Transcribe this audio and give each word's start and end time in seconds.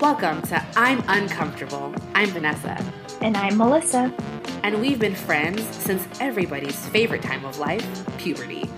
Welcome 0.00 0.40
to 0.44 0.64
I'm 0.76 1.04
Uncomfortable. 1.08 1.94
I'm 2.14 2.30
Vanessa. 2.30 2.82
And 3.20 3.36
I'm 3.36 3.58
Melissa. 3.58 4.10
And 4.62 4.80
we've 4.80 4.98
been 4.98 5.14
friends 5.14 5.62
since 5.76 6.08
everybody's 6.22 6.86
favorite 6.86 7.20
time 7.20 7.44
of 7.44 7.58
life, 7.58 7.86
puberty. 8.16 8.70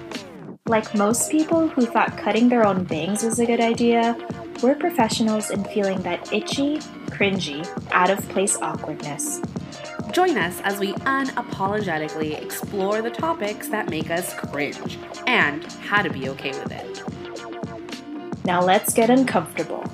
Like 0.66 0.96
most 0.96 1.30
people 1.30 1.68
who 1.68 1.86
thought 1.86 2.18
cutting 2.18 2.48
their 2.48 2.66
own 2.66 2.82
bangs 2.82 3.22
was 3.22 3.38
a 3.38 3.46
good 3.46 3.60
idea, 3.60 4.18
we're 4.64 4.74
professionals 4.74 5.50
in 5.50 5.62
feeling 5.66 6.02
that 6.02 6.32
itchy, 6.32 6.78
cringy, 7.10 7.64
out 7.92 8.10
of 8.10 8.18
place 8.30 8.56
awkwardness. 8.56 9.40
Join 10.10 10.36
us 10.36 10.60
as 10.62 10.80
we 10.80 10.92
unapologetically 10.94 12.42
explore 12.42 13.00
the 13.00 13.10
topics 13.10 13.68
that 13.68 13.88
make 13.88 14.10
us 14.10 14.34
cringe 14.34 14.98
and 15.28 15.64
how 15.84 16.02
to 16.02 16.10
be 16.10 16.28
okay 16.30 16.50
with 16.50 16.72
it. 16.72 18.44
Now 18.44 18.60
let's 18.60 18.92
get 18.92 19.08
uncomfortable. 19.08 19.84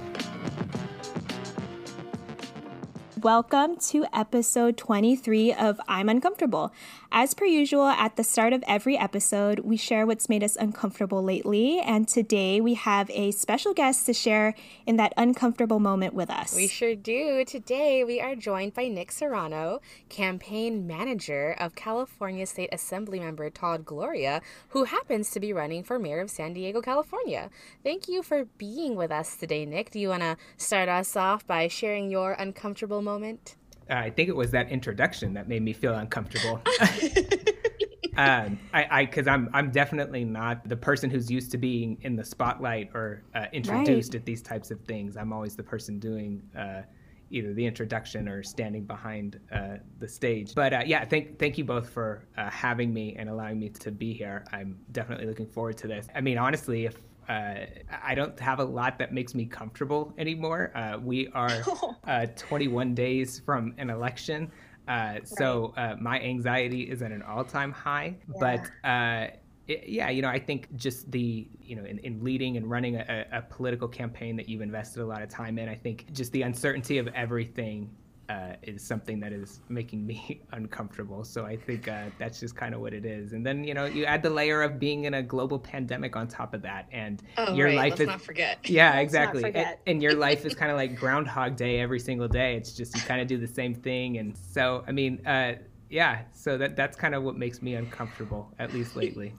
Welcome 3.23 3.79
to 3.89 4.05
episode 4.13 4.77
23 4.77 5.53
of 5.53 5.81
I'm 5.89 6.09
Uncomfortable. 6.09 6.73
As 7.11 7.33
per 7.33 7.47
usual, 7.47 7.87
at 7.87 8.17
the 8.17 8.23
start 8.23 8.53
of 8.53 8.63
every 8.69 8.99
episode, 8.99 9.61
we 9.61 9.79
share 9.79 10.07
what's 10.07 10.29
made 10.29 10.45
us 10.45 10.57
uncomfortable 10.57 11.23
lately. 11.23 11.81
And 11.81 12.07
today 12.07 12.61
we 12.61 12.75
have 12.75 13.11
a 13.11 13.31
special 13.31 13.73
guest 13.73 14.05
to 14.07 14.13
share 14.13 14.55
in 14.87 14.97
that 14.97 15.15
uncomfortable 15.17 15.81
moment 15.81 16.13
with 16.13 16.29
us. 16.29 16.55
We 16.55 16.69
sure 16.69 16.95
do. 16.95 17.47
Today 17.47 18.05
we 18.05 18.21
are 18.21 18.37
joined 18.37 18.75
by 18.75 18.89
Nick 18.89 19.11
Serrano, 19.11 19.81
campaign 20.11 20.87
manager 20.87 21.57
of 21.59 21.75
California 21.75 22.45
State 22.45 22.69
Assembly 22.73 23.19
member 23.19 23.49
Todd 23.49 23.87
Gloria, 23.87 24.43
who 24.69 24.85
happens 24.85 25.31
to 25.31 25.41
be 25.41 25.53
running 25.53 25.83
for 25.83 25.99
mayor 25.99 26.21
of 26.21 26.31
San 26.31 26.53
Diego, 26.53 26.83
California. 26.83 27.49
Thank 27.83 28.07
you 28.07 28.23
for 28.23 28.45
being 28.59 28.97
with 28.97 29.11
us 29.11 29.35
today, 29.35 29.65
Nick. 29.65 29.91
Do 29.91 29.99
you 29.99 30.11
want 30.11 30.23
to 30.23 30.37
start 30.59 30.91
us 30.91 31.17
off 31.17 31.47
by 31.47 31.69
sharing 31.69 32.11
your 32.11 32.33
uncomfortable 32.33 33.01
moment? 33.09 33.57
I 33.91 34.11
think 34.11 34.29
it 34.29 34.37
was 34.37 34.51
that 34.51 34.71
introduction 34.71 35.33
that 35.35 35.49
made 35.49 35.63
me 35.63 35.73
feel 35.73 35.95
uncomfortable. 35.95 36.61
um, 38.19 38.59
I, 38.75 39.07
because 39.07 39.27
I'm, 39.27 39.49
I'm 39.55 39.71
definitely 39.71 40.25
not 40.25 40.69
the 40.69 40.77
person 40.77 41.09
who's 41.09 41.31
used 41.31 41.51
to 41.53 41.59
being 41.59 41.97
in 42.03 42.17
the 42.17 42.25
spotlight 42.25 42.91
or 42.95 43.23
uh, 43.35 43.47
introduced 43.53 44.13
right. 44.13 44.21
at 44.21 44.27
these 44.27 44.43
types 44.43 44.71
of 44.71 44.81
things. 44.83 45.17
I'm 45.17 45.33
always 45.33 45.57
the 45.57 45.63
person 45.63 45.99
doing 45.99 46.43
uh, 46.57 46.83
either 47.31 47.53
the 47.55 47.65
introduction 47.65 48.29
or 48.29 48.43
standing 48.43 48.85
behind 48.85 49.41
uh, 49.53 49.77
the 49.99 50.09
stage. 50.09 50.55
But 50.55 50.73
uh, 50.73 50.83
yeah, 50.87 51.05
thank 51.05 51.39
thank 51.39 51.59
you 51.59 51.65
both 51.65 51.89
for 51.91 52.25
uh, 52.37 52.51
having 52.51 52.93
me 52.93 53.17
and 53.19 53.29
allowing 53.29 53.59
me 53.59 53.69
to 53.71 53.91
be 53.91 54.13
here. 54.13 54.45
I'm 54.53 54.79
definitely 54.93 55.27
looking 55.27 55.47
forward 55.47 55.77
to 55.79 55.87
this. 55.87 56.09
I 56.15 56.21
mean, 56.21 56.39
honestly, 56.39 56.87
if 56.87 56.97
uh, 57.29 57.67
I 58.03 58.15
don't 58.15 58.39
have 58.41 58.59
a 58.61 58.65
lot 58.65 58.99
that 58.99 59.13
makes 59.13 59.35
me 59.35 59.45
comfortable 59.45 60.15
anymore. 60.19 60.73
Uh, 60.75 60.99
we 60.99 61.29
are 61.29 61.63
uh, 62.07 62.27
21 62.37 62.95
days 62.95 63.41
from 63.41 63.75
an 63.79 63.91
election. 63.91 64.51
Uh, 64.87 65.19
so 65.25 65.75
uh, 65.77 65.95
my 66.01 66.19
anxiety 66.21 66.83
is 66.83 67.03
at 67.03 67.13
an 67.13 67.23
all-time 67.23 67.73
high. 67.73 68.17
Yeah. 68.35 68.35
But 68.41 68.89
uh, 68.89 69.27
yeah, 69.67 70.09
you 70.09 70.23
know, 70.23 70.29
I 70.29 70.39
think 70.39 70.75
just 70.77 71.11
the, 71.11 71.47
you 71.61 71.77
know, 71.77 71.85
in, 71.85 71.99
in 71.99 72.25
leading 72.25 72.57
and 72.57 72.71
running 72.71 72.97
a, 72.97 73.27
a, 73.31 73.43
political 73.43 73.87
campaign 73.87 74.35
that 74.37 74.49
you've 74.49 74.63
invested 74.63 75.03
a 75.03 75.07
lot 75.07 75.21
of 75.21 75.29
time 75.29 75.59
in, 75.59 75.69
I 75.69 75.75
think 75.75 76.11
just 76.13 76.33
the 76.33 76.41
uncertainty 76.41 76.97
of 76.97 77.09
everything 77.09 77.91
uh, 78.29 78.53
is 78.63 78.83
something 78.83 79.21
that 79.21 79.33
is 79.33 79.61
making 79.69 80.07
me 80.07 80.43
uncomfortable. 80.53 81.25
So 81.25 81.47
I 81.47 81.57
think 81.57 81.89
uh, 81.89 82.07
that's 82.19 82.39
just 82.41 82.55
kind 82.55 82.75
of 82.75 82.81
what 82.81 82.93
it 82.93 83.05
is. 83.05 83.33
And 83.33 83.45
then 83.45 83.65
you 83.65 83.75
know 83.75 83.87
you 83.87 84.05
add 84.05 84.23
the 84.23 84.31
layer 84.31 84.63
of 84.63 84.79
being 84.79 85.05
in 85.05 85.15
a 85.15 85.23
global 85.23 85.59
pandemic 85.59 86.17
on 86.17 86.29
top 86.29 86.55
of 86.55 86.63
that, 86.63 86.87
and 86.93 87.23
oh, 87.39 87.55
your 87.55 87.69
right. 87.69 87.77
life 87.77 87.91
Let's 87.91 88.01
is 88.03 88.07
not 88.09 88.21
forget. 88.21 88.59
Yeah, 88.69 88.99
exactly. 88.99 89.45
And, 89.45 89.77
and, 89.87 90.03
your 90.03 90.15
life 90.29 90.45
is 90.45 90.55
kind 90.55 90.71
of 90.71 90.77
like 90.77 90.97
Groundhog 90.97 91.57
Day 91.57 91.81
every 91.81 91.99
single 91.99 92.29
day. 92.29 92.57
It's 92.57 92.73
just 92.73 92.95
you 92.95 93.01
kind 93.03 93.21
of 93.21 93.27
do 93.27 93.39
the 93.39 93.47
same 93.47 93.75
thing, 93.75 94.19
and 94.19 94.37
so 94.37 94.85
I 94.87 94.93
mean, 94.93 95.27
uh, 95.27 95.55
yeah. 95.89 96.23
So 96.33 96.59
that 96.59 96.77
that's 96.77 96.97
kind 96.97 97.15
of 97.15 97.23
what 97.23 97.37
makes 97.37 97.63
me 97.63 97.75
uncomfortable, 97.75 98.53
at 98.59 98.75
least 98.75 98.95
lately. 98.95 99.35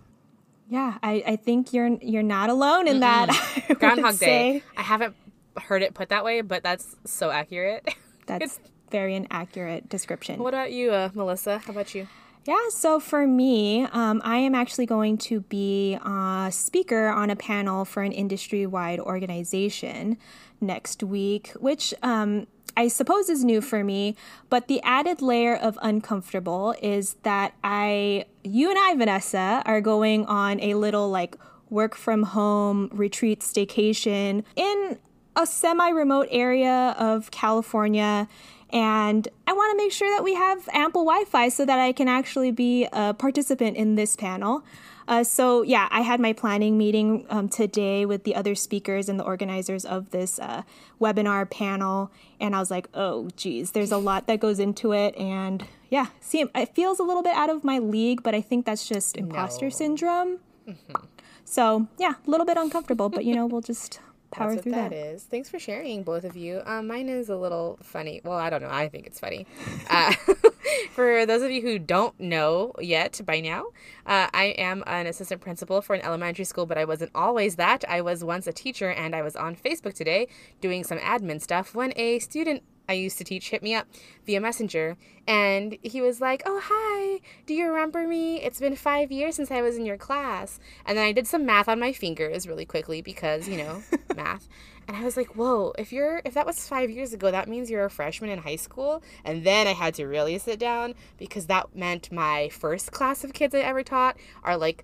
Yeah, 0.67 0.97
I, 1.01 1.23
I 1.25 1.35
think 1.35 1.73
you're 1.73 1.97
you're 2.01 2.23
not 2.23 2.49
alone 2.49 2.87
in 2.87 2.99
mm-hmm. 2.99 3.67
that. 3.67 3.79
Groundhog 3.79 4.17
Day. 4.19 4.63
I 4.75 4.81
haven't 4.81 5.15
heard 5.61 5.83
it 5.83 5.93
put 5.93 6.09
that 6.09 6.23
way, 6.23 6.41
but 6.41 6.63
that's 6.63 6.95
so 7.05 7.29
accurate. 7.29 7.87
That's 8.25 8.59
very 8.89 9.15
inaccurate 9.15 9.89
description. 9.89 10.39
What 10.39 10.53
about 10.53 10.71
you, 10.71 10.91
uh, 10.91 11.09
Melissa? 11.13 11.59
How 11.59 11.71
about 11.71 11.93
you? 11.95 12.07
Yeah, 12.45 12.69
so 12.69 12.99
for 12.99 13.27
me, 13.27 13.83
um, 13.91 14.21
I 14.23 14.37
am 14.37 14.55
actually 14.55 14.85
going 14.85 15.17
to 15.19 15.41
be 15.41 15.99
a 16.03 16.49
speaker 16.51 17.07
on 17.09 17.29
a 17.29 17.35
panel 17.35 17.85
for 17.85 18.01
an 18.01 18.11
industry 18.11 18.65
wide 18.65 18.99
organization 18.99 20.17
next 20.61 21.03
week, 21.03 21.51
which 21.59 21.93
um, 22.01 22.47
I 22.75 22.87
suppose 22.87 23.29
is 23.29 23.43
new 23.43 23.61
for 23.61 23.83
me. 23.83 24.15
But 24.49 24.67
the 24.67 24.81
added 24.83 25.21
layer 25.21 25.55
of 25.55 25.77
uncomfortable 25.81 26.75
is 26.81 27.15
that 27.23 27.53
I, 27.63 28.25
you 28.43 28.69
and 28.69 28.79
I, 28.79 28.95
Vanessa, 28.95 29.61
are 29.65 29.81
going 29.81 30.25
on 30.25 30.59
a 30.61 30.75
little 30.75 31.09
like 31.09 31.35
work 31.69 31.93
from 31.93 32.23
home 32.23 32.89
retreat 32.91 33.41
staycation 33.41 34.43
in 34.55 34.97
a 35.35 35.45
semi 35.45 35.89
remote 35.89 36.27
area 36.31 36.95
of 36.97 37.31
California 37.31 38.27
and 38.71 39.27
I 39.47 39.53
want 39.53 39.71
to 39.71 39.83
make 39.83 39.91
sure 39.91 40.09
that 40.15 40.23
we 40.23 40.35
have 40.35 40.67
ample 40.73 41.03
Wi 41.03 41.25
Fi 41.25 41.49
so 41.49 41.65
that 41.65 41.79
I 41.79 41.91
can 41.91 42.07
actually 42.07 42.51
be 42.51 42.87
a 42.91 43.13
participant 43.13 43.77
in 43.77 43.95
this 43.95 44.15
panel. 44.15 44.63
Uh, 45.07 45.23
so, 45.23 45.63
yeah, 45.63 45.87
I 45.89 46.01
had 46.01 46.19
my 46.19 46.33
planning 46.33 46.77
meeting 46.77 47.25
um, 47.31 47.49
today 47.49 48.05
with 48.05 48.25
the 48.25 48.35
other 48.35 48.53
speakers 48.53 49.09
and 49.09 49.19
the 49.19 49.23
organizers 49.23 49.83
of 49.83 50.11
this 50.11 50.37
uh, 50.37 50.61
webinar 51.01 51.49
panel. 51.49 52.11
And 52.39 52.55
I 52.55 52.59
was 52.59 52.69
like, 52.69 52.87
oh, 52.93 53.29
geez, 53.35 53.71
there's 53.71 53.91
a 53.91 53.97
lot 53.97 54.27
that 54.27 54.39
goes 54.39 54.59
into 54.59 54.93
it. 54.93 55.17
And 55.17 55.65
yeah, 55.89 56.07
see, 56.19 56.45
it 56.53 56.75
feels 56.75 56.99
a 56.99 57.03
little 57.03 57.23
bit 57.23 57.33
out 57.33 57.49
of 57.49 57.63
my 57.63 57.79
league, 57.79 58.21
but 58.21 58.35
I 58.35 58.41
think 58.41 58.67
that's 58.67 58.87
just 58.87 59.17
imposter 59.17 59.65
no. 59.65 59.69
syndrome. 59.71 60.37
Mm-hmm. 60.67 61.05
So, 61.43 61.87
yeah, 61.97 62.13
a 62.27 62.29
little 62.29 62.45
bit 62.45 62.57
uncomfortable, 62.57 63.09
but 63.09 63.25
you 63.25 63.33
know, 63.33 63.47
we'll 63.47 63.61
just 63.61 63.99
power 64.31 64.51
That's 64.51 64.63
through 64.63 64.71
that. 64.73 64.91
that. 64.91 64.95
is. 64.95 65.23
Thanks 65.23 65.49
for 65.49 65.59
sharing, 65.59 66.03
both 66.03 66.23
of 66.23 66.35
you. 66.35 66.61
Um, 66.65 66.87
mine 66.87 67.09
is 67.09 67.29
a 67.29 67.35
little 67.35 67.79
funny. 67.81 68.21
Well, 68.23 68.37
I 68.37 68.49
don't 68.49 68.61
know. 68.61 68.69
I 68.69 68.89
think 68.89 69.07
it's 69.07 69.19
funny. 69.19 69.45
Uh, 69.89 70.13
for 70.91 71.25
those 71.25 71.41
of 71.41 71.49
you 71.49 71.61
who 71.61 71.79
don't 71.79 72.19
know 72.19 72.73
yet 72.79 73.19
by 73.25 73.39
now, 73.39 73.63
uh, 74.05 74.27
I 74.33 74.53
am 74.57 74.83
an 74.85 75.07
assistant 75.07 75.41
principal 75.41 75.81
for 75.81 75.95
an 75.95 76.01
elementary 76.01 76.45
school, 76.45 76.67
but 76.67 76.77
I 76.77 76.85
wasn't 76.85 77.11
always 77.15 77.55
that. 77.55 77.83
I 77.89 78.01
was 78.01 78.23
once 78.23 78.45
a 78.45 78.53
teacher, 78.53 78.91
and 78.91 79.15
I 79.15 79.23
was 79.23 79.35
on 79.35 79.55
Facebook 79.55 79.93
today 79.93 80.27
doing 80.61 80.83
some 80.83 80.99
admin 80.99 81.41
stuff 81.41 81.73
when 81.73 81.91
a 81.95 82.19
student 82.19 82.61
I 82.89 82.93
used 82.93 83.19
to 83.19 83.23
teach 83.23 83.51
hit 83.51 83.61
me 83.61 83.75
up 83.75 83.87
via 84.25 84.41
Messenger 84.41 84.97
and 85.27 85.77
he 85.83 86.01
was 86.01 86.19
like, 86.19 86.41
Oh, 86.47 86.59
hi, 86.63 87.21
do 87.45 87.53
you 87.53 87.67
remember 87.67 88.07
me? 88.07 88.41
It's 88.41 88.59
been 88.59 88.75
five 88.75 89.11
years 89.11 89.35
since 89.35 89.51
I 89.51 89.61
was 89.61 89.77
in 89.77 89.85
your 89.85 89.95
class. 89.95 90.59
And 90.87 90.97
then 90.97 91.05
I 91.05 91.11
did 91.11 91.27
some 91.27 91.45
math 91.45 91.69
on 91.69 91.79
my 91.79 91.93
fingers 91.93 92.47
really 92.47 92.65
quickly 92.65 93.03
because, 93.03 93.47
you 93.47 93.57
know, 93.57 93.83
math. 94.15 94.49
And 94.87 94.97
I 94.97 95.03
was 95.03 95.15
like, 95.15 95.35
Whoa, 95.35 95.73
if 95.77 95.93
you're, 95.93 96.23
if 96.25 96.33
that 96.33 96.47
was 96.47 96.67
five 96.67 96.89
years 96.89 97.13
ago, 97.13 97.29
that 97.29 97.47
means 97.47 97.69
you're 97.69 97.85
a 97.85 97.91
freshman 97.91 98.31
in 98.31 98.39
high 98.39 98.55
school. 98.55 99.03
And 99.23 99.43
then 99.43 99.67
I 99.67 99.73
had 99.73 99.93
to 99.95 100.07
really 100.07 100.39
sit 100.39 100.57
down 100.57 100.95
because 101.19 101.45
that 101.45 101.75
meant 101.75 102.11
my 102.11 102.49
first 102.49 102.91
class 102.91 103.23
of 103.23 103.33
kids 103.33 103.53
I 103.53 103.59
ever 103.59 103.83
taught 103.83 104.17
are 104.43 104.57
like 104.57 104.83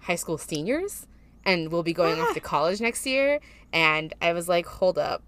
high 0.00 0.16
school 0.16 0.36
seniors 0.36 1.06
and 1.44 1.70
will 1.70 1.84
be 1.84 1.92
going 1.92 2.20
off 2.20 2.34
to 2.34 2.40
college 2.54 2.80
next 2.80 3.06
year. 3.06 3.38
And 3.72 4.12
I 4.20 4.32
was 4.32 4.48
like, 4.48 4.66
Hold 4.66 4.98
up 4.98 5.22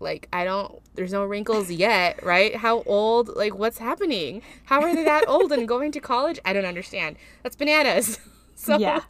like 0.00 0.28
I 0.32 0.44
don't 0.44 0.80
there's 0.94 1.12
no 1.12 1.24
wrinkles 1.24 1.70
yet, 1.70 2.22
right? 2.24 2.56
How 2.56 2.82
old? 2.82 3.36
Like 3.36 3.54
what's 3.54 3.78
happening? 3.78 4.42
How 4.64 4.80
are 4.82 4.94
they 4.94 5.04
that 5.04 5.24
old 5.28 5.52
and 5.52 5.66
going 5.66 5.92
to 5.92 6.00
college? 6.00 6.38
I 6.44 6.52
don't 6.52 6.64
understand. 6.64 7.16
That's 7.42 7.56
bananas. 7.56 8.18
so 8.54 8.78
yeah. 8.78 9.02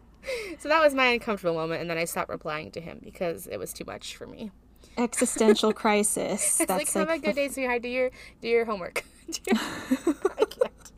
So 0.59 0.69
that 0.69 0.83
was 0.83 0.95
my 0.95 1.07
uncomfortable 1.07 1.55
moment 1.55 1.81
and 1.81 1.89
then 1.89 1.99
I 1.99 2.05
stopped 2.05 2.31
replying 2.31 2.71
to 2.73 2.81
him 2.81 3.01
because 3.03 3.47
it 3.47 3.59
was 3.59 3.73
too 3.73 3.85
much 3.87 4.17
for 4.17 4.27
me. 4.27 4.51
Existential 4.97 5.73
crisis. 5.75 6.43
it's 6.43 6.59
That's 6.59 6.71
like, 6.71 6.95
like 6.95 7.09
have 7.09 7.19
a 7.19 7.19
good 7.19 7.37
day, 7.37 7.49
sweetheart. 7.49 7.83
Do 7.83 7.89
your 7.89 8.11
do 8.41 8.49
your 8.49 8.65
homework. 8.65 9.05
I 9.29 10.45
can't 10.45 10.93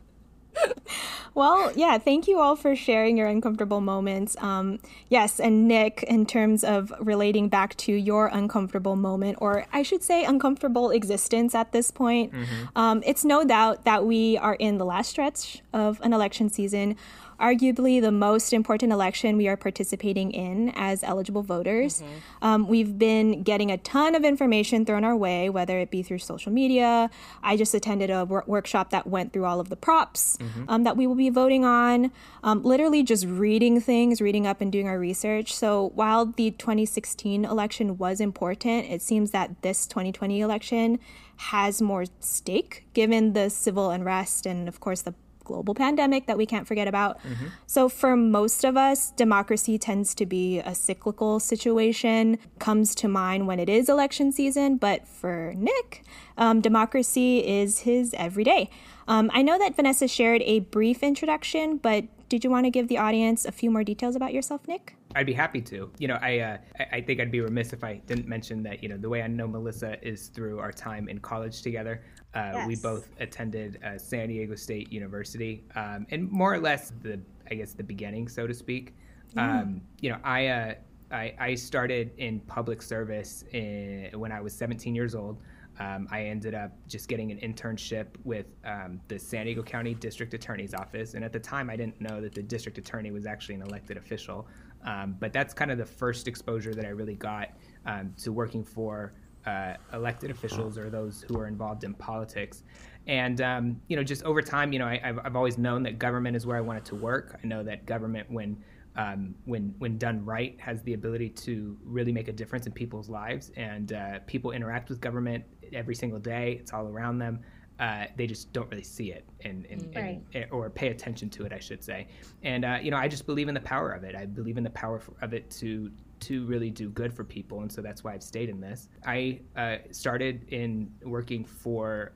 well, 1.33 1.71
yeah, 1.75 1.97
thank 1.97 2.27
you 2.27 2.39
all 2.39 2.55
for 2.55 2.75
sharing 2.75 3.17
your 3.17 3.27
uncomfortable 3.27 3.81
moments. 3.81 4.35
Um, 4.39 4.79
yes, 5.09 5.39
and 5.39 5.67
Nick, 5.67 6.03
in 6.03 6.25
terms 6.25 6.63
of 6.63 6.93
relating 6.99 7.49
back 7.49 7.75
to 7.77 7.93
your 7.93 8.27
uncomfortable 8.27 8.95
moment, 8.95 9.37
or 9.39 9.65
I 9.71 9.83
should 9.83 10.03
say, 10.03 10.25
uncomfortable 10.25 10.91
existence 10.91 11.55
at 11.55 11.71
this 11.71 11.91
point, 11.91 12.33
mm-hmm. 12.33 12.65
um, 12.75 13.01
it's 13.05 13.23
no 13.23 13.43
doubt 13.43 13.85
that 13.85 14.05
we 14.05 14.37
are 14.37 14.55
in 14.55 14.77
the 14.77 14.85
last 14.85 15.09
stretch 15.09 15.61
of 15.73 16.01
an 16.01 16.13
election 16.13 16.49
season. 16.49 16.97
Arguably 17.41 17.99
the 17.99 18.11
most 18.11 18.53
important 18.53 18.91
election 18.93 19.35
we 19.35 19.47
are 19.47 19.57
participating 19.57 20.31
in 20.31 20.71
as 20.75 21.03
eligible 21.03 21.41
voters. 21.41 22.01
Mm-hmm. 22.01 22.45
Um, 22.45 22.67
we've 22.67 22.97
been 22.97 23.43
getting 23.43 23.71
a 23.71 23.77
ton 23.77 24.15
of 24.15 24.23
information 24.23 24.85
thrown 24.85 25.03
our 25.03 25.15
way, 25.15 25.49
whether 25.49 25.79
it 25.79 25.89
be 25.89 26.03
through 26.03 26.19
social 26.19 26.51
media. 26.51 27.09
I 27.43 27.57
just 27.57 27.73
attended 27.73 28.09
a 28.09 28.25
wor- 28.25 28.43
workshop 28.45 28.91
that 28.91 29.07
went 29.07 29.33
through 29.33 29.45
all 29.45 29.59
of 29.59 29.69
the 29.69 29.75
props 29.75 30.37
mm-hmm. 30.37 30.65
um, 30.67 30.83
that 30.83 30.95
we 30.95 31.07
will 31.07 31.15
be 31.15 31.29
voting 31.29 31.65
on, 31.65 32.11
um, 32.43 32.61
literally 32.63 33.03
just 33.03 33.25
reading 33.25 33.81
things, 33.81 34.21
reading 34.21 34.45
up, 34.45 34.61
and 34.61 34.71
doing 34.71 34.87
our 34.87 34.99
research. 34.99 35.53
So 35.53 35.91
while 35.95 36.27
the 36.27 36.51
2016 36.51 37.45
election 37.45 37.97
was 37.97 38.21
important, 38.21 38.85
it 38.89 39.01
seems 39.01 39.31
that 39.31 39.61
this 39.63 39.87
2020 39.87 40.41
election 40.41 40.99
has 41.37 41.81
more 41.81 42.05
stake 42.19 42.85
given 42.93 43.33
the 43.33 43.49
civil 43.49 43.89
unrest 43.89 44.45
and, 44.45 44.67
of 44.67 44.79
course, 44.79 45.01
the 45.01 45.15
global 45.51 45.73
pandemic 45.75 46.27
that 46.27 46.37
we 46.37 46.45
can't 46.45 46.67
forget 46.67 46.87
about. 46.87 47.19
Mm-hmm. 47.19 47.47
So, 47.67 47.89
for 47.89 48.15
most 48.15 48.63
of 48.63 48.77
us, 48.77 49.11
democracy 49.11 49.77
tends 49.77 50.15
to 50.15 50.25
be 50.25 50.59
a 50.59 50.73
cyclical 50.73 51.39
situation, 51.39 52.37
comes 52.59 52.95
to 52.95 53.07
mind 53.07 53.47
when 53.47 53.59
it 53.59 53.69
is 53.69 53.89
election 53.89 54.31
season. 54.31 54.77
But 54.77 55.07
for 55.07 55.53
Nick, 55.55 56.03
um, 56.37 56.61
democracy 56.61 57.39
is 57.45 57.79
his 57.79 58.13
everyday. 58.17 58.69
Um, 59.07 59.29
I 59.33 59.41
know 59.41 59.57
that 59.57 59.75
Vanessa 59.75 60.07
shared 60.07 60.41
a 60.43 60.59
brief 60.59 61.03
introduction, 61.03 61.77
but 61.77 62.05
did 62.29 62.43
you 62.43 62.49
want 62.49 62.65
to 62.65 62.69
give 62.69 62.87
the 62.87 62.97
audience 62.97 63.45
a 63.45 63.51
few 63.51 63.69
more 63.69 63.83
details 63.83 64.15
about 64.15 64.33
yourself, 64.33 64.67
Nick? 64.67 64.95
I'd 65.15 65.25
be 65.25 65.33
happy 65.33 65.61
to. 65.61 65.91
You 65.97 66.07
know, 66.07 66.19
I 66.21 66.39
uh, 66.39 66.57
I 66.91 67.01
think 67.01 67.19
I'd 67.19 67.31
be 67.31 67.41
remiss 67.41 67.73
if 67.73 67.83
I 67.83 68.01
didn't 68.05 68.27
mention 68.27 68.63
that. 68.63 68.81
You 68.81 68.89
know, 68.89 68.97
the 68.97 69.09
way 69.09 69.21
I 69.21 69.27
know 69.27 69.47
Melissa 69.47 69.97
is 70.05 70.27
through 70.27 70.59
our 70.59 70.71
time 70.71 71.09
in 71.09 71.19
college 71.19 71.61
together. 71.61 72.03
Uh, 72.33 72.51
yes. 72.53 72.67
We 72.67 72.75
both 72.77 73.09
attended 73.19 73.79
uh, 73.83 73.97
San 73.97 74.29
Diego 74.29 74.55
State 74.55 74.91
University, 74.91 75.65
um, 75.75 76.07
and 76.11 76.31
more 76.31 76.53
or 76.53 76.59
less 76.59 76.93
the, 77.01 77.19
I 77.49 77.55
guess, 77.55 77.73
the 77.73 77.83
beginning, 77.83 78.29
so 78.29 78.47
to 78.47 78.53
speak. 78.53 78.95
Um, 79.37 79.81
you 80.01 80.09
know, 80.09 80.17
I, 80.23 80.47
uh, 80.47 80.73
I, 81.11 81.33
I 81.39 81.55
started 81.55 82.11
in 82.17 82.39
public 82.41 82.81
service 82.81 83.43
in, 83.51 84.09
when 84.15 84.31
I 84.31 84.41
was 84.41 84.53
17 84.53 84.95
years 84.95 85.15
old. 85.15 85.41
Um, 85.79 86.07
I 86.11 86.25
ended 86.25 86.53
up 86.53 86.71
just 86.87 87.07
getting 87.07 87.31
an 87.31 87.39
internship 87.39 88.07
with 88.23 88.45
um, 88.65 88.99
the 89.07 89.17
San 89.17 89.45
Diego 89.45 89.63
County 89.63 89.93
District 89.93 90.33
Attorney's 90.33 90.73
Office, 90.73 91.13
and 91.15 91.23
at 91.23 91.33
the 91.33 91.39
time, 91.39 91.69
I 91.69 91.75
didn't 91.75 91.99
know 91.99 92.21
that 92.21 92.35
the 92.35 92.43
district 92.43 92.77
attorney 92.77 93.11
was 93.11 93.25
actually 93.25 93.55
an 93.55 93.61
elected 93.63 93.97
official. 93.97 94.47
Um, 94.83 95.15
but 95.19 95.33
that's 95.33 95.53
kind 95.53 95.71
of 95.71 95.77
the 95.77 95.85
first 95.85 96.27
exposure 96.27 96.73
that 96.73 96.85
I 96.85 96.89
really 96.89 97.15
got 97.15 97.49
um, 97.85 98.13
to 98.23 98.31
working 98.31 98.63
for 98.63 99.13
uh, 99.45 99.73
elected 99.93 100.31
officials 100.31 100.77
or 100.77 100.89
those 100.89 101.23
who 101.27 101.39
are 101.39 101.47
involved 101.47 101.83
in 101.83 101.93
politics. 101.93 102.63
And 103.07 103.41
um, 103.41 103.81
you 103.87 103.95
know, 103.95 104.03
just 104.03 104.23
over 104.23 104.41
time, 104.41 104.71
you 104.73 104.79
know, 104.79 104.87
I, 104.87 104.99
have 105.03 105.19
I've 105.23 105.35
always 105.35 105.57
known 105.57 105.83
that 105.83 105.97
government 105.97 106.35
is 106.35 106.45
where 106.45 106.57
I 106.57 106.61
wanted 106.61 106.85
to 106.85 106.95
work. 106.95 107.39
I 107.43 107.47
know 107.47 107.63
that 107.63 107.85
government, 107.85 108.29
when 108.29 108.57
um, 108.95 109.33
when 109.45 109.73
when 109.79 109.97
done 109.97 110.23
right, 110.23 110.59
has 110.59 110.81
the 110.83 110.93
ability 110.93 111.29
to 111.29 111.77
really 111.83 112.11
make 112.11 112.27
a 112.27 112.31
difference 112.33 112.67
in 112.67 112.73
people's 112.73 113.09
lives. 113.09 113.51
And 113.57 113.93
uh, 113.93 114.19
people 114.27 114.51
interact 114.51 114.89
with 114.89 115.01
government 115.01 115.43
every 115.73 115.95
single 115.95 116.19
day. 116.19 116.57
It's 116.59 116.73
all 116.73 116.87
around 116.87 117.17
them. 117.17 117.39
Uh, 117.81 118.05
they 118.15 118.27
just 118.27 118.53
don't 118.53 118.69
really 118.69 118.83
see 118.83 119.11
it 119.11 119.25
and, 119.43 119.65
and, 119.65 119.81
mm. 119.81 119.95
right. 119.95 120.21
and, 120.35 120.45
or 120.51 120.69
pay 120.69 120.89
attention 120.89 121.31
to 121.31 121.45
it, 121.45 121.51
I 121.51 121.57
should 121.57 121.83
say. 121.83 122.07
And 122.43 122.63
uh, 122.63 122.77
you 122.79 122.91
know, 122.91 122.97
I 122.97 123.07
just 123.07 123.25
believe 123.25 123.47
in 123.47 123.55
the 123.55 123.61
power 123.61 123.91
of 123.91 124.03
it. 124.03 124.15
I 124.15 124.27
believe 124.27 124.59
in 124.59 124.63
the 124.63 124.69
power 124.69 125.01
of 125.21 125.33
it 125.33 125.49
to 125.51 125.91
to 126.21 126.45
really 126.45 126.69
do 126.69 126.91
good 126.91 127.11
for 127.11 127.23
people, 127.23 127.61
and 127.61 127.71
so 127.71 127.81
that's 127.81 128.03
why 128.03 128.13
I've 128.13 128.21
stayed 128.21 128.49
in 128.49 128.61
this. 128.61 128.89
I 129.03 129.39
uh, 129.57 129.77
started 129.89 130.47
in 130.49 130.91
working 131.03 131.43
for 131.43 132.11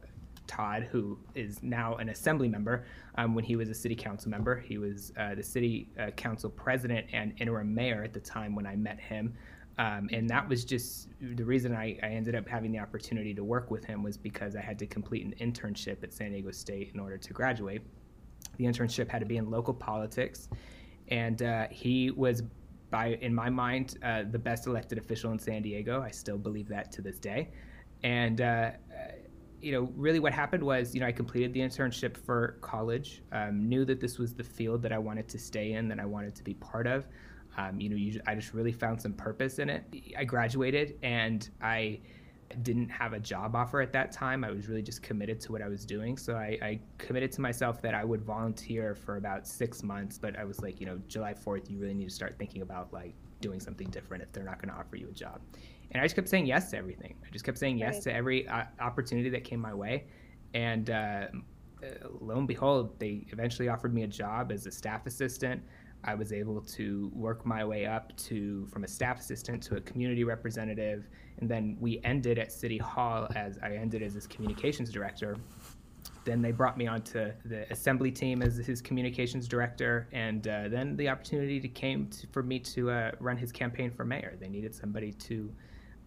Todd, 0.46 0.88
who 0.92 1.18
is 1.34 1.64
now 1.64 1.96
an 1.96 2.10
assembly 2.10 2.48
member. 2.48 2.86
Um, 3.16 3.34
when 3.34 3.44
he 3.44 3.56
was 3.56 3.70
a 3.70 3.74
city 3.74 3.96
council 3.96 4.30
member, 4.30 4.60
he 4.60 4.78
was 4.78 5.14
uh, 5.18 5.34
the 5.34 5.42
city 5.42 5.90
uh, 6.00 6.12
council 6.12 6.52
president 6.52 7.08
and 7.12 7.34
interim 7.40 7.74
mayor 7.74 8.04
at 8.04 8.14
the 8.14 8.20
time 8.20 8.54
when 8.56 8.68
I 8.68 8.76
met 8.76 9.00
him. 9.00 9.34
Um, 9.78 10.10
and 10.14 10.30
that 10.30 10.48
was 10.48 10.64
just 10.64 11.10
the 11.20 11.44
reason 11.44 11.76
I, 11.76 12.00
I, 12.02 12.08
ended 12.08 12.34
up 12.34 12.48
having 12.48 12.72
the 12.72 12.80
opportunity 12.80 13.34
to 13.34 13.44
work 13.44 13.72
with 13.72 13.84
him 13.84 14.04
was 14.04 14.16
because 14.16 14.56
I 14.56 14.62
had 14.62 14.80
to 14.80 14.86
complete 14.86 15.26
an 15.26 15.34
internship 15.42 16.02
at 16.02 16.14
San 16.14 16.32
Diego 16.32 16.52
State 16.52 16.92
in 16.94 17.00
order 17.00 17.18
to 17.18 17.34
graduate. 17.34 17.82
The 18.58 18.64
internship 18.64 19.10
had 19.10 19.20
to 19.20 19.26
be 19.26 19.36
in 19.36 19.52
local 19.52 19.74
politics, 19.74 20.48
and 21.10 21.42
uh, 21.42 21.68
he 21.70 22.12
was 22.12 22.44
by, 22.90 23.18
in 23.22 23.36
my 23.36 23.50
mind, 23.50 23.98
uh, 24.04 24.24
the 24.32 24.40
best 24.40 24.68
elected 24.68 24.98
official 24.98 25.32
in 25.32 25.40
San 25.40 25.62
Diego. 25.62 26.02
I 26.02 26.12
still 26.12 26.38
believe 26.38 26.70
that 26.70 26.92
to 26.94 27.02
this 27.02 27.20
day. 27.20 27.50
And, 28.04 28.40
uh, 28.40 28.72
you 29.62 29.74
know, 29.74 29.92
really 29.96 30.20
what 30.20 30.32
happened 30.32 30.64
was, 30.64 30.94
you 30.94 31.02
know, 31.02 31.08
I 31.08 31.12
completed 31.12 31.52
the 31.52 31.60
internship 31.60 32.16
for 32.16 32.58
college, 32.62 33.24
um, 33.32 33.68
knew 33.68 33.84
that 33.86 34.00
this 34.00 34.18
was 34.18 34.34
the 34.34 34.44
field 34.44 34.82
that 34.84 34.94
I 34.94 34.98
wanted 34.98 35.28
to 35.30 35.40
stay 35.40 35.74
in, 35.74 35.90
that 35.90 36.00
I 36.00 36.06
wanted 36.06 36.36
to 36.36 36.44
be 36.44 36.54
part 36.54 36.88
of. 36.88 37.06
Um, 37.58 37.80
you 37.80 37.90
know, 37.90 37.96
you, 37.96 38.20
I 38.28 38.36
just 38.36 38.54
really 38.54 38.72
found 38.72 39.02
some 39.02 39.14
purpose 39.14 39.60
in 39.60 39.70
it. 39.70 39.84
I 40.18 40.26
graduated 40.26 40.98
and 41.04 41.50
I 41.62 42.00
didn't 42.62 42.90
have 42.90 43.14
a 43.14 43.20
job 43.20 43.56
offer 43.56 43.82
at 43.82 43.92
that 43.94 44.12
time. 44.12 44.44
I 44.44 44.52
was 44.52 44.68
really 44.68 44.82
just 44.82 45.02
committed 45.02 45.40
to 45.42 45.52
what 45.52 45.62
I 45.62 45.68
was 45.68 45.86
doing. 45.86 46.18
So 46.18 46.36
I, 46.36 46.58
I, 46.62 46.80
committed 46.98 47.32
to 47.34 47.42
myself 47.42 47.82
that 47.82 47.96
I 47.96 48.04
would 48.04 48.24
volunteer 48.24 48.94
for 48.94 49.18
about 49.18 49.48
six 49.48 49.84
months. 49.84 50.18
But 50.18 50.38
I 50.38 50.44
was 50.44 50.62
like, 50.62 50.80
you 50.80 50.86
know, 50.86 51.00
July 51.08 51.34
4th, 51.34 51.70
you 51.70 51.80
really 51.80 51.94
need 51.94 52.08
to 52.08 52.14
start 52.14 52.38
thinking 52.38 52.62
about 52.62 52.94
like 52.94 53.16
doing 53.42 53.60
something 53.60 53.90
different 53.90 54.24
if 54.24 54.32
they're 54.32 54.44
not 54.44 54.62
going 54.62 54.70
to 54.70 54.80
offer 54.80 54.96
you 54.96 55.08
a 55.10 55.14
job. 55.14 55.42
And 55.92 56.02
I 56.02 56.06
just 56.06 56.16
kept 56.16 56.30
saying 56.30 56.46
yes 56.46 56.72
to 56.72 56.78
everything. 56.78 57.16
I 57.26 57.32
just 57.32 57.46
kept 57.46 57.58
saying 57.58 57.78
yes 57.78 57.96
right. 57.96 58.04
to 58.04 58.14
every 58.14 58.48
uh, 58.48 58.64
opportunity 58.80 59.30
that 59.30 59.44
came 59.44 59.60
my 59.60 59.74
way. 59.74 60.06
And 60.54 60.90
uh, 60.90 61.28
lo 62.22 62.38
and 62.38 62.48
behold, 62.48 63.00
they 63.00 63.26
eventually 63.30 63.70
offered 63.70 63.94
me 63.94 64.04
a 64.04 64.08
job 64.08 64.52
as 64.52 64.66
a 64.66 64.72
staff 64.72 65.06
assistant. 65.06 65.62
I 66.06 66.14
was 66.14 66.32
able 66.32 66.62
to 66.62 67.12
work 67.14 67.46
my 67.46 67.66
way 67.66 67.86
up 67.86 68.16
to 68.18 68.66
from 68.68 68.84
a 68.84 68.88
staff 68.88 69.20
assistant 69.20 69.62
to 69.64 69.78
a 69.78 69.82
community 69.82 70.24
representative, 70.24 71.08
and 71.40 71.50
then 71.50 71.78
we 71.80 72.00
ended 72.04 72.38
at 72.38 72.52
City 72.52 72.78
Hall 72.78 73.28
as 73.36 73.58
I 73.62 73.72
ended 73.72 74.04
as 74.04 74.14
his 74.14 74.28
communications 74.28 74.92
director. 74.92 75.36
Then 76.24 76.42
they 76.42 76.52
brought 76.52 76.78
me 76.78 76.88
onto 76.88 77.32
the 77.46 77.72
assembly 77.72 78.12
team 78.12 78.42
as 78.42 78.58
his 78.58 78.82
communications 78.82 79.48
director, 79.48 80.08
and 80.12 80.48
uh, 80.48 80.70
then 80.70 80.96
the 80.96 81.10
opportunity 81.10 81.60
to 81.60 81.68
came 81.68 82.08
to, 82.10 82.28
for 82.28 82.44
me 82.44 82.60
to 82.60 82.92
uh, 82.92 83.12
run 83.20 83.38
his 83.38 83.52
campaign 83.52 83.92
for 83.92 84.06
mayor. 84.06 84.36
They 84.40 84.50
needed 84.50 84.74
somebody 84.74 85.12
to 85.12 85.52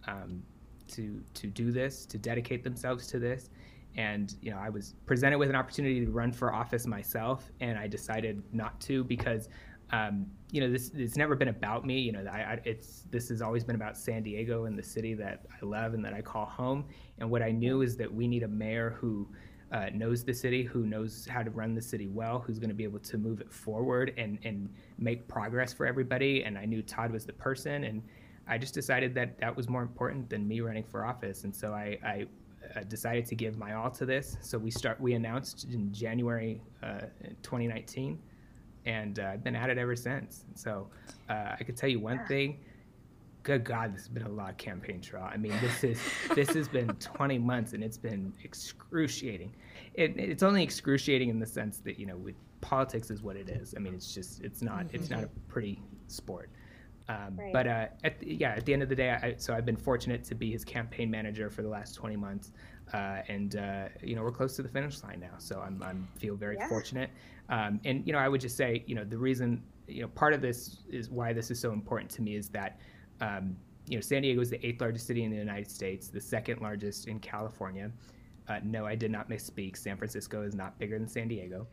um, 0.07 0.41
to 0.89 1.21
to 1.33 1.47
do 1.47 1.71
this, 1.71 2.05
to 2.07 2.17
dedicate 2.17 2.63
themselves 2.63 3.07
to 3.07 3.19
this, 3.19 3.49
and 3.97 4.35
you 4.41 4.51
know 4.51 4.57
I 4.57 4.69
was 4.69 4.95
presented 5.05 5.37
with 5.37 5.49
an 5.49 5.55
opportunity 5.55 6.05
to 6.05 6.11
run 6.11 6.31
for 6.31 6.53
office 6.53 6.85
myself, 6.85 7.51
and 7.59 7.77
I 7.77 7.87
decided 7.87 8.41
not 8.53 8.79
to 8.81 9.03
because 9.03 9.49
um, 9.91 10.27
you 10.51 10.61
know, 10.61 10.71
this 10.71 10.91
it's 10.95 11.15
never 11.15 11.35
been 11.35 11.47
about 11.47 11.85
me. 11.85 11.99
You 11.99 12.11
know, 12.11 12.25
I, 12.31 12.37
I, 12.37 12.59
it's 12.63 13.03
this 13.11 13.29
has 13.29 13.41
always 13.41 13.63
been 13.63 13.75
about 13.75 13.97
San 13.97 14.23
Diego 14.23 14.65
and 14.65 14.77
the 14.77 14.83
city 14.83 15.13
that 15.15 15.45
I 15.51 15.65
love 15.65 15.93
and 15.93 16.03
that 16.05 16.13
I 16.13 16.21
call 16.21 16.45
home. 16.45 16.85
And 17.19 17.29
what 17.29 17.41
I 17.41 17.51
knew 17.51 17.81
is 17.81 17.97
that 17.97 18.13
we 18.13 18.27
need 18.27 18.43
a 18.43 18.47
mayor 18.47 18.95
who 18.99 19.27
uh, 19.71 19.87
knows 19.93 20.23
the 20.23 20.33
city, 20.33 20.63
who 20.63 20.85
knows 20.85 21.27
how 21.29 21.43
to 21.43 21.49
run 21.51 21.75
the 21.75 21.81
city 21.81 22.07
well, 22.07 22.39
who's 22.39 22.57
going 22.57 22.69
to 22.69 22.75
be 22.75 22.83
able 22.83 22.99
to 22.99 23.17
move 23.17 23.41
it 23.41 23.51
forward 23.51 24.13
and 24.17 24.39
and 24.43 24.69
make 24.97 25.27
progress 25.27 25.73
for 25.73 25.85
everybody. 25.85 26.43
And 26.43 26.57
I 26.57 26.65
knew 26.65 26.81
Todd 26.81 27.11
was 27.11 27.25
the 27.25 27.33
person, 27.33 27.83
and 27.83 28.01
I 28.47 28.57
just 28.57 28.73
decided 28.73 29.13
that 29.15 29.39
that 29.39 29.55
was 29.55 29.69
more 29.69 29.81
important 29.81 30.29
than 30.29 30.47
me 30.47 30.61
running 30.61 30.83
for 30.83 31.05
office. 31.05 31.43
And 31.43 31.55
so 31.55 31.73
I, 31.73 31.99
I 32.03 32.25
uh, 32.75 32.81
decided 32.83 33.25
to 33.27 33.35
give 33.35 33.57
my 33.57 33.73
all 33.73 33.91
to 33.91 34.05
this. 34.05 34.37
So 34.41 34.57
we 34.57 34.71
start. 34.71 34.99
We 34.99 35.13
announced 35.13 35.67
in 35.71 35.93
January 35.93 36.61
uh, 36.81 37.01
2019 37.43 38.19
and 38.89 39.19
uh, 39.19 39.29
I've 39.33 39.43
been 39.43 39.55
at 39.55 39.69
it 39.69 39.77
ever 39.77 39.95
since. 39.95 40.45
So 40.55 40.87
uh, 41.29 41.55
I 41.59 41.63
could 41.63 41.77
tell 41.77 41.89
you 41.89 41.99
one 41.99 42.19
thing. 42.27 42.59
Good 43.43 43.63
God, 43.63 43.93
this 43.93 44.01
has 44.01 44.09
been 44.09 44.23
a 44.23 44.29
lot 44.29 44.49
of 44.49 44.57
campaign 44.57 44.99
trail. 44.99 45.29
I 45.31 45.37
mean, 45.37 45.53
this 45.61 45.83
is 45.83 45.99
this 46.35 46.49
has 46.49 46.67
been 46.67 46.87
20 46.95 47.37
months, 47.37 47.73
and 47.73 47.83
it's 47.83 47.97
been 47.97 48.33
excruciating. 48.43 49.55
It, 49.93 50.17
it's 50.17 50.43
only 50.43 50.63
excruciating 50.63 51.29
in 51.29 51.39
the 51.39 51.45
sense 51.45 51.77
that 51.79 51.99
you 51.99 52.07
know, 52.07 52.17
with 52.17 52.35
politics 52.61 53.11
is 53.11 53.21
what 53.21 53.35
it 53.35 53.49
is. 53.49 53.75
I 53.77 53.79
mean, 53.79 53.93
it's 53.93 54.13
just 54.13 54.41
it's 54.41 54.61
not 54.61 54.85
mm-hmm. 54.85 54.95
it's 54.95 55.09
not 55.09 55.23
a 55.23 55.29
pretty 55.47 55.81
sport. 56.07 56.49
Um, 57.07 57.37
right. 57.37 57.53
But 57.53 57.67
uh, 57.67 57.87
at 58.03 58.19
the, 58.19 58.35
yeah, 58.35 58.51
at 58.51 58.65
the 58.65 58.73
end 58.73 58.83
of 58.83 58.89
the 58.89 58.95
day, 58.95 59.09
I, 59.09 59.35
so 59.37 59.53
I've 59.53 59.65
been 59.65 59.77
fortunate 59.77 60.23
to 60.25 60.35
be 60.35 60.51
his 60.51 60.63
campaign 60.63 61.09
manager 61.09 61.49
for 61.49 61.63
the 61.63 61.69
last 61.69 61.95
20 61.95 62.15
months, 62.15 62.51
uh, 62.93 63.21
and 63.27 63.55
uh, 63.55 63.85
you 64.01 64.15
know 64.15 64.23
we're 64.23 64.31
close 64.31 64.55
to 64.55 64.63
the 64.63 64.69
finish 64.69 65.01
line 65.03 65.19
now. 65.19 65.37
So 65.37 65.61
I'm, 65.61 65.81
I'm 65.83 66.07
feel 66.17 66.35
very 66.35 66.55
yeah. 66.57 66.67
fortunate. 66.67 67.09
Um, 67.49 67.79
and 67.85 68.05
you 68.05 68.13
know, 68.13 68.19
I 68.19 68.27
would 68.27 68.41
just 68.41 68.55
say, 68.55 68.83
you 68.87 68.95
know, 68.95 69.03
the 69.03 69.17
reason, 69.17 69.63
you 69.87 70.01
know, 70.01 70.07
part 70.09 70.33
of 70.33 70.41
this 70.41 70.77
is 70.89 71.09
why 71.09 71.33
this 71.33 71.51
is 71.51 71.59
so 71.59 71.71
important 71.71 72.11
to 72.11 72.21
me 72.21 72.35
is 72.35 72.49
that, 72.49 72.79
um, 73.21 73.55
you 73.87 73.97
know, 73.97 74.01
San 74.01 74.21
Diego 74.21 74.39
is 74.41 74.49
the 74.49 74.63
eighth 74.65 74.81
largest 74.81 75.07
city 75.07 75.23
in 75.23 75.31
the 75.31 75.37
United 75.37 75.69
States, 75.69 76.09
the 76.09 76.21
second 76.21 76.61
largest 76.61 77.07
in 77.07 77.19
California. 77.19 77.91
Uh, 78.47 78.59
no, 78.63 78.85
I 78.85 78.95
did 78.95 79.11
not 79.11 79.29
misspeak. 79.29 79.77
San 79.77 79.95
Francisco 79.95 80.41
is 80.41 80.55
not 80.55 80.77
bigger 80.79 80.97
than 80.97 81.07
San 81.07 81.27
Diego. 81.27 81.67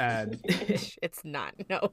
Um, 0.00 0.32
it's 0.44 1.24
not. 1.24 1.54
No. 1.70 1.92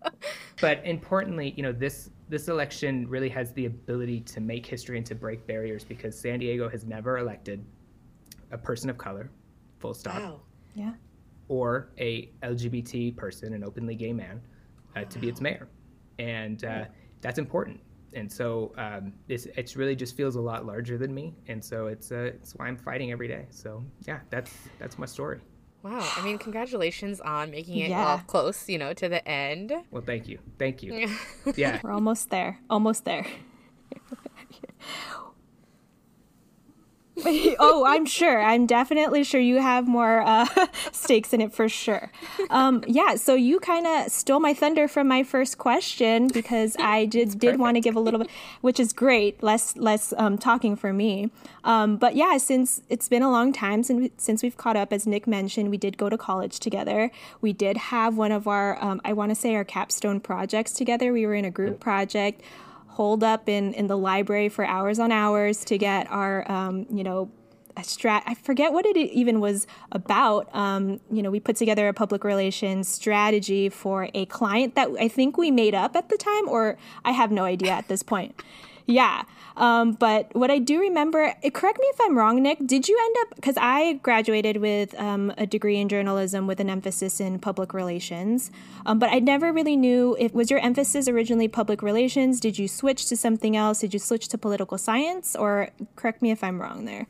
but 0.60 0.84
importantly, 0.84 1.54
you 1.56 1.62
know, 1.62 1.72
this 1.72 2.10
this 2.28 2.48
election 2.48 3.08
really 3.08 3.28
has 3.28 3.52
the 3.52 3.66
ability 3.66 4.20
to 4.20 4.40
make 4.40 4.66
history 4.66 4.96
and 4.96 5.06
to 5.06 5.14
break 5.14 5.46
barriers 5.46 5.84
because 5.84 6.18
San 6.18 6.40
Diego 6.40 6.68
has 6.68 6.84
never 6.84 7.18
elected 7.18 7.64
a 8.52 8.58
person 8.58 8.90
of 8.90 8.98
color. 8.98 9.30
Full 9.78 9.94
stop. 9.94 10.16
Wow. 10.22 10.40
Yeah 10.74 10.92
or 11.48 11.90
a 11.98 12.30
LGBT 12.44 13.16
person, 13.16 13.54
an 13.54 13.64
openly 13.64 13.96
gay 13.96 14.12
man, 14.12 14.40
uh, 14.94 15.02
to 15.02 15.18
be 15.18 15.28
its 15.28 15.40
mayor, 15.40 15.66
and 16.20 16.64
uh, 16.64 16.84
that's 17.22 17.40
important. 17.40 17.80
And 18.14 18.30
so 18.30 18.72
um, 18.78 19.12
it's 19.28 19.46
it's 19.56 19.74
really 19.74 19.96
just 19.96 20.16
feels 20.16 20.36
a 20.36 20.40
lot 20.40 20.64
larger 20.64 20.96
than 20.96 21.12
me, 21.12 21.34
and 21.48 21.62
so 21.62 21.88
it's 21.88 22.12
uh, 22.12 22.30
it's 22.36 22.52
why 22.54 22.68
I'm 22.68 22.76
fighting 22.76 23.10
every 23.10 23.26
day. 23.26 23.46
So 23.50 23.84
yeah, 24.06 24.20
that's 24.30 24.52
that's 24.78 24.96
my 24.96 25.06
story. 25.06 25.40
Wow. 25.82 26.08
I 26.16 26.22
mean, 26.24 26.38
congratulations 26.38 27.20
on 27.20 27.50
making 27.50 27.78
it 27.78 27.90
Yeah. 27.90 28.06
all 28.06 28.18
close, 28.18 28.68
you 28.68 28.78
know, 28.78 28.92
to 28.92 29.08
the 29.08 29.26
end. 29.26 29.72
Well, 29.90 30.02
thank 30.06 30.28
you, 30.28 30.38
thank 30.56 30.84
you. 30.84 31.08
Yeah, 31.56 31.80
We're 31.82 31.90
almost 31.90 32.30
there. 32.30 32.60
Almost 32.70 33.04
there. 33.06 33.26
oh, 37.58 37.84
I'm 37.86 38.06
sure. 38.06 38.40
I'm 38.40 38.66
definitely 38.66 39.24
sure 39.24 39.40
you 39.40 39.56
have 39.56 39.86
more 39.86 40.22
uh, 40.22 40.46
stakes 40.92 41.32
in 41.32 41.40
it 41.40 41.52
for 41.52 41.68
sure. 41.68 42.10
Um, 42.50 42.84
yeah, 42.86 43.16
so 43.16 43.34
you 43.34 43.60
kind 43.60 43.86
of 43.86 44.10
stole 44.10 44.40
my 44.40 44.54
thunder 44.54 44.88
from 44.88 45.08
my 45.08 45.22
first 45.22 45.58
question 45.58 46.28
because 46.28 46.76
I 46.78 47.04
did 47.06 47.38
did 47.38 47.58
want 47.58 47.76
to 47.76 47.80
give 47.80 47.96
a 47.96 48.00
little 48.00 48.20
bit, 48.20 48.30
which 48.60 48.80
is 48.80 48.92
great. 48.92 49.42
Less 49.42 49.76
less 49.76 50.14
um, 50.16 50.38
talking 50.38 50.76
for 50.76 50.92
me. 50.92 51.30
Um, 51.64 51.96
but 51.96 52.16
yeah, 52.16 52.38
since 52.38 52.82
it's 52.88 53.08
been 53.08 53.22
a 53.22 53.30
long 53.30 53.52
time 53.52 53.82
since 53.82 54.10
since 54.16 54.42
we've 54.42 54.56
caught 54.56 54.76
up, 54.76 54.92
as 54.92 55.06
Nick 55.06 55.26
mentioned, 55.26 55.70
we 55.70 55.76
did 55.76 55.98
go 55.98 56.08
to 56.08 56.16
college 56.16 56.60
together. 56.60 57.10
We 57.40 57.52
did 57.52 57.76
have 57.76 58.16
one 58.16 58.32
of 58.32 58.46
our, 58.48 58.82
um, 58.82 59.00
I 59.04 59.12
want 59.12 59.30
to 59.30 59.34
say, 59.34 59.54
our 59.54 59.64
capstone 59.64 60.20
projects 60.20 60.72
together. 60.72 61.12
We 61.12 61.26
were 61.26 61.34
in 61.34 61.44
a 61.44 61.50
group 61.50 61.80
project 61.80 62.42
holed 62.90 63.24
up 63.24 63.48
in, 63.48 63.72
in 63.74 63.86
the 63.86 63.96
library 63.96 64.48
for 64.48 64.64
hours 64.64 64.98
on 64.98 65.12
hours 65.12 65.64
to 65.64 65.78
get 65.78 66.10
our, 66.10 66.50
um, 66.50 66.86
you 66.90 67.04
know, 67.04 67.30
a 67.76 67.82
strat. 67.82 68.22
I 68.26 68.34
forget 68.34 68.72
what 68.72 68.84
it 68.84 68.96
even 68.96 69.40
was 69.40 69.66
about. 69.92 70.54
Um, 70.54 71.00
you 71.10 71.22
know, 71.22 71.30
we 71.30 71.40
put 71.40 71.56
together 71.56 71.88
a 71.88 71.94
public 71.94 72.24
relations 72.24 72.88
strategy 72.88 73.68
for 73.68 74.08
a 74.12 74.26
client 74.26 74.74
that 74.74 74.88
I 74.98 75.08
think 75.08 75.38
we 75.38 75.50
made 75.50 75.74
up 75.74 75.96
at 75.96 76.08
the 76.08 76.16
time, 76.16 76.48
or 76.48 76.76
I 77.04 77.12
have 77.12 77.30
no 77.30 77.44
idea 77.44 77.70
at 77.70 77.88
this 77.88 78.02
point. 78.02 78.42
Yeah. 78.90 79.22
Um, 79.56 79.92
but 79.92 80.34
what 80.34 80.50
I 80.50 80.58
do 80.58 80.80
remember, 80.80 81.34
eh, 81.42 81.50
correct 81.50 81.78
me 81.78 81.86
if 81.88 82.00
I'm 82.00 82.16
wrong, 82.16 82.42
Nick, 82.42 82.58
did 82.66 82.88
you 82.88 82.98
end 82.98 83.16
up, 83.20 83.36
because 83.36 83.56
I 83.60 83.94
graduated 83.94 84.56
with 84.56 84.98
um, 84.98 85.34
a 85.36 85.46
degree 85.46 85.76
in 85.76 85.88
journalism 85.88 86.46
with 86.46 86.60
an 86.60 86.70
emphasis 86.70 87.20
in 87.20 87.38
public 87.38 87.74
relations, 87.74 88.50
um, 88.86 88.98
but 88.98 89.10
I 89.10 89.18
never 89.18 89.52
really 89.52 89.76
knew 89.76 90.16
if, 90.18 90.32
was 90.32 90.50
your 90.50 90.60
emphasis 90.60 91.08
originally 91.08 91.48
public 91.48 91.82
relations? 91.82 92.40
Did 92.40 92.58
you 92.58 92.68
switch 92.68 93.06
to 93.08 93.16
something 93.16 93.54
else? 93.54 93.80
Did 93.80 93.92
you 93.92 93.98
switch 94.00 94.28
to 94.28 94.38
political 94.38 94.78
science? 94.78 95.36
Or 95.36 95.68
correct 95.94 96.22
me 96.22 96.30
if 96.30 96.42
I'm 96.42 96.60
wrong 96.60 96.86
there. 96.86 97.06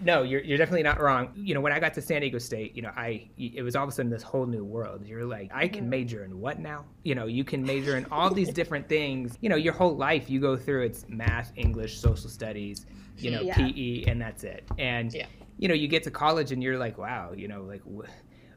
No, 0.00 0.22
you're 0.22 0.42
you're 0.42 0.58
definitely 0.58 0.82
not 0.82 1.00
wrong. 1.00 1.30
You 1.34 1.54
know, 1.54 1.60
when 1.60 1.72
I 1.72 1.78
got 1.80 1.94
to 1.94 2.02
San 2.02 2.20
Diego 2.20 2.38
State, 2.38 2.74
you 2.76 2.82
know, 2.82 2.92
I 2.96 3.28
it 3.38 3.62
was 3.62 3.76
all 3.76 3.84
of 3.84 3.88
a 3.88 3.92
sudden 3.92 4.10
this 4.10 4.22
whole 4.22 4.46
new 4.46 4.64
world. 4.64 5.06
You're 5.06 5.24
like, 5.24 5.50
I 5.54 5.68
can 5.68 5.88
major 5.88 6.24
in 6.24 6.40
what 6.40 6.58
now? 6.58 6.84
You 7.04 7.14
know, 7.14 7.26
you 7.26 7.44
can 7.44 7.62
major 7.64 7.96
in 7.96 8.06
all 8.10 8.30
these 8.30 8.52
different 8.60 8.88
things. 8.88 9.38
You 9.40 9.48
know, 9.48 9.56
your 9.56 9.72
whole 9.72 9.96
life 9.96 10.28
you 10.30 10.40
go 10.40 10.56
through 10.56 10.82
it's 10.84 11.04
math, 11.08 11.52
English, 11.56 11.98
social 11.98 12.28
studies, 12.28 12.86
you 13.18 13.30
know, 13.30 13.40
Yeah. 13.42 13.54
PE, 13.56 14.04
and 14.04 14.20
that's 14.20 14.44
it. 14.44 14.64
And 14.78 15.12
Yeah. 15.12 15.26
you 15.58 15.68
know, 15.68 15.74
you 15.74 15.88
get 15.88 16.02
to 16.04 16.10
college 16.10 16.52
and 16.52 16.62
you're 16.62 16.78
like, 16.78 16.98
wow, 16.98 17.32
you 17.34 17.48
know, 17.48 17.62
like 17.62 17.82
wh- 17.82 18.08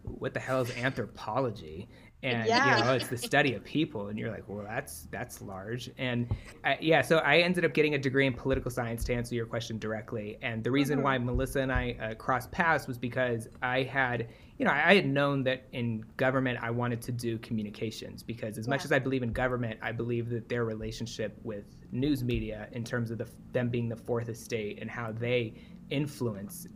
what 0.04 0.34
the 0.34 0.40
hell 0.40 0.62
is 0.62 0.72
anthropology? 0.72 1.88
And 2.22 2.48
Yeah. 2.48 2.80
you 2.80 2.84
know, 2.84 2.94
it's 2.94 3.08
the 3.08 3.18
study 3.32 3.54
of 3.54 3.64
people, 3.64 4.08
and 4.08 4.20
you're 4.20 4.30
like, 4.32 4.44
well, 4.48 4.66
that's 4.68 5.08
that's 5.10 5.42
large. 5.42 5.90
And 5.98 6.28
uh, 6.66 6.76
yeah, 6.82 7.02
so 7.02 7.20
I 7.20 7.38
ended 7.38 7.64
up 7.64 7.74
getting 7.74 7.96
a 7.96 7.98
degree 7.98 8.28
in 8.28 8.34
political 8.34 8.70
science 8.70 9.06
to 9.06 9.14
answer 9.14 9.36
your 9.36 9.46
question 9.46 9.80
directly. 9.80 10.38
And 10.42 10.62
the 10.64 10.72
reason 10.72 11.02
why 11.02 11.18
Melissa 11.18 11.62
and 11.62 11.72
I 11.72 11.96
uh, 12.02 12.14
crossed 12.16 12.52
paths 12.52 12.88
was 12.88 12.98
because 12.98 13.48
I 13.62 13.84
had, 13.84 14.28
you 14.58 14.66
know, 14.66 14.72
I 14.72 14.96
had 14.96 15.08
known 15.08 15.44
that 15.44 15.68
in 15.72 16.04
government 16.18 16.60
I 16.62 16.72
wanted 16.72 17.02
to 17.04 17.14
do 17.14 17.38
communications 17.38 18.22
because 18.22 18.58
as 18.58 18.68
much 18.68 18.84
as 18.84 18.92
I 18.92 19.00
believe 19.00 19.24
in 19.24 19.32
government, 19.32 19.80
I 19.82 19.94
believe 19.94 20.30
that 20.30 20.50
their 20.50 20.66
relationship 20.66 21.40
with 21.44 21.64
news 21.94 22.22
media 22.24 22.68
in 22.74 22.84
terms 22.84 23.12
of 23.12 23.18
the, 23.18 23.30
them 23.54 23.70
being 23.70 23.88
the 23.88 23.96
fourth 23.96 24.28
estate 24.28 24.80
and 24.82 24.90
how 24.92 25.14
they 25.14 25.54
influence, 25.90 26.68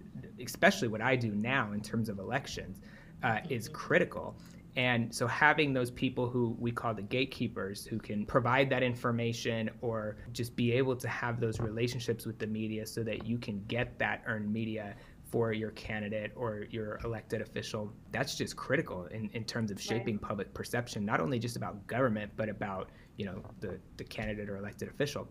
especially 0.41 0.87
what 0.87 1.01
I 1.01 1.17
do 1.17 1.31
now 1.35 1.73
in 1.73 1.81
terms 1.81 2.07
of 2.07 2.17
elections, 2.19 2.79
uh, 3.23 3.39
is 3.49 3.67
critical. 3.67 4.37
And 4.75 5.13
so 5.13 5.27
having 5.27 5.71
those 5.73 5.91
people 5.91 6.27
who 6.27 6.55
we 6.59 6.71
call 6.71 6.93
the 6.93 7.03
gatekeepers 7.03 7.85
who 7.85 7.99
can 7.99 8.25
provide 8.25 8.69
that 8.71 8.81
information 8.81 9.69
or 9.81 10.17
just 10.31 10.55
be 10.55 10.71
able 10.71 10.95
to 10.95 11.07
have 11.07 11.39
those 11.39 11.59
relationships 11.59 12.25
with 12.25 12.39
the 12.39 12.47
media 12.47 12.85
so 12.87 13.03
that 13.03 13.27
you 13.27 13.37
can 13.37 13.63
get 13.67 13.99
that 13.99 14.23
earned 14.25 14.51
media 14.51 14.95
for 15.33 15.51
your 15.51 15.71
candidate 15.71 16.31
or 16.35 16.65
your 16.69 16.99
elected 17.03 17.41
official, 17.41 17.91
that's 18.11 18.35
just 18.35 18.55
critical 18.55 19.05
in, 19.05 19.29
in 19.33 19.43
terms 19.43 19.71
of 19.71 19.81
shaping 19.81 20.19
public 20.19 20.53
perception, 20.53 21.03
not 21.03 21.19
only 21.19 21.39
just 21.39 21.55
about 21.55 21.85
government, 21.87 22.31
but 22.35 22.49
about, 22.49 22.91
you 23.17 23.25
know, 23.25 23.41
the, 23.59 23.79
the 23.97 24.03
candidate 24.03 24.47
or 24.47 24.57
elected 24.57 24.89
official. 24.89 25.27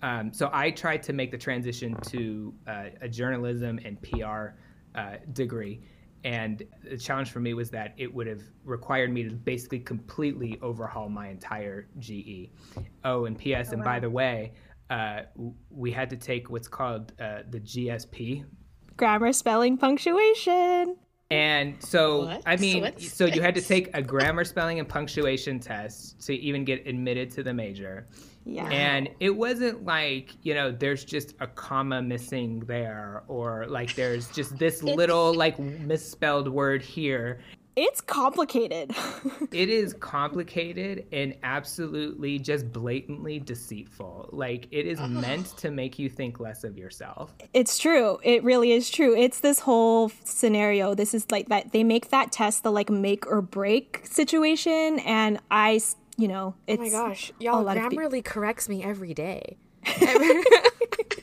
Um, 0.00 0.32
so 0.32 0.48
I 0.54 0.70
tried 0.70 1.02
to 1.02 1.12
make 1.12 1.30
the 1.30 1.36
transition 1.36 1.94
to 2.06 2.54
uh, 2.66 2.84
a 3.02 3.08
journalism 3.08 3.78
and 3.84 4.00
PR 4.00 4.54
uh, 4.94 5.16
degree. 5.34 5.82
And 6.24 6.62
the 6.88 6.96
challenge 6.96 7.30
for 7.30 7.40
me 7.40 7.52
was 7.54 7.70
that 7.70 7.94
it 7.96 8.12
would 8.12 8.26
have 8.28 8.42
required 8.64 9.12
me 9.12 9.24
to 9.24 9.30
basically 9.30 9.80
completely 9.80 10.58
overhaul 10.62 11.08
my 11.08 11.28
entire 11.28 11.88
GE. 11.98 12.50
Oh, 13.04 13.24
and 13.24 13.36
PS, 13.36 13.72
and 13.72 13.82
by 13.82 13.98
the 13.98 14.10
way, 14.10 14.52
uh, 14.88 15.22
we 15.70 15.90
had 15.90 16.10
to 16.10 16.16
take 16.16 16.48
what's 16.50 16.68
called 16.68 17.12
uh, 17.20 17.40
the 17.50 17.58
GSP. 17.60 18.44
Grammar, 18.96 19.32
spelling, 19.32 19.76
punctuation. 19.76 20.96
And 21.30 21.82
so, 21.82 22.26
What? 22.26 22.42
I 22.44 22.56
mean, 22.56 22.82
What's 22.82 23.10
so 23.10 23.24
you 23.24 23.40
had 23.40 23.54
to 23.54 23.62
take 23.62 23.88
a 23.96 24.02
grammar, 24.02 24.44
spelling, 24.44 24.78
and 24.78 24.88
punctuation 24.88 25.58
test 25.58 26.20
to 26.26 26.34
even 26.34 26.64
get 26.64 26.86
admitted 26.86 27.30
to 27.32 27.42
the 27.42 27.54
major. 27.54 28.06
Yeah. 28.44 28.68
And 28.68 29.08
it 29.20 29.30
wasn't 29.30 29.84
like, 29.84 30.30
you 30.42 30.54
know, 30.54 30.72
there's 30.72 31.04
just 31.04 31.34
a 31.40 31.46
comma 31.46 32.02
missing 32.02 32.60
there 32.60 33.22
or 33.28 33.66
like 33.68 33.94
there's 33.94 34.28
just 34.30 34.58
this 34.58 34.82
little 34.82 35.34
like 35.34 35.58
misspelled 35.58 36.48
word 36.48 36.82
here. 36.82 37.40
It's 37.74 38.00
complicated. 38.00 38.94
It 39.52 39.68
is 39.68 39.92
complicated 39.92 41.06
and 41.12 41.34
absolutely 41.42 42.38
just 42.38 42.72
blatantly 42.72 43.38
deceitful. 43.38 44.30
Like 44.32 44.66
it 44.70 44.86
is 44.86 44.98
meant 45.00 45.58
to 45.58 45.70
make 45.70 45.98
you 45.98 46.08
think 46.08 46.40
less 46.40 46.64
of 46.64 46.78
yourself. 46.78 47.34
It's 47.52 47.76
true. 47.76 48.18
It 48.22 48.42
really 48.44 48.72
is 48.72 48.88
true. 48.88 49.14
It's 49.14 49.40
this 49.40 49.58
whole 49.58 50.10
scenario. 50.24 50.94
This 50.94 51.12
is 51.12 51.30
like 51.30 51.50
that 51.50 51.72
they 51.72 51.84
make 51.84 52.08
that 52.10 52.32
test 52.32 52.62
the 52.62 52.72
like 52.72 52.88
make 52.88 53.26
or 53.26 53.42
break 53.42 54.00
situation 54.04 55.00
and 55.00 55.38
I, 55.50 55.80
you 56.16 56.28
know, 56.28 56.54
Oh 56.68 56.76
my 56.76 56.88
gosh. 56.90 57.32
Y'all, 57.40 57.62
lot 57.62 57.76
of 57.76 57.84
Grammarly 57.84 58.24
corrects 58.24 58.68
me 58.68 58.82
every 58.82 59.14
day. 59.14 59.56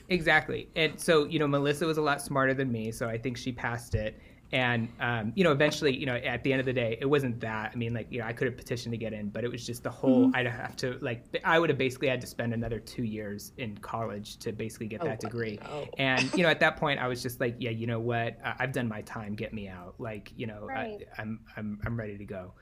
Exactly. 0.10 0.67
And 0.75 1.00
so, 1.00 1.25
you 1.25 1.38
know, 1.38 1.48
Melissa 1.48 1.86
was 1.86 1.98
a 1.98 2.01
lot 2.01 2.19
smarter 2.22 2.55
than 2.55 2.72
me, 2.72 2.91
so 2.91 3.08
I 3.08 3.17
think 3.17 3.38
she 3.38 3.51
passed 3.51 3.93
it. 3.93 4.19
And 4.51 4.89
um, 5.00 5.31
you 5.36 5.43
know, 5.43 5.51
eventually, 5.51 5.96
you 5.96 6.08
know, 6.08 6.15
at 6.15 6.43
the 6.43 6.51
end 6.51 6.60
of 6.60 6.65
the 6.65 6.74
day, 6.74 6.98
it 7.00 7.05
wasn't 7.05 7.39
that. 7.41 7.69
I 7.72 7.75
mean, 7.77 7.93
like, 7.93 8.08
you 8.10 8.17
know, 8.17 8.25
I 8.25 8.34
could 8.34 8.48
have 8.48 8.58
petitioned 8.58 8.91
to 8.93 8.98
get 8.98 9.13
in, 9.13 9.29
but 9.29 9.43
it 9.43 9.51
was 9.51 9.63
just 9.63 9.84
the 9.84 9.91
whole. 9.91 10.31
I'd 10.34 10.48
have 10.48 10.75
to 10.77 10.98
like, 11.01 11.24
I 11.46 11.60
would 11.60 11.69
have 11.69 11.77
basically 11.77 12.08
had 12.08 12.19
to 12.22 12.25
spend 12.27 12.55
another 12.55 12.79
two 12.79 13.03
years 13.03 13.51
in 13.60 13.77
college 13.77 14.38
to 14.38 14.51
basically 14.51 14.88
get 14.88 15.03
that 15.03 15.19
degree. 15.19 15.60
And 16.00 16.34
you 16.34 16.41
know, 16.41 16.50
at 16.50 16.60
that 16.62 16.77
point, 16.77 17.00
I 17.00 17.08
was 17.08 17.22
just 17.22 17.39
like, 17.39 17.58
yeah, 17.60 17.69
you 17.69 17.86
know 17.86 18.00
what? 18.00 18.39
I- 18.43 18.55
I've 18.62 18.72
done 18.72 18.88
my 18.88 19.03
time. 19.03 19.36
Get 19.36 19.53
me 19.53 19.67
out. 19.67 19.93
Like, 20.00 20.34
you 20.36 20.48
know, 20.48 20.65
Right. 20.65 21.05
I, 21.15 21.22
I'm 21.22 21.41
I'm 21.55 21.79
I'm 21.86 21.96
ready 21.96 22.17
to 22.17 22.25
go. 22.25 22.53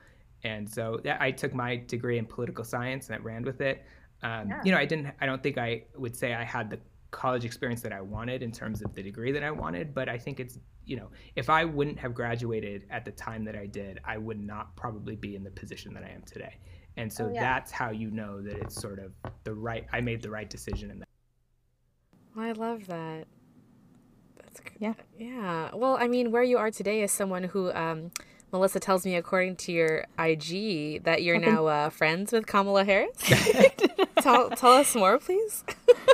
And 0.44 0.68
so 0.68 1.00
yeah, 1.04 1.16
I 1.20 1.30
took 1.30 1.54
my 1.54 1.76
degree 1.76 2.18
in 2.18 2.26
political 2.26 2.64
science 2.64 3.08
and 3.08 3.16
I 3.16 3.18
ran 3.18 3.42
with 3.42 3.60
it. 3.60 3.84
Um, 4.22 4.52
You 4.64 4.72
know, 4.72 4.78
I 4.78 4.84
didn't. 4.84 5.14
I 5.20 5.26
don't 5.26 5.42
think 5.42 5.58
I 5.58 5.84
would 5.96 6.16
say 6.16 6.34
I 6.34 6.44
had 6.44 6.70
the 6.70 6.78
college 7.10 7.44
experience 7.44 7.80
that 7.82 7.92
I 7.92 8.00
wanted 8.00 8.42
in 8.42 8.52
terms 8.52 8.82
of 8.82 8.94
the 8.94 9.02
degree 9.02 9.32
that 9.32 9.42
I 9.42 9.50
wanted, 9.50 9.94
but 9.94 10.08
I 10.08 10.18
think 10.18 10.40
it's 10.40 10.58
you 10.84 10.96
know, 10.96 11.10
if 11.36 11.50
I 11.50 11.66
wouldn't 11.66 11.98
have 11.98 12.14
graduated 12.14 12.86
at 12.90 13.04
the 13.04 13.10
time 13.12 13.44
that 13.44 13.54
I 13.54 13.66
did, 13.66 14.00
I 14.06 14.16
would 14.16 14.40
not 14.40 14.74
probably 14.74 15.16
be 15.16 15.36
in 15.36 15.44
the 15.44 15.50
position 15.50 15.92
that 15.94 16.02
I 16.02 16.08
am 16.08 16.22
today. 16.22 16.56
And 16.96 17.12
so 17.12 17.26
Oh, 17.26 17.30
yeah. 17.30 17.40
that's 17.40 17.70
how 17.70 17.90
you 17.90 18.10
know 18.10 18.40
that 18.40 18.56
it's 18.56 18.74
sort 18.80 18.98
of 18.98 19.12
the 19.44 19.52
right. 19.54 19.86
I 19.92 20.00
made 20.00 20.22
the 20.22 20.30
right 20.30 20.48
decision 20.48 20.90
in 20.90 20.98
that. 21.00 21.08
I 22.36 22.52
love 22.52 22.86
that. 22.86 23.26
That's 24.42 24.60
g- 24.60 24.76
Yeah. 24.78 24.94
Yeah. 25.18 25.74
Well, 25.74 25.96
I 26.00 26.08
mean, 26.08 26.30
where 26.30 26.42
you 26.42 26.56
are 26.58 26.70
today 26.70 27.02
is 27.02 27.12
someone 27.12 27.44
who 27.44 27.70
um, 27.72 28.10
Melissa 28.52 28.80
tells 28.80 29.04
me, 29.04 29.14
according 29.16 29.56
to 29.56 29.72
your 29.72 30.06
IG, 30.18 31.04
that 31.04 31.22
you're 31.22 31.38
now 31.38 31.66
uh, 31.66 31.90
friends 31.90 32.32
with 32.32 32.46
Kamala 32.46 32.84
Harris. 32.84 33.16
tell, 34.20 34.50
tell 34.50 34.72
us 34.72 34.94
more, 34.94 35.18
please. 35.18 35.64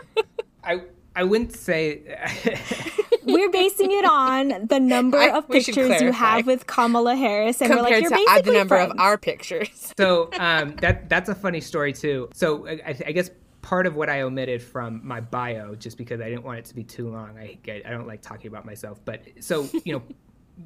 I 0.64 0.82
I 1.16 1.24
wouldn't 1.24 1.54
say. 1.54 2.02
We're 3.24 3.50
basing 3.50 3.90
it 3.92 4.04
on 4.04 4.66
the 4.66 4.78
number 4.80 5.16
I- 5.18 5.30
of 5.30 5.48
pictures 5.48 6.00
you 6.00 6.12
have 6.12 6.46
with 6.46 6.66
Kamala 6.66 7.16
Harris, 7.16 7.62
and 7.62 7.70
we're 7.70 7.82
like, 7.82 8.02
you're 8.02 8.10
basically 8.10 8.42
the 8.42 8.52
number 8.52 8.76
friends. 8.76 8.92
of 8.92 8.98
our 9.00 9.16
pictures. 9.16 9.92
so 9.96 10.28
um, 10.38 10.76
that 10.82 11.08
that's 11.08 11.28
a 11.30 11.34
funny 11.34 11.60
story 11.62 11.92
too. 11.94 12.28
So 12.34 12.68
I, 12.68 12.94
I 13.06 13.12
guess 13.12 13.30
part 13.62 13.86
of 13.86 13.96
what 13.96 14.10
I 14.10 14.20
omitted 14.22 14.62
from 14.62 15.00
my 15.02 15.20
bio, 15.20 15.74
just 15.74 15.96
because 15.96 16.20
I 16.20 16.28
didn't 16.28 16.44
want 16.44 16.58
it 16.58 16.64
to 16.66 16.74
be 16.74 16.84
too 16.84 17.08
long. 17.08 17.38
I 17.38 17.56
I 17.66 17.90
don't 17.90 18.06
like 18.06 18.20
talking 18.20 18.48
about 18.48 18.66
myself, 18.66 19.00
but 19.04 19.22
so 19.40 19.68
you 19.84 19.94
know. 19.94 20.02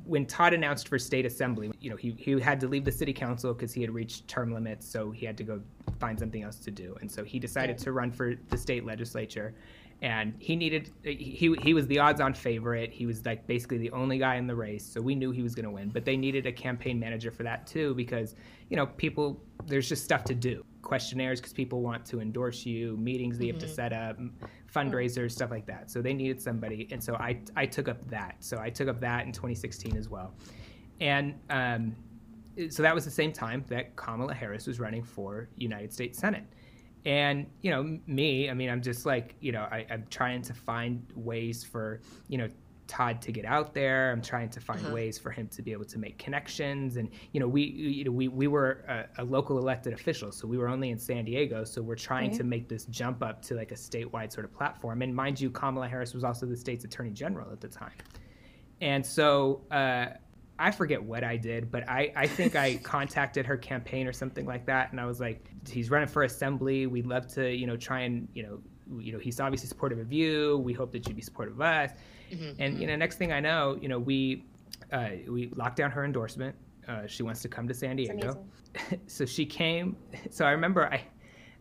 When 0.04 0.26
Todd 0.26 0.52
announced 0.52 0.88
for 0.88 0.98
state 0.98 1.24
assembly, 1.24 1.70
you 1.80 1.90
know, 1.90 1.96
he, 1.96 2.14
he 2.18 2.38
had 2.40 2.60
to 2.60 2.68
leave 2.68 2.84
the 2.84 2.92
city 2.92 3.12
council 3.12 3.54
because 3.54 3.72
he 3.72 3.80
had 3.80 3.90
reached 3.90 4.28
term 4.28 4.52
limits, 4.52 4.86
so 4.86 5.10
he 5.10 5.24
had 5.24 5.36
to 5.38 5.44
go 5.44 5.60
find 5.98 6.18
something 6.18 6.42
else 6.42 6.56
to 6.56 6.70
do. 6.70 6.96
And 7.00 7.10
so 7.10 7.24
he 7.24 7.38
decided 7.38 7.78
to 7.78 7.92
run 7.92 8.12
for 8.12 8.34
the 8.50 8.58
state 8.58 8.84
legislature. 8.84 9.54
And 10.00 10.34
he 10.38 10.54
needed, 10.54 10.92
he, 11.02 11.56
he 11.62 11.74
was 11.74 11.86
the 11.88 11.98
odds 11.98 12.20
on 12.20 12.32
favorite. 12.32 12.92
He 12.92 13.06
was 13.06 13.24
like 13.26 13.46
basically 13.46 13.78
the 13.78 13.90
only 13.90 14.18
guy 14.18 14.36
in 14.36 14.46
the 14.46 14.54
race. 14.54 14.84
So 14.86 15.00
we 15.00 15.14
knew 15.14 15.32
he 15.32 15.42
was 15.42 15.54
going 15.54 15.64
to 15.64 15.72
win. 15.72 15.88
But 15.88 16.04
they 16.04 16.16
needed 16.16 16.46
a 16.46 16.52
campaign 16.52 17.00
manager 17.00 17.32
for 17.32 17.42
that 17.42 17.66
too 17.66 17.94
because, 17.94 18.36
you 18.68 18.76
know, 18.76 18.86
people, 18.86 19.42
there's 19.66 19.88
just 19.88 20.04
stuff 20.04 20.22
to 20.24 20.34
do. 20.34 20.64
Questionnaires 20.88 21.38
because 21.38 21.52
people 21.52 21.82
want 21.82 22.06
to 22.06 22.18
endorse 22.18 22.64
you, 22.64 22.96
meetings 22.96 23.36
that 23.36 23.44
you 23.44 23.52
have 23.52 23.60
to 23.60 23.68
set 23.68 23.92
up, 23.92 24.18
fundraisers, 24.74 25.32
stuff 25.32 25.50
like 25.50 25.66
that. 25.66 25.90
So 25.90 26.00
they 26.00 26.14
needed 26.14 26.40
somebody. 26.40 26.88
And 26.90 27.04
so 27.04 27.14
I, 27.16 27.40
I 27.56 27.66
took 27.66 27.88
up 27.88 28.08
that. 28.08 28.36
So 28.40 28.58
I 28.58 28.70
took 28.70 28.88
up 28.88 28.98
that 29.00 29.26
in 29.26 29.32
2016 29.32 29.98
as 29.98 30.08
well. 30.08 30.32
And, 30.98 31.34
um, 31.50 31.94
so 32.70 32.82
that 32.82 32.94
was 32.94 33.04
the 33.04 33.10
same 33.10 33.32
time 33.32 33.66
that 33.68 33.96
Kamala 33.96 34.32
Harris 34.32 34.66
was 34.66 34.80
running 34.80 35.04
for 35.04 35.50
United 35.56 35.92
States 35.92 36.18
Senate. 36.18 36.44
And, 37.04 37.46
you 37.60 37.70
know, 37.70 37.98
me, 38.06 38.48
I 38.48 38.54
mean, 38.54 38.70
I'm 38.70 38.80
just 38.80 39.04
like, 39.04 39.34
you 39.40 39.52
know, 39.52 39.68
I, 39.70 39.84
am 39.90 40.06
trying 40.08 40.40
to 40.40 40.54
find 40.54 41.06
ways 41.14 41.62
for, 41.62 42.00
you 42.28 42.38
know, 42.38 42.48
Todd 42.88 43.22
to 43.22 43.30
get 43.30 43.44
out 43.44 43.74
there. 43.74 44.10
I'm 44.10 44.22
trying 44.22 44.48
to 44.50 44.60
find 44.60 44.80
uh-huh. 44.84 44.94
ways 44.94 45.18
for 45.18 45.30
him 45.30 45.46
to 45.48 45.62
be 45.62 45.72
able 45.72 45.84
to 45.84 45.98
make 45.98 46.18
connections. 46.18 46.96
And, 46.96 47.10
you 47.32 47.38
know, 47.38 47.46
we, 47.46 47.62
you 47.62 48.04
know, 48.04 48.10
we, 48.10 48.28
we 48.28 48.48
were 48.48 48.84
a, 48.88 49.22
a 49.22 49.24
local 49.24 49.58
elected 49.58 49.92
official, 49.92 50.32
so 50.32 50.48
we 50.48 50.58
were 50.58 50.68
only 50.68 50.90
in 50.90 50.98
San 50.98 51.24
Diego. 51.24 51.62
So 51.64 51.82
we're 51.82 51.94
trying 51.94 52.36
to 52.36 52.44
make 52.44 52.68
this 52.68 52.86
jump 52.86 53.22
up 53.22 53.42
to 53.42 53.54
like 53.54 53.70
a 53.70 53.76
statewide 53.76 54.32
sort 54.32 54.44
of 54.44 54.52
platform. 54.52 55.02
And 55.02 55.14
mind 55.14 55.40
you, 55.40 55.50
Kamala 55.50 55.86
Harris 55.86 56.14
was 56.14 56.24
also 56.24 56.46
the 56.46 56.56
state's 56.56 56.84
attorney 56.84 57.10
general 57.10 57.52
at 57.52 57.60
the 57.60 57.68
time. 57.68 57.92
And 58.80 59.04
so, 59.04 59.62
uh, 59.70 60.06
I 60.60 60.72
forget 60.72 61.00
what 61.00 61.22
I 61.22 61.36
did, 61.36 61.70
but 61.70 61.88
I, 61.88 62.12
I 62.16 62.26
think 62.26 62.56
I 62.56 62.76
contacted 62.82 63.46
her 63.46 63.56
campaign 63.56 64.08
or 64.08 64.12
something 64.12 64.44
like 64.44 64.66
that, 64.66 64.90
and 64.90 65.00
I 65.00 65.06
was 65.06 65.20
like, 65.20 65.48
he's 65.68 65.88
running 65.88 66.08
for 66.08 66.24
assembly. 66.24 66.88
We'd 66.88 67.06
love 67.06 67.28
to, 67.34 67.48
you 67.48 67.66
know, 67.66 67.76
try 67.76 68.00
and, 68.00 68.26
you 68.34 68.42
know, 68.42 68.58
you 68.98 69.12
know, 69.12 69.18
he's 69.18 69.38
obviously 69.38 69.68
supportive 69.68 69.98
of 69.98 70.12
you. 70.12 70.58
We 70.58 70.72
hope 70.72 70.92
that 70.92 71.06
you'd 71.06 71.16
be 71.16 71.22
supportive 71.22 71.54
of 71.54 71.60
us. 71.60 71.92
Mm-hmm. 72.30 72.62
And 72.62 72.80
you 72.80 72.86
know, 72.86 72.96
next 72.96 73.16
thing 73.16 73.32
I 73.32 73.40
know, 73.40 73.78
you 73.80 73.88
know, 73.88 73.98
we 73.98 74.44
uh, 74.92 75.10
we 75.28 75.50
locked 75.56 75.76
down 75.76 75.90
her 75.90 76.04
endorsement. 76.04 76.54
Uh, 76.86 77.06
she 77.06 77.22
wants 77.22 77.42
to 77.42 77.48
come 77.48 77.68
to 77.68 77.74
San 77.74 77.96
Diego, 77.96 78.44
so 79.06 79.26
she 79.26 79.44
came. 79.44 79.96
So 80.30 80.44
I 80.44 80.50
remember 80.50 80.86
I 80.86 81.06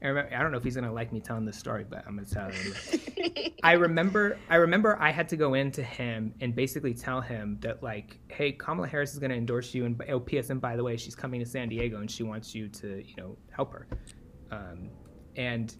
I, 0.01 0.07
remember, 0.07 0.36
I 0.36 0.43
don't 0.43 0.51
know 0.51 0.57
if 0.57 0.63
he's 0.63 0.75
gonna 0.75 0.93
like 0.93 1.12
me 1.12 1.19
telling 1.19 1.45
this 1.45 1.57
story, 1.57 1.83
but 1.89 2.03
I'm 2.05 2.15
gonna 2.15 2.27
tell 2.27 2.50
it. 2.51 3.53
I 3.63 3.74
remember, 3.74 4.38
I 4.47 4.57
remember 4.57 4.95
I 5.01 5.12
had 5.12 5.27
to 5.29 5.38
go 5.38 5.55
in 5.55 5.71
to 5.71 5.81
him 5.81 6.36
and 6.39 6.55
basically 6.55 6.93
tell 6.93 7.19
him 7.19 7.57
that 7.62 7.81
like, 7.81 8.19
hey, 8.27 8.51
Kamala 8.51 8.88
Harris 8.88 9.13
is 9.13 9.19
gonna 9.19 9.33
endorse 9.33 9.74
you, 9.74 9.86
and 9.86 10.00
oh, 10.09 10.19
P.S. 10.19 10.51
and 10.51 10.62
by 10.62 10.75
the 10.75 10.83
way, 10.83 10.97
she's 10.97 11.15
coming 11.15 11.39
to 11.39 11.45
San 11.47 11.69
Diego 11.69 12.00
and 12.00 12.12
she 12.12 12.21
wants 12.21 12.53
you 12.53 12.67
to, 12.69 13.03
you 13.03 13.15
know, 13.17 13.38
help 13.50 13.71
her. 13.74 13.88
Um, 14.51 14.89
and 15.36 15.75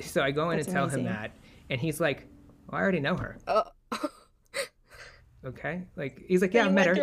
so 0.00 0.22
I 0.22 0.30
go 0.30 0.50
in 0.50 0.56
That's 0.56 0.68
and 0.68 0.74
tell 0.74 0.84
amazing. 0.84 1.00
him 1.00 1.12
that, 1.12 1.36
and 1.68 1.78
he's 1.78 2.00
like, 2.00 2.26
well, 2.66 2.80
I 2.80 2.82
already 2.82 3.00
know 3.00 3.16
her. 3.16 3.38
Oh. 3.46 3.64
okay, 5.44 5.82
like 5.96 6.22
he's 6.26 6.42
like, 6.42 6.54
yeah, 6.54 6.66
I 6.66 6.68
met 6.68 6.86
her. 6.86 6.94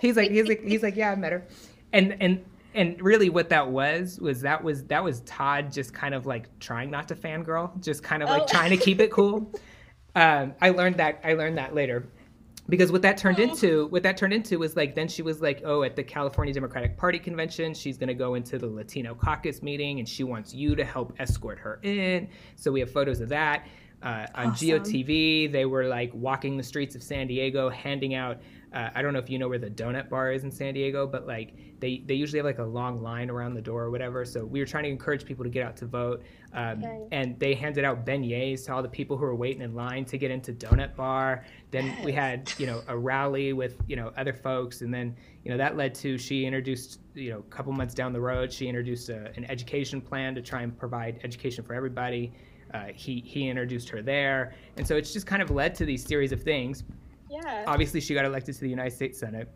He's 0.00 0.16
like, 0.16 0.30
he's 0.30 0.48
like, 0.48 0.62
he's 0.64 0.82
like, 0.82 0.96
yeah, 0.96 1.12
I 1.12 1.16
met 1.16 1.32
her, 1.32 1.46
and 1.92 2.16
and 2.20 2.44
and 2.74 3.00
really 3.02 3.30
what 3.30 3.48
that 3.48 3.68
was 3.68 4.18
was 4.20 4.40
that 4.42 4.62
was 4.62 4.84
that 4.84 5.02
was 5.02 5.20
Todd 5.20 5.72
just 5.72 5.92
kind 5.92 6.14
of 6.14 6.26
like 6.26 6.46
trying 6.60 6.90
not 6.90 7.08
to 7.08 7.14
fangirl, 7.14 7.82
just 7.82 8.02
kind 8.02 8.22
of 8.22 8.28
like 8.28 8.42
oh. 8.42 8.46
trying 8.46 8.70
to 8.70 8.76
keep 8.76 9.00
it 9.00 9.10
cool. 9.10 9.52
Um, 10.16 10.54
I 10.60 10.70
learned 10.70 10.96
that 10.96 11.20
I 11.22 11.34
learned 11.34 11.56
that 11.58 11.72
later 11.72 12.04
because 12.70 12.92
what 12.92 13.02
that 13.02 13.18
turned 13.18 13.38
oh. 13.40 13.42
into 13.42 13.86
what 13.88 14.02
that 14.04 14.16
turned 14.16 14.32
into 14.32 14.58
was 14.58 14.76
like 14.76 14.94
then 14.94 15.08
she 15.08 15.22
was 15.22 15.42
like 15.42 15.60
oh 15.64 15.82
at 15.82 15.96
the 15.96 16.02
california 16.02 16.54
democratic 16.54 16.96
party 16.96 17.18
convention 17.18 17.74
she's 17.74 17.98
going 17.98 18.08
to 18.08 18.14
go 18.14 18.34
into 18.34 18.58
the 18.58 18.66
latino 18.66 19.14
caucus 19.14 19.62
meeting 19.62 19.98
and 19.98 20.08
she 20.08 20.24
wants 20.24 20.54
you 20.54 20.74
to 20.76 20.84
help 20.84 21.12
escort 21.18 21.58
her 21.58 21.80
in 21.82 22.28
so 22.56 22.70
we 22.70 22.80
have 22.80 22.90
photos 22.90 23.20
of 23.20 23.28
that 23.28 23.66
uh, 24.02 24.26
on 24.34 24.48
awesome. 24.48 24.68
GOTV. 24.68 25.52
They 25.52 25.66
were 25.66 25.86
like 25.86 26.10
walking 26.14 26.56
the 26.56 26.62
streets 26.62 26.94
of 26.94 27.02
San 27.02 27.26
Diego, 27.26 27.68
handing 27.68 28.14
out. 28.14 28.38
Uh, 28.72 28.88
I 28.94 29.02
don't 29.02 29.12
know 29.12 29.18
if 29.18 29.28
you 29.28 29.38
know 29.38 29.48
where 29.48 29.58
the 29.58 29.70
donut 29.70 30.08
bar 30.08 30.30
is 30.30 30.44
in 30.44 30.50
San 30.50 30.74
Diego, 30.74 31.04
but 31.04 31.26
like 31.26 31.54
they, 31.80 32.04
they 32.06 32.14
usually 32.14 32.38
have 32.38 32.46
like 32.46 32.58
a 32.58 32.64
long 32.64 33.02
line 33.02 33.28
around 33.28 33.54
the 33.54 33.60
door 33.60 33.82
or 33.82 33.90
whatever. 33.90 34.24
So 34.24 34.44
we 34.44 34.60
were 34.60 34.66
trying 34.66 34.84
to 34.84 34.90
encourage 34.90 35.24
people 35.24 35.44
to 35.44 35.50
get 35.50 35.66
out 35.66 35.76
to 35.78 35.86
vote. 35.86 36.22
Um, 36.52 36.78
okay. 36.78 37.06
And 37.10 37.38
they 37.40 37.54
handed 37.54 37.84
out 37.84 38.06
beignets 38.06 38.66
to 38.66 38.74
all 38.74 38.82
the 38.82 38.88
people 38.88 39.16
who 39.16 39.24
were 39.24 39.34
waiting 39.34 39.62
in 39.62 39.74
line 39.74 40.04
to 40.06 40.18
get 40.18 40.30
into 40.30 40.52
donut 40.52 40.94
bar. 40.94 41.44
Then 41.72 41.86
yes. 41.86 42.04
we 42.04 42.12
had, 42.12 42.52
you 42.58 42.66
know, 42.66 42.82
a 42.86 42.96
rally 42.96 43.52
with, 43.52 43.76
you 43.88 43.96
know, 43.96 44.12
other 44.16 44.32
folks. 44.32 44.82
And 44.82 44.94
then, 44.94 45.16
you 45.44 45.50
know, 45.50 45.56
that 45.56 45.76
led 45.76 45.94
to 45.96 46.16
she 46.16 46.44
introduced, 46.44 47.00
you 47.14 47.30
know, 47.30 47.38
a 47.38 47.54
couple 47.54 47.72
months 47.72 47.94
down 47.94 48.12
the 48.12 48.20
road, 48.20 48.52
she 48.52 48.68
introduced 48.68 49.08
a, 49.08 49.32
an 49.36 49.44
education 49.50 50.00
plan 50.00 50.34
to 50.36 50.42
try 50.42 50.62
and 50.62 50.78
provide 50.78 51.18
education 51.24 51.64
for 51.64 51.74
everybody. 51.74 52.32
Uh, 52.72 52.86
he 52.94 53.20
he 53.26 53.48
introduced 53.48 53.88
her 53.88 54.02
there, 54.02 54.54
and 54.76 54.86
so 54.86 54.96
it's 54.96 55.12
just 55.12 55.26
kind 55.26 55.42
of 55.42 55.50
led 55.50 55.74
to 55.76 55.84
these 55.84 56.04
series 56.04 56.32
of 56.32 56.42
things. 56.42 56.84
Yeah. 57.30 57.64
Obviously, 57.66 58.00
she 58.00 58.14
got 58.14 58.24
elected 58.24 58.54
to 58.54 58.60
the 58.60 58.68
United 58.68 58.92
States 58.92 59.18
Senate. 59.18 59.48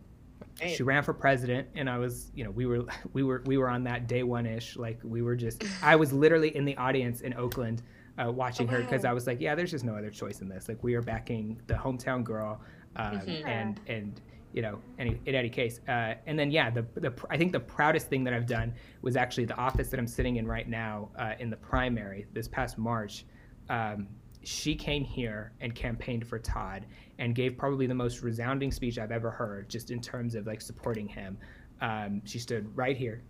Right. 0.60 0.76
She 0.76 0.82
ran 0.82 1.02
for 1.02 1.12
president, 1.12 1.68
and 1.74 1.90
I 1.90 1.98
was, 1.98 2.30
you 2.34 2.44
know, 2.44 2.50
we 2.50 2.66
were 2.66 2.84
we 3.12 3.22
were 3.22 3.42
we 3.46 3.56
were 3.56 3.68
on 3.68 3.84
that 3.84 4.06
day 4.06 4.22
one 4.22 4.46
ish. 4.46 4.76
Like 4.76 4.98
we 5.02 5.22
were 5.22 5.36
just, 5.36 5.64
I 5.82 5.96
was 5.96 6.12
literally 6.12 6.54
in 6.56 6.64
the 6.64 6.76
audience 6.76 7.20
in 7.20 7.34
Oakland. 7.34 7.82
Uh, 8.16 8.30
watching 8.30 8.68
oh, 8.68 8.70
her 8.70 8.80
because 8.80 9.04
I 9.04 9.12
was 9.12 9.26
like, 9.26 9.40
yeah, 9.40 9.56
there's 9.56 9.72
just 9.72 9.84
no 9.84 9.96
other 9.96 10.08
choice 10.08 10.40
in 10.40 10.48
this. 10.48 10.68
Like 10.68 10.84
we 10.84 10.94
are 10.94 11.02
backing 11.02 11.60
the 11.66 11.74
hometown 11.74 12.22
girl, 12.22 12.60
um, 12.94 13.18
mm-hmm. 13.18 13.44
and 13.44 13.80
and 13.88 14.20
you 14.54 14.62
know, 14.62 14.78
any, 15.00 15.20
in 15.26 15.34
any 15.34 15.50
case. 15.50 15.80
Uh, 15.88 16.14
and 16.26 16.38
then, 16.38 16.50
yeah, 16.50 16.70
the, 16.70 16.86
the, 16.94 17.12
I 17.28 17.36
think 17.36 17.52
the 17.52 17.60
proudest 17.60 18.08
thing 18.08 18.22
that 18.24 18.32
I've 18.32 18.46
done 18.46 18.72
was 19.02 19.16
actually 19.16 19.46
the 19.46 19.56
office 19.56 19.88
that 19.88 19.98
I'm 19.98 20.06
sitting 20.06 20.36
in 20.36 20.46
right 20.46 20.68
now 20.68 21.10
uh, 21.18 21.32
in 21.40 21.50
the 21.50 21.56
primary 21.56 22.26
this 22.32 22.46
past 22.46 22.78
March. 22.78 23.26
Um, 23.68 24.06
she 24.44 24.76
came 24.76 25.02
here 25.04 25.52
and 25.60 25.74
campaigned 25.74 26.26
for 26.26 26.38
Todd 26.38 26.86
and 27.18 27.34
gave 27.34 27.58
probably 27.58 27.88
the 27.88 27.94
most 27.94 28.22
resounding 28.22 28.70
speech 28.70 28.96
I've 28.96 29.10
ever 29.10 29.30
heard, 29.30 29.68
just 29.68 29.90
in 29.90 30.00
terms 30.00 30.36
of 30.36 30.46
like 30.46 30.60
supporting 30.60 31.08
him. 31.08 31.36
Um, 31.80 32.22
she 32.24 32.38
stood 32.38 32.70
right 32.76 32.96
here. 32.96 33.22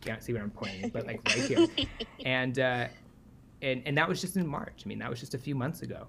Can't 0.00 0.22
see 0.22 0.32
what 0.32 0.42
I'm 0.42 0.50
pointing, 0.50 0.90
but 0.90 1.06
like 1.06 1.20
right 1.26 1.44
here, 1.44 1.66
and 2.24 2.56
uh, 2.60 2.86
and 3.62 3.82
and 3.84 3.98
that 3.98 4.08
was 4.08 4.20
just 4.20 4.36
in 4.36 4.46
March. 4.46 4.82
I 4.84 4.88
mean, 4.88 5.00
that 5.00 5.10
was 5.10 5.18
just 5.18 5.34
a 5.34 5.38
few 5.38 5.56
months 5.56 5.82
ago. 5.82 6.06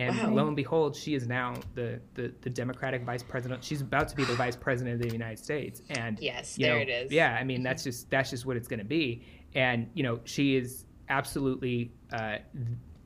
And 0.00 0.16
wow. 0.16 0.30
lo 0.30 0.46
and 0.46 0.56
behold, 0.56 0.96
she 0.96 1.14
is 1.14 1.28
now 1.28 1.54
the, 1.74 2.00
the, 2.14 2.32
the 2.40 2.48
Democratic 2.48 3.02
vice 3.02 3.22
president. 3.22 3.62
She's 3.62 3.82
about 3.82 4.08
to 4.08 4.16
be 4.16 4.24
the 4.24 4.34
vice 4.34 4.56
president 4.56 4.94
of 4.94 5.06
the 5.06 5.12
United 5.12 5.38
States. 5.38 5.82
And 5.90 6.18
yes, 6.18 6.56
there 6.56 6.76
know, 6.76 6.80
it 6.80 6.88
is. 6.88 7.12
Yeah, 7.12 7.36
I 7.38 7.44
mean 7.44 7.62
that's 7.62 7.84
just 7.84 8.08
that's 8.08 8.30
just 8.30 8.46
what 8.46 8.56
it's 8.56 8.66
going 8.66 8.78
to 8.78 8.84
be. 8.84 9.22
And 9.54 9.90
you 9.92 10.02
know, 10.02 10.20
she 10.24 10.56
is 10.56 10.86
absolutely 11.10 11.92
uh, 12.14 12.36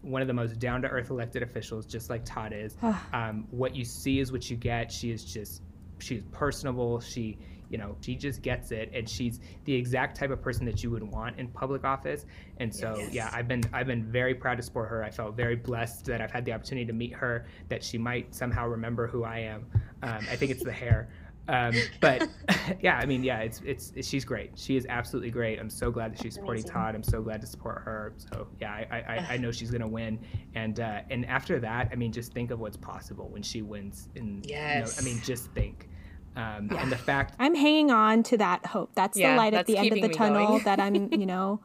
one 0.02 0.22
of 0.22 0.28
the 0.28 0.35
most 0.35 0.61
down 0.61 0.83
to 0.83 0.88
earth 0.88 1.11
elected 1.11 1.42
officials, 1.42 1.85
just 1.85 2.11
like 2.11 2.24
Todd 2.24 2.52
is. 2.54 2.76
um, 3.12 3.48
what 3.50 3.74
you 3.74 3.85
see 3.85 4.20
is 4.20 4.30
what 4.30 4.48
you 4.48 4.57
get. 4.57 4.92
She 4.92 5.11
is 5.11 5.24
just 5.24 5.62
she's 5.98 6.22
personable. 6.30 7.00
She 7.00 7.38
you 7.75 7.79
know 7.79 7.97
she 8.01 8.15
just 8.15 8.41
gets 8.41 8.71
it 8.71 8.89
and 8.95 9.09
she's 9.09 9.41
the 9.65 9.75
exact 9.75 10.17
type 10.17 10.31
of 10.31 10.41
person 10.41 10.65
that 10.65 10.85
you 10.85 10.93
would 10.93 11.03
want 11.03 11.37
in 11.41 11.49
public 11.49 11.83
office 11.83 12.25
and 12.59 12.73
so 12.73 12.95
yes. 12.97 13.13
yeah 13.13 13.31
i've 13.33 13.49
been 13.49 13.65
i've 13.73 13.89
been 13.89 14.05
very 14.05 14.33
proud 14.33 14.57
to 14.57 14.63
support 14.63 14.89
her 14.89 15.03
i 15.03 15.11
felt 15.11 15.35
very 15.35 15.57
blessed 15.57 16.05
that 16.05 16.21
i've 16.21 16.31
had 16.31 16.45
the 16.45 16.53
opportunity 16.53 16.87
to 16.87 16.93
meet 16.93 17.13
her 17.13 17.47
that 17.69 17.83
she 17.83 17.99
might 17.99 18.33
somehow 18.33 18.65
remember 18.65 19.09
who 19.09 19.25
i 19.25 19.41
am 19.41 19.67
um, 20.05 20.21
i 20.31 20.37
think 20.37 20.53
it's 20.53 20.63
the 20.63 20.71
hair 20.71 21.09
um, 21.49 21.75
but 22.01 22.27
yeah, 22.81 22.97
I 22.97 23.05
mean, 23.05 23.23
yeah, 23.23 23.41
it's, 23.41 23.61
it's, 23.67 23.93
she's 24.09 24.25
great. 24.25 24.53
She 24.55 24.79
is 24.79 24.87
absolutely 24.89 25.31
great. 25.31 25.61
I'm 25.61 25.69
so 25.69 25.91
glad 25.91 26.15
that 26.15 26.23
she's 26.23 26.33
supporting 26.33 26.63
Amazing. 26.63 26.73
Todd. 26.73 26.95
I'm 26.95 27.03
so 27.03 27.21
glad 27.21 27.43
to 27.43 27.47
support 27.47 27.83
her. 27.85 28.15
So 28.17 28.47
yeah, 28.63 28.73
I 28.73 28.97
I, 28.97 29.27
I 29.33 29.37
know 29.37 29.53
she's 29.53 29.71
gonna 29.71 29.87
win. 29.87 30.19
And 30.55 30.81
uh, 30.81 31.01
and 31.11 31.27
after 31.27 31.61
that, 31.61 31.91
I 31.93 31.97
mean, 31.97 32.13
just 32.13 32.33
think 32.33 32.51
of 32.51 32.61
what's 32.61 32.79
possible 32.79 33.29
when 33.29 33.43
she 33.43 33.61
wins. 33.61 34.09
And 34.17 34.47
yes, 34.47 34.97
you 34.97 35.05
know, 35.05 35.11
I 35.11 35.15
mean, 35.15 35.23
just 35.23 35.51
think. 35.51 35.91
Um, 36.37 36.68
yeah. 36.70 36.83
And 36.83 36.90
the 36.90 36.97
fact 36.97 37.35
I'm 37.38 37.55
hanging 37.55 37.90
on 37.90 38.23
to 38.25 38.37
that 38.38 38.66
hope. 38.66 38.90
That's 38.94 39.16
yeah, 39.16 39.33
the 39.33 39.37
light 39.37 39.55
at 39.55 39.66
the 39.66 39.77
end 39.77 39.92
of 39.92 40.01
the 40.01 40.09
tunnel 40.09 40.47
going. 40.47 40.64
that 40.64 40.81
I'm, 40.81 40.94
you 41.12 41.27
know, 41.27 41.61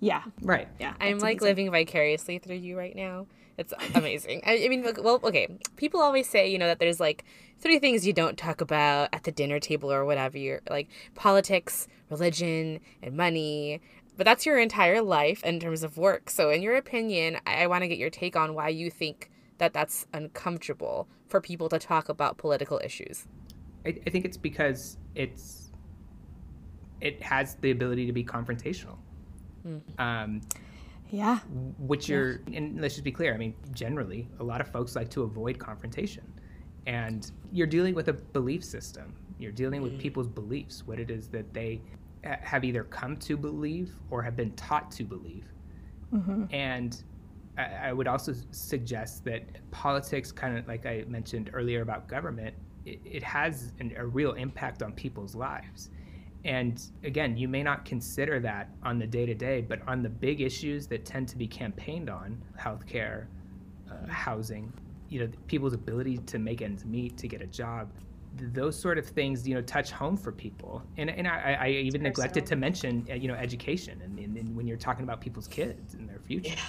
yeah. 0.00 0.22
Right. 0.42 0.68
Yeah. 0.80 0.94
I'm 1.00 1.18
like 1.18 1.38
amazing. 1.40 1.48
living 1.48 1.70
vicariously 1.70 2.38
through 2.38 2.56
you 2.56 2.76
right 2.76 2.94
now. 2.94 3.26
It's 3.56 3.72
amazing. 3.94 4.42
I, 4.44 4.64
I, 4.64 4.68
mean, 4.68 4.84
well, 5.02 5.20
okay. 5.22 5.58
People 5.76 6.00
always 6.00 6.28
say, 6.28 6.50
you 6.50 6.58
know, 6.58 6.66
that 6.66 6.78
there's 6.78 7.00
like 7.00 7.24
three 7.60 7.78
things 7.78 8.06
you 8.06 8.12
don't 8.12 8.36
talk 8.36 8.60
about 8.60 9.10
at 9.12 9.24
the 9.24 9.32
dinner 9.32 9.60
table 9.60 9.92
or 9.92 10.04
whatever. 10.04 10.38
You're 10.38 10.60
like 10.68 10.88
politics, 11.14 11.86
religion, 12.10 12.80
and 13.02 13.16
money. 13.16 13.80
But 14.16 14.24
that's 14.24 14.46
your 14.46 14.58
entire 14.58 15.02
life 15.02 15.42
in 15.44 15.60
terms 15.60 15.82
of 15.82 15.96
work. 15.96 16.30
So, 16.30 16.50
in 16.50 16.62
your 16.62 16.76
opinion, 16.76 17.38
I, 17.46 17.64
I 17.64 17.66
want 17.66 17.82
to 17.82 17.88
get 17.88 17.98
your 17.98 18.10
take 18.10 18.36
on 18.36 18.54
why 18.54 18.68
you 18.68 18.90
think 18.90 19.30
that 19.58 19.72
that's 19.72 20.06
uncomfortable 20.12 21.08
for 21.28 21.40
people 21.40 21.68
to 21.68 21.78
talk 21.78 22.08
about 22.08 22.38
political 22.38 22.80
issues. 22.84 23.26
I, 23.84 23.94
I 24.06 24.10
think 24.10 24.24
it's 24.24 24.36
because 24.36 24.98
it's 25.14 25.70
it 27.00 27.22
has 27.22 27.56
the 27.56 27.70
ability 27.70 28.06
to 28.06 28.12
be 28.12 28.24
confrontational. 28.24 28.96
Mm. 29.66 29.80
Um, 29.98 30.40
yeah. 31.10 31.38
Which 31.78 32.08
you're, 32.08 32.40
yeah. 32.48 32.58
and 32.58 32.80
let's 32.80 32.94
just 32.94 33.04
be 33.04 33.12
clear. 33.12 33.34
I 33.34 33.36
mean, 33.36 33.54
generally, 33.72 34.28
a 34.40 34.44
lot 34.44 34.60
of 34.60 34.68
folks 34.68 34.96
like 34.96 35.10
to 35.10 35.22
avoid 35.22 35.58
confrontation, 35.58 36.24
and 36.86 37.30
you're 37.52 37.66
dealing 37.66 37.94
with 37.94 38.08
a 38.08 38.12
belief 38.12 38.64
system 38.64 39.14
You're 39.38 39.52
dealing 39.52 39.82
with 39.82 39.98
people's 39.98 40.28
beliefs, 40.28 40.86
what 40.86 40.98
it 40.98 41.10
is 41.10 41.28
that 41.28 41.52
they 41.52 41.80
have 42.22 42.64
either 42.64 42.84
come 42.84 43.16
to 43.18 43.36
believe 43.36 43.94
or 44.10 44.22
have 44.22 44.36
been 44.36 44.52
taught 44.52 44.90
to 44.92 45.04
believe. 45.04 45.46
Mm-hmm. 46.12 46.44
And 46.52 47.02
I, 47.56 47.92
would 47.92 48.08
also 48.08 48.34
suggest 48.50 49.24
that 49.24 49.42
politics, 49.70 50.32
kind 50.32 50.58
of 50.58 50.66
like 50.66 50.86
I 50.86 51.04
mentioned 51.06 51.50
earlier 51.52 51.82
about 51.82 52.08
government, 52.08 52.54
it, 52.86 53.00
it 53.04 53.22
has 53.22 53.72
an, 53.80 53.94
a 53.96 54.06
real 54.06 54.32
impact 54.32 54.82
on 54.82 54.92
people's 54.92 55.34
lives. 55.34 55.90
And 56.44 56.80
again, 57.02 57.36
you 57.36 57.48
may 57.48 57.62
not 57.62 57.84
consider 57.84 58.38
that 58.40 58.68
on 58.82 58.98
the 58.98 59.06
day 59.06 59.24
to 59.24 59.34
day, 59.34 59.62
but 59.62 59.80
on 59.88 60.02
the 60.02 60.10
big 60.10 60.42
issues 60.42 60.86
that 60.88 61.04
tend 61.04 61.26
to 61.28 61.38
be 61.38 61.46
campaigned 61.46 62.10
on 62.10 62.40
healthcare, 62.60 63.26
uh, 63.90 64.06
housing, 64.08 64.70
you 65.08 65.20
know, 65.20 65.28
people's 65.46 65.72
ability 65.72 66.18
to 66.18 66.38
make 66.38 66.60
ends 66.60 66.84
meet, 66.84 67.16
to 67.16 67.28
get 67.28 67.40
a 67.40 67.46
job, 67.46 67.90
those 68.36 68.78
sort 68.78 68.98
of 68.98 69.06
things, 69.06 69.46
you 69.46 69.54
know, 69.54 69.62
touch 69.62 69.90
home 69.90 70.16
for 70.16 70.32
people. 70.32 70.82
And, 70.96 71.08
and 71.08 71.26
I, 71.26 71.56
I 71.60 71.68
even 71.68 72.02
neglected 72.02 72.44
to 72.46 72.56
mention, 72.56 73.06
uh, 73.10 73.14
you 73.14 73.28
know, 73.28 73.34
education 73.34 74.00
and, 74.02 74.18
and, 74.18 74.36
and, 74.36 74.56
when 74.56 74.66
you're 74.66 74.76
talking 74.76 75.04
about 75.04 75.20
people's 75.20 75.48
kids 75.48 75.94
and 75.94 76.08
their 76.08 76.18
future. 76.18 76.50
Yeah. 76.50 76.64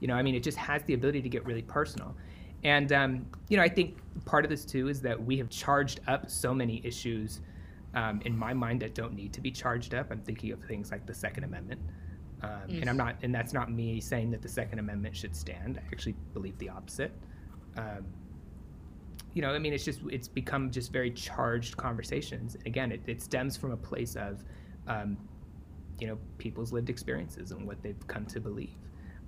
You 0.00 0.08
know, 0.08 0.14
I 0.14 0.22
mean, 0.22 0.34
it 0.34 0.42
just 0.42 0.56
has 0.56 0.82
the 0.84 0.94
ability 0.94 1.20
to 1.22 1.28
get 1.28 1.44
really 1.44 1.62
personal. 1.62 2.14
And, 2.64 2.92
um, 2.92 3.26
you 3.48 3.56
know, 3.56 3.62
I 3.62 3.68
think 3.68 3.98
part 4.24 4.44
of 4.44 4.50
this 4.50 4.64
too 4.64 4.88
is 4.88 5.00
that 5.02 5.22
we 5.22 5.38
have 5.38 5.48
charged 5.48 6.00
up 6.06 6.30
so 6.30 6.54
many 6.54 6.80
issues 6.84 7.40
um, 7.94 8.20
in 8.24 8.36
my 8.36 8.52
mind 8.52 8.82
that 8.82 8.94
don't 8.94 9.14
need 9.14 9.32
to 9.32 9.40
be 9.40 9.50
charged 9.50 9.94
up. 9.94 10.10
I'm 10.10 10.20
thinking 10.20 10.52
of 10.52 10.60
things 10.62 10.90
like 10.90 11.06
the 11.06 11.14
Second 11.14 11.44
Amendment. 11.44 11.80
Um, 12.42 12.50
mm. 12.68 12.80
And 12.80 12.90
I'm 12.90 12.96
not, 12.96 13.16
and 13.22 13.34
that's 13.34 13.52
not 13.52 13.70
me 13.70 14.00
saying 14.00 14.30
that 14.30 14.42
the 14.42 14.48
Second 14.48 14.78
Amendment 14.78 15.16
should 15.16 15.34
stand. 15.34 15.78
I 15.78 15.86
actually 15.92 16.14
believe 16.32 16.56
the 16.58 16.68
opposite. 16.68 17.12
Um, 17.76 18.06
you 19.32 19.42
know, 19.42 19.50
I 19.50 19.58
mean, 19.58 19.72
it's 19.72 19.84
just 19.84 20.00
it's 20.10 20.28
become 20.28 20.70
just 20.70 20.92
very 20.92 21.10
charged 21.10 21.76
conversations. 21.76 22.56
And 22.56 22.66
again, 22.66 22.92
it, 22.92 23.00
it 23.06 23.22
stems 23.22 23.56
from 23.56 23.72
a 23.72 23.76
place 23.76 24.16
of, 24.16 24.44
um, 24.86 25.16
you 25.98 26.06
know, 26.06 26.18
people's 26.38 26.72
lived 26.72 26.90
experiences 26.90 27.52
and 27.52 27.66
what 27.66 27.82
they've 27.82 28.06
come 28.06 28.26
to 28.26 28.40
believe. 28.40 28.74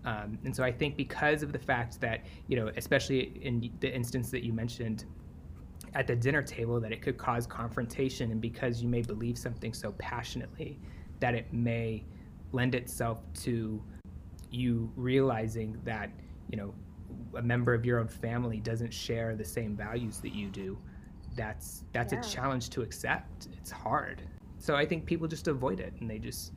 Um, 0.04 0.38
and 0.44 0.54
so 0.54 0.64
I 0.64 0.72
think 0.72 0.96
because 0.96 1.42
of 1.42 1.52
the 1.52 1.58
fact 1.58 2.00
that, 2.00 2.24
you 2.48 2.56
know, 2.56 2.70
especially 2.76 3.40
in 3.42 3.70
the 3.80 3.94
instance 3.94 4.30
that 4.30 4.44
you 4.44 4.52
mentioned 4.52 5.04
at 5.94 6.06
the 6.06 6.16
dinner 6.16 6.42
table, 6.42 6.80
that 6.80 6.92
it 6.92 7.02
could 7.02 7.18
cause 7.18 7.46
confrontation, 7.46 8.30
and 8.30 8.40
because 8.40 8.82
you 8.82 8.88
may 8.88 9.02
believe 9.02 9.38
something 9.38 9.72
so 9.72 9.92
passionately, 9.98 10.78
that 11.20 11.34
it 11.34 11.52
may 11.52 12.04
lend 12.52 12.74
itself 12.74 13.22
to 13.34 13.82
you 14.50 14.90
realizing 14.96 15.78
that, 15.84 16.10
you 16.50 16.56
know, 16.56 16.74
a 17.36 17.42
member 17.42 17.74
of 17.74 17.84
your 17.84 17.98
own 18.00 18.08
family 18.08 18.58
doesn't 18.58 18.92
share 18.92 19.36
the 19.36 19.44
same 19.44 19.76
values 19.76 20.18
that 20.18 20.34
you 20.34 20.48
do, 20.48 20.78
that's 21.36 21.84
that's 21.92 22.12
yeah. 22.12 22.20
a 22.20 22.22
challenge 22.22 22.70
to 22.70 22.82
accept. 22.82 23.48
It's 23.58 23.70
hard. 23.70 24.22
So 24.58 24.76
I 24.76 24.84
think 24.86 25.06
people 25.06 25.26
just 25.26 25.48
avoid 25.48 25.80
it 25.80 25.94
and 26.00 26.08
they 26.08 26.18
just 26.18 26.52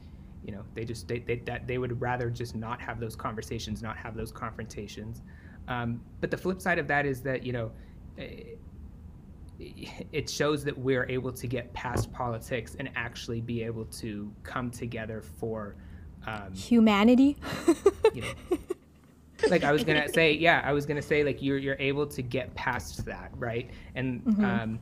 you 0.46 0.52
know 0.52 0.64
they 0.74 0.86
just 0.86 1.08
they, 1.08 1.20
they 1.20 1.38
that 1.38 1.68
they 1.68 1.78
would 1.78 2.00
rather 2.00 2.30
just 2.30 2.56
not 2.56 2.80
have 2.80 3.00
those 3.00 3.16
conversations 3.16 3.82
not 3.82 3.98
have 3.98 4.16
those 4.16 4.32
confrontations 4.32 5.22
um, 5.68 6.00
but 6.22 6.30
the 6.30 6.38
flip 6.38 6.62
side 6.62 6.78
of 6.78 6.88
that 6.88 7.06
is 7.06 7.22
that 7.22 7.44
you 7.44 7.52
know 7.52 7.72
eh, 8.18 8.44
it 10.12 10.30
shows 10.30 10.64
that 10.66 10.78
we're 10.78 11.08
able 11.10 11.32
to 11.32 11.48
get 11.48 11.72
past 11.74 12.12
politics 12.12 12.76
and 12.78 12.90
actually 12.96 13.40
be 13.40 13.64
able 13.64 13.86
to 13.86 14.32
come 14.44 14.70
together 14.70 15.22
for 15.22 15.76
um, 16.28 16.54
humanity 16.54 17.38
you 18.14 18.22
know 18.22 18.58
like 19.50 19.64
I 19.64 19.72
was 19.72 19.84
gonna 19.84 20.08
say, 20.14 20.34
yeah, 20.34 20.62
I 20.64 20.74
was 20.74 20.86
gonna 20.86 21.02
say 21.02 21.24
like 21.24 21.42
you're 21.42 21.58
you're 21.58 21.78
able 21.80 22.08
to 22.08 22.22
get 22.22 22.54
past 22.56 23.06
that, 23.06 23.32
right? 23.36 23.70
And 23.96 24.24
mm-hmm. 24.24 24.46
um, 24.46 24.80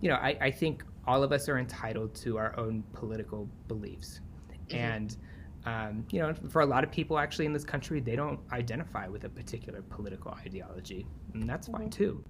you 0.00 0.08
know, 0.08 0.16
I, 0.16 0.36
I 0.40 0.50
think 0.50 0.84
all 1.06 1.22
of 1.22 1.32
us 1.32 1.48
are 1.48 1.58
entitled 1.58 2.14
to 2.16 2.38
our 2.38 2.58
own 2.58 2.84
political 2.92 3.48
beliefs, 3.68 4.20
mm-hmm. 4.72 4.84
and 4.84 5.16
um, 5.64 6.04
you 6.10 6.20
know, 6.20 6.34
for 6.48 6.62
a 6.62 6.66
lot 6.66 6.82
of 6.82 6.90
people 6.90 7.18
actually 7.18 7.46
in 7.46 7.52
this 7.52 7.64
country, 7.64 8.00
they 8.00 8.16
don't 8.16 8.40
identify 8.50 9.06
with 9.06 9.22
a 9.24 9.28
particular 9.28 9.82
political 9.82 10.32
ideology, 10.32 11.06
and 11.34 11.48
that's 11.48 11.68
mm-hmm. 11.68 11.82
fine 11.82 11.90
too. 11.90 12.24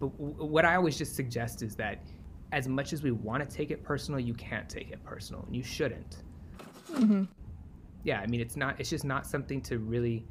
But 0.00 0.10
w- 0.18 0.44
what 0.44 0.64
I 0.64 0.74
always 0.74 0.98
just 0.98 1.14
suggest 1.14 1.62
is 1.62 1.76
that 1.76 2.02
as 2.50 2.66
much 2.66 2.92
as 2.92 3.02
we 3.02 3.12
want 3.12 3.48
to 3.48 3.56
take 3.56 3.70
it 3.70 3.84
personal, 3.84 4.18
you 4.18 4.34
can't 4.34 4.68
take 4.68 4.90
it 4.90 5.02
personal, 5.04 5.44
and 5.44 5.54
you 5.54 5.62
shouldn't. 5.62 6.24
Mm-hmm 6.90 7.24
yeah, 8.04 8.20
I 8.20 8.26
mean, 8.26 8.40
it's 8.40 8.56
not. 8.56 8.78
It's 8.78 8.90
just 8.90 9.04
not 9.04 9.26
something 9.26 9.60
to 9.62 9.78
really 9.78 10.24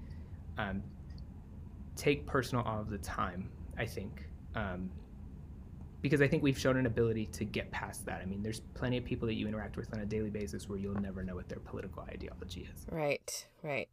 um, 0.58 0.82
take 1.96 2.26
personal 2.26 2.64
all 2.64 2.80
of 2.80 2.90
the 2.90 2.98
time. 2.98 3.50
I 3.78 3.86
think. 3.86 4.28
Um, 4.56 4.90
because 6.02 6.22
I 6.22 6.28
think 6.28 6.44
we've 6.44 6.58
shown 6.58 6.78
an 6.78 6.86
ability 6.86 7.26
to 7.34 7.46
get 7.46 7.72
past 7.72 8.06
that. 8.06 8.22
I 8.22 8.26
mean, 8.26 8.44
there's 8.44 8.60
plenty 8.60 8.98
of 8.98 9.06
people 9.06 9.28
that 9.28 9.36
you 9.36 9.48
interact 9.48 9.78
with 9.78 9.94
on 9.94 10.00
a 10.00 10.06
daily 10.06 10.30
basis 10.30 10.70
where 10.70 10.78
you'll 10.78 11.00
never 11.00 11.24
know 11.24 11.36
what 11.36 11.50
their 11.50 11.60
political 11.60 12.04
ideology 12.04 12.68
is. 12.74 12.86
Right, 12.92 13.48
right. 13.64 13.90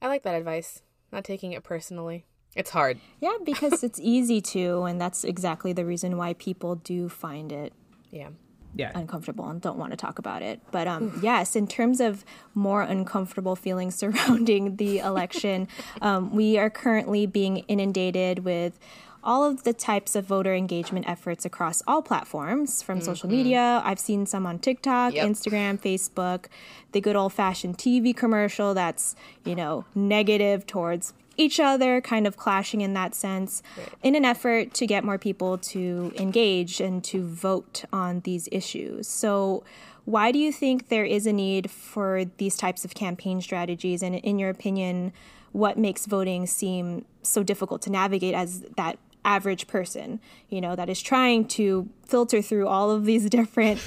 I 0.00 0.08
like 0.08 0.22
that 0.22 0.34
advice. 0.34 0.82
Not 1.12 1.24
taking 1.24 1.52
it 1.52 1.62
personally. 1.62 2.24
It's 2.54 2.70
hard. 2.70 2.98
Yeah, 3.20 3.36
because 3.44 3.82
it's 3.82 4.00
easy 4.00 4.40
to, 4.40 4.82
and 4.82 5.00
that's 5.00 5.24
exactly 5.24 5.72
the 5.72 5.84
reason 5.84 6.16
why 6.16 6.34
people 6.34 6.76
do 6.76 7.08
find 7.08 7.52
it. 7.52 7.72
Yeah 8.10 8.28
yeah. 8.76 8.92
uncomfortable 8.94 9.48
and 9.48 9.60
don't 9.60 9.78
want 9.78 9.92
to 9.92 9.96
talk 9.96 10.18
about 10.18 10.42
it. 10.42 10.60
But 10.70 10.86
um, 10.86 11.18
yes, 11.22 11.56
in 11.56 11.66
terms 11.66 12.00
of 12.00 12.24
more 12.54 12.82
uncomfortable 12.82 13.56
feelings 13.56 13.94
surrounding 13.96 14.76
the 14.76 14.98
election, 14.98 15.68
um, 16.02 16.34
we 16.34 16.58
are 16.58 16.70
currently 16.70 17.26
being 17.26 17.58
inundated 17.68 18.40
with 18.40 18.78
all 19.26 19.44
of 19.44 19.64
the 19.64 19.72
types 19.72 20.14
of 20.14 20.24
voter 20.24 20.54
engagement 20.54 21.06
efforts 21.08 21.44
across 21.44 21.82
all 21.86 22.00
platforms 22.00 22.80
from 22.80 22.98
mm-hmm. 22.98 23.04
social 23.04 23.28
media. 23.28 23.82
I've 23.84 23.98
seen 23.98 24.24
some 24.24 24.46
on 24.46 24.60
TikTok, 24.60 25.14
yep. 25.14 25.28
Instagram, 25.28 25.78
Facebook, 25.78 26.46
the 26.92 27.00
good 27.00 27.16
old 27.16 27.32
fashioned 27.32 27.76
TV 27.76 28.16
commercial 28.16 28.72
that's, 28.72 29.16
you 29.44 29.56
know, 29.56 29.84
negative 29.94 30.66
towards 30.66 31.12
each 31.36 31.60
other, 31.60 32.00
kind 32.00 32.26
of 32.26 32.36
clashing 32.36 32.80
in 32.80 32.94
that 32.94 33.14
sense, 33.14 33.62
right. 33.76 33.88
in 34.02 34.14
an 34.14 34.24
effort 34.24 34.72
to 34.74 34.86
get 34.86 35.04
more 35.04 35.18
people 35.18 35.58
to 35.58 36.12
engage 36.16 36.80
and 36.80 37.04
to 37.04 37.26
vote 37.26 37.84
on 37.92 38.20
these 38.20 38.48
issues. 38.52 39.06
So, 39.08 39.64
why 40.04 40.30
do 40.30 40.38
you 40.38 40.52
think 40.52 40.88
there 40.88 41.04
is 41.04 41.26
a 41.26 41.32
need 41.32 41.68
for 41.68 42.24
these 42.36 42.56
types 42.56 42.84
of 42.84 42.94
campaign 42.94 43.40
strategies? 43.40 44.04
And 44.04 44.14
in 44.14 44.38
your 44.38 44.50
opinion, 44.50 45.12
what 45.50 45.76
makes 45.76 46.06
voting 46.06 46.46
seem 46.46 47.04
so 47.22 47.42
difficult 47.42 47.82
to 47.82 47.90
navigate 47.90 48.32
as 48.34 48.60
that 48.76 48.98
average 49.26 49.66
person, 49.66 50.20
you 50.48 50.60
know, 50.60 50.76
that 50.76 50.88
is 50.88 51.02
trying 51.02 51.44
to 51.46 51.88
filter 52.06 52.40
through 52.40 52.68
all 52.68 52.90
of 52.90 53.04
these 53.04 53.28
different 53.30 53.80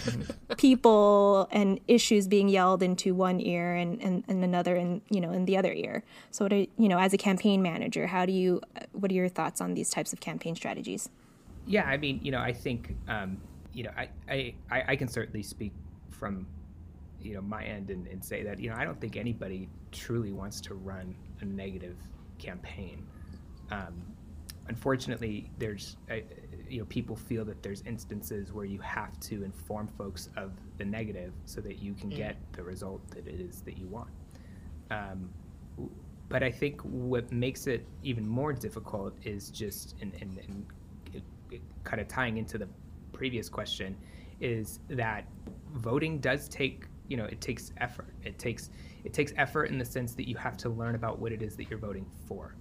people 0.58 1.48
and 1.52 1.80
issues 1.88 2.28
being 2.28 2.50
yelled 2.50 2.84
into 2.84 3.16
one 3.16 3.40
ear 3.40 3.74
and, 3.74 4.00
and, 4.04 4.24
and 4.28 4.44
another 4.44 4.76
and 4.76 5.02
you 5.10 5.22
know, 5.22 5.32
in 5.32 5.46
the 5.46 5.58
other 5.58 5.72
ear. 5.72 6.04
So, 6.30 6.46
what 6.46 6.54
are, 6.54 6.66
you 6.78 6.90
know, 6.90 7.00
as 7.00 7.14
a 7.14 7.18
campaign 7.18 7.62
manager, 7.62 8.06
how 8.06 8.26
do 8.26 8.34
you, 8.34 8.62
what 8.92 9.10
are 9.10 9.16
your 9.16 9.30
thoughts 9.30 9.62
on 9.62 9.74
these 9.74 9.90
types 9.90 10.14
of 10.14 10.20
campaign 10.20 10.56
strategies? 10.56 11.10
Yeah, 11.66 11.86
I 11.86 11.98
mean, 11.98 12.20
you 12.22 12.32
know, 12.32 12.40
I 12.40 12.52
think, 12.52 12.96
um, 13.08 13.38
you 13.74 13.84
know, 13.84 13.92
I, 13.98 14.10
I, 14.70 14.84
I 14.90 14.96
can 14.96 15.08
certainly 15.08 15.44
speak 15.44 15.72
from, 16.10 16.46
you 17.22 17.36
know, 17.36 17.42
my 17.42 17.64
end 17.64 17.92
and, 17.92 18.08
and 18.08 18.24
say 18.24 18.44
that, 18.44 18.60
you 18.60 18.70
know, 18.70 18.76
I 18.76 18.84
don't 18.84 19.00
think 19.00 19.16
anybody 19.16 19.70
truly 19.92 20.32
wants 20.32 20.60
to 20.62 20.74
run 20.74 21.16
a 21.42 21.46
negative 21.46 21.96
campaign. 22.40 23.06
Um, 23.72 24.02
unfortunately, 24.70 25.50
there's 25.58 25.98
uh, 26.10 26.16
you 26.70 26.80
know 26.80 26.86
people 26.86 27.16
feel 27.16 27.44
that 27.46 27.62
there's 27.62 27.82
instances 27.86 28.54
where 28.54 28.66
you 28.66 28.80
have 28.80 29.20
to 29.20 29.44
inform 29.44 29.88
folks 29.88 30.30
of 30.38 30.52
the 30.78 30.86
negative 30.86 31.34
so 31.46 31.60
that 31.60 31.80
you 31.80 31.94
can 31.94 32.10
mm. 32.10 32.16
get 32.16 32.38
the 32.54 32.64
result 32.64 33.02
that 33.10 33.28
it 33.28 33.42
is 33.42 33.62
that 33.62 33.78
you 33.78 33.88
want. 33.88 34.10
Um, 34.92 35.30
but 36.30 36.44
I 36.44 36.52
think 36.52 36.80
what 36.82 37.32
makes 37.32 37.68
it 37.68 37.86
even 38.04 38.28
more 38.28 38.54
difficult 38.54 39.16
is 39.24 39.50
just 39.50 39.96
and 40.02 40.14
in, 40.16 40.40
in 40.48 40.66
it, 41.14 41.24
it 41.52 41.62
kind 41.84 42.00
of 42.00 42.08
tying 42.08 42.38
into 42.38 42.58
the 42.58 42.68
previous 43.12 43.50
question 43.50 43.98
is 44.40 44.80
that 44.90 45.26
voting 45.74 46.20
does 46.20 46.48
take 46.48 46.86
you 47.08 47.18
know 47.18 47.26
it 47.26 47.42
takes 47.42 47.74
effort 47.78 48.14
it 48.24 48.38
takes 48.38 48.70
it 49.04 49.14
takes 49.14 49.34
effort 49.38 49.66
in 49.66 49.78
the 49.78 49.86
sense 49.86 50.14
that 50.14 50.28
you 50.28 50.36
have 50.36 50.56
to 50.56 50.70
learn 50.70 50.96
about 50.96 51.20
what 51.20 51.32
it 51.32 51.42
is 51.42 51.56
that 51.56 51.70
you're 51.70 51.80
voting 51.80 52.06
for 52.28 52.56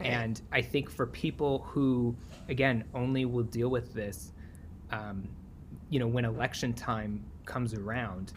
and 0.00 0.40
I 0.52 0.62
think 0.62 0.90
for 0.90 1.06
people 1.06 1.66
who, 1.68 2.16
again, 2.48 2.84
only 2.94 3.24
will 3.24 3.44
deal 3.44 3.68
with 3.68 3.92
this, 3.92 4.32
um, 4.90 5.28
you 5.88 5.98
know, 5.98 6.06
when 6.06 6.24
election 6.24 6.72
time 6.72 7.24
comes 7.44 7.74
around, 7.74 8.32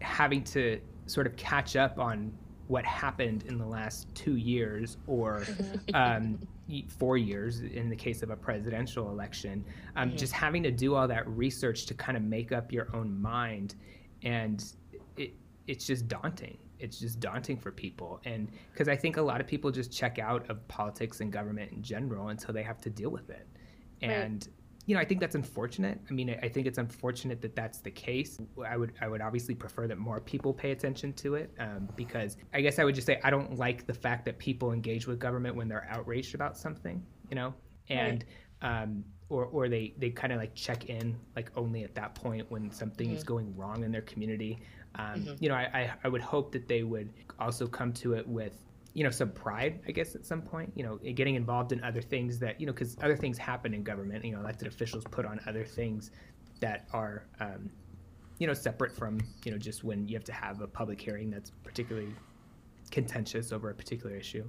having 0.00 0.42
to 0.44 0.80
sort 1.06 1.26
of 1.26 1.36
catch 1.36 1.76
up 1.76 1.98
on 1.98 2.32
what 2.68 2.84
happened 2.84 3.44
in 3.44 3.58
the 3.58 3.66
last 3.66 4.12
two 4.14 4.36
years 4.36 4.96
or 5.06 5.44
um, 5.94 6.38
four 6.88 7.16
years 7.16 7.60
in 7.60 7.88
the 7.88 7.96
case 7.96 8.22
of 8.22 8.30
a 8.30 8.36
presidential 8.36 9.10
election, 9.10 9.64
um, 9.94 10.08
mm-hmm. 10.08 10.16
just 10.16 10.32
having 10.32 10.62
to 10.62 10.70
do 10.70 10.94
all 10.94 11.06
that 11.06 11.26
research 11.28 11.86
to 11.86 11.94
kind 11.94 12.16
of 12.16 12.22
make 12.22 12.52
up 12.52 12.72
your 12.72 12.88
own 12.94 13.20
mind. 13.20 13.76
And 14.22 14.64
it, 15.16 15.32
it's 15.66 15.86
just 15.86 16.08
daunting 16.08 16.58
it's 16.78 16.98
just 16.98 17.20
daunting 17.20 17.56
for 17.56 17.70
people 17.70 18.20
and 18.24 18.50
because 18.72 18.88
i 18.88 18.96
think 18.96 19.16
a 19.16 19.22
lot 19.22 19.40
of 19.40 19.46
people 19.46 19.70
just 19.70 19.92
check 19.92 20.18
out 20.18 20.48
of 20.50 20.66
politics 20.68 21.20
and 21.20 21.32
government 21.32 21.70
in 21.72 21.82
general 21.82 22.28
until 22.28 22.52
they 22.52 22.62
have 22.62 22.80
to 22.80 22.90
deal 22.90 23.10
with 23.10 23.30
it 23.30 23.46
and 24.02 24.48
you 24.86 24.94
know, 24.94 25.00
I 25.00 25.04
think 25.04 25.20
that's 25.20 25.34
unfortunate. 25.34 26.00
I 26.08 26.12
mean, 26.12 26.38
I 26.42 26.48
think 26.48 26.68
it's 26.68 26.78
unfortunate 26.78 27.42
that 27.42 27.56
that's 27.56 27.78
the 27.80 27.90
case. 27.90 28.38
I 28.64 28.76
would, 28.76 28.92
I 29.00 29.08
would 29.08 29.20
obviously 29.20 29.54
prefer 29.54 29.88
that 29.88 29.98
more 29.98 30.20
people 30.20 30.54
pay 30.54 30.70
attention 30.70 31.12
to 31.14 31.34
it 31.34 31.52
um, 31.58 31.88
because 31.96 32.36
I 32.54 32.60
guess 32.60 32.78
I 32.78 32.84
would 32.84 32.94
just 32.94 33.06
say 33.06 33.20
I 33.24 33.30
don't 33.30 33.58
like 33.58 33.86
the 33.86 33.94
fact 33.94 34.24
that 34.26 34.38
people 34.38 34.72
engage 34.72 35.08
with 35.08 35.18
government 35.18 35.56
when 35.56 35.66
they're 35.68 35.88
outraged 35.90 36.36
about 36.36 36.56
something, 36.56 37.04
you 37.28 37.34
know, 37.34 37.52
and 37.88 38.24
right. 38.62 38.82
um, 38.82 39.04
or 39.28 39.46
or 39.46 39.68
they 39.68 39.92
they 39.98 40.10
kind 40.10 40.32
of 40.32 40.38
like 40.38 40.54
check 40.54 40.88
in 40.88 41.16
like 41.34 41.50
only 41.56 41.82
at 41.82 41.96
that 41.96 42.14
point 42.14 42.48
when 42.48 42.70
something 42.70 43.08
mm-hmm. 43.08 43.16
is 43.16 43.24
going 43.24 43.56
wrong 43.56 43.82
in 43.82 43.90
their 43.90 44.02
community. 44.02 44.60
Um, 44.98 45.22
mm-hmm. 45.22 45.34
You 45.40 45.48
know, 45.50 45.54
I, 45.54 45.92
I 46.02 46.08
would 46.08 46.22
hope 46.22 46.52
that 46.52 46.68
they 46.68 46.82
would 46.82 47.12
also 47.38 47.66
come 47.66 47.92
to 47.94 48.14
it 48.14 48.26
with 48.26 48.52
you 48.94 49.04
know 49.04 49.10
some 49.10 49.30
pride 49.30 49.78
i 49.86 49.90
guess 49.90 50.14
at 50.14 50.24
some 50.24 50.40
point 50.40 50.72
you 50.74 50.82
know 50.82 50.96
getting 51.12 51.34
involved 51.34 51.70
in 51.70 51.84
other 51.84 52.00
things 52.00 52.38
that 52.38 52.58
you 52.58 52.66
know 52.66 52.72
because 52.72 52.96
other 53.02 53.14
things 53.14 53.36
happen 53.36 53.74
in 53.74 53.82
government 53.82 54.24
you 54.24 54.32
know 54.32 54.40
elected 54.40 54.66
officials 54.66 55.04
put 55.10 55.26
on 55.26 55.38
other 55.46 55.64
things 55.64 56.12
that 56.60 56.88
are 56.94 57.26
um, 57.40 57.68
you 58.38 58.46
know 58.46 58.54
separate 58.54 58.90
from 58.90 59.20
you 59.44 59.52
know 59.52 59.58
just 59.58 59.84
when 59.84 60.08
you 60.08 60.14
have 60.14 60.24
to 60.24 60.32
have 60.32 60.62
a 60.62 60.66
public 60.66 60.98
hearing 60.98 61.30
that's 61.30 61.50
particularly 61.62 62.08
contentious 62.90 63.52
over 63.52 63.68
a 63.68 63.74
particular 63.74 64.16
issue 64.16 64.46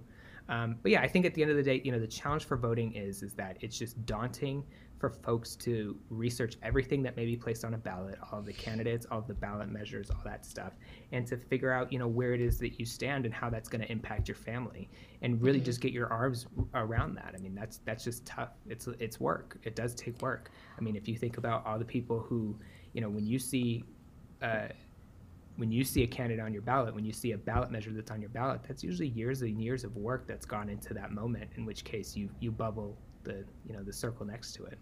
um, 0.50 0.76
but 0.82 0.92
yeah 0.92 1.02
i 1.02 1.08
think 1.08 1.26
at 1.26 1.34
the 1.34 1.42
end 1.42 1.52
of 1.52 1.58
the 1.58 1.64
day 1.64 1.82
you 1.84 1.92
know 1.92 2.00
the 2.00 2.08
challenge 2.08 2.46
for 2.46 2.58
voting 2.58 2.94
is 2.94 3.24
is 3.24 3.34
that 3.34 3.58
it's 3.62 3.78
just 3.78 4.04
daunting 4.06 4.64
for 5.00 5.10
folks 5.10 5.56
to 5.56 5.98
research 6.10 6.56
everything 6.64 7.04
that 7.04 7.16
may 7.16 7.26
be 7.26 7.36
placed 7.36 7.64
on 7.64 7.74
a 7.74 7.78
ballot, 7.78 8.18
all 8.32 8.40
of 8.40 8.46
the 8.46 8.54
candidates, 8.54 9.06
all 9.12 9.20
of 9.20 9.28
the 9.28 9.34
ballot 9.34 9.70
measures, 9.70 10.10
all 10.10 10.22
that 10.26 10.46
stuff, 10.46 10.74
and 11.12 11.28
to 11.28 11.38
figure 11.38 11.72
out, 11.72 11.92
you 11.94 12.00
know, 12.00 12.08
where 12.08 12.34
it 12.34 12.42
is 12.42 12.58
that 12.60 12.80
you 12.80 12.86
stand 12.86 13.26
and 13.26 13.34
how 13.34 13.50
that's 13.50 13.70
going 13.70 13.82
to 13.82 13.92
impact 13.92 14.28
your 14.28 14.36
family, 14.36 14.90
and 15.22 15.42
really 15.42 15.60
mm-hmm. 15.60 15.66
just 15.66 15.82
get 15.82 15.92
your 15.92 16.12
arms 16.12 16.48
around 16.74 17.16
that. 17.16 17.34
I 17.36 17.40
mean, 17.40 17.54
that's 17.54 17.80
that's 17.86 18.04
just 18.04 18.26
tough. 18.26 18.50
It's 18.68 18.88
it's 19.00 19.20
work. 19.20 19.58
It 19.64 19.76
does 19.76 19.94
take 19.94 20.22
work. 20.22 20.50
I 20.78 20.82
mean, 20.82 20.96
if 20.96 21.08
you 21.08 21.16
think 21.16 21.38
about 21.38 21.66
all 21.66 21.78
the 21.78 21.86
people 21.86 22.20
who, 22.20 22.58
you 22.94 23.02
know, 23.02 23.10
when 23.10 23.26
you 23.26 23.40
see. 23.40 23.84
Uh, 24.42 24.68
when 25.58 25.72
you 25.72 25.84
see 25.84 26.04
a 26.04 26.08
candidate 26.08 26.44
on 26.44 26.54
your 26.54 26.62
ballot, 26.62 26.94
when 26.96 27.04
you 27.04 27.12
see 27.12 27.32
a 27.34 27.38
ballot 27.38 27.72
measure 27.72 27.92
that's 27.92 28.12
on 28.12 28.22
your 28.22 28.30
ballot, 28.30 28.62
that's 28.68 28.84
usually 28.84 29.10
years 29.10 29.42
and 29.42 29.62
years 29.62 29.84
of 29.84 29.96
work 29.98 30.28
that's 30.28 30.46
gone 30.46 30.70
into 30.70 30.94
that 30.94 31.12
moment. 31.12 31.50
In 31.58 31.66
which 31.66 31.84
case, 31.84 32.16
you 32.16 32.30
you 32.40 32.52
bubble 32.52 32.96
the 33.24 33.44
you 33.66 33.74
know 33.74 33.84
the 33.84 33.94
circle 33.94 34.26
next 34.26 34.54
to 34.54 34.66
it. 34.66 34.78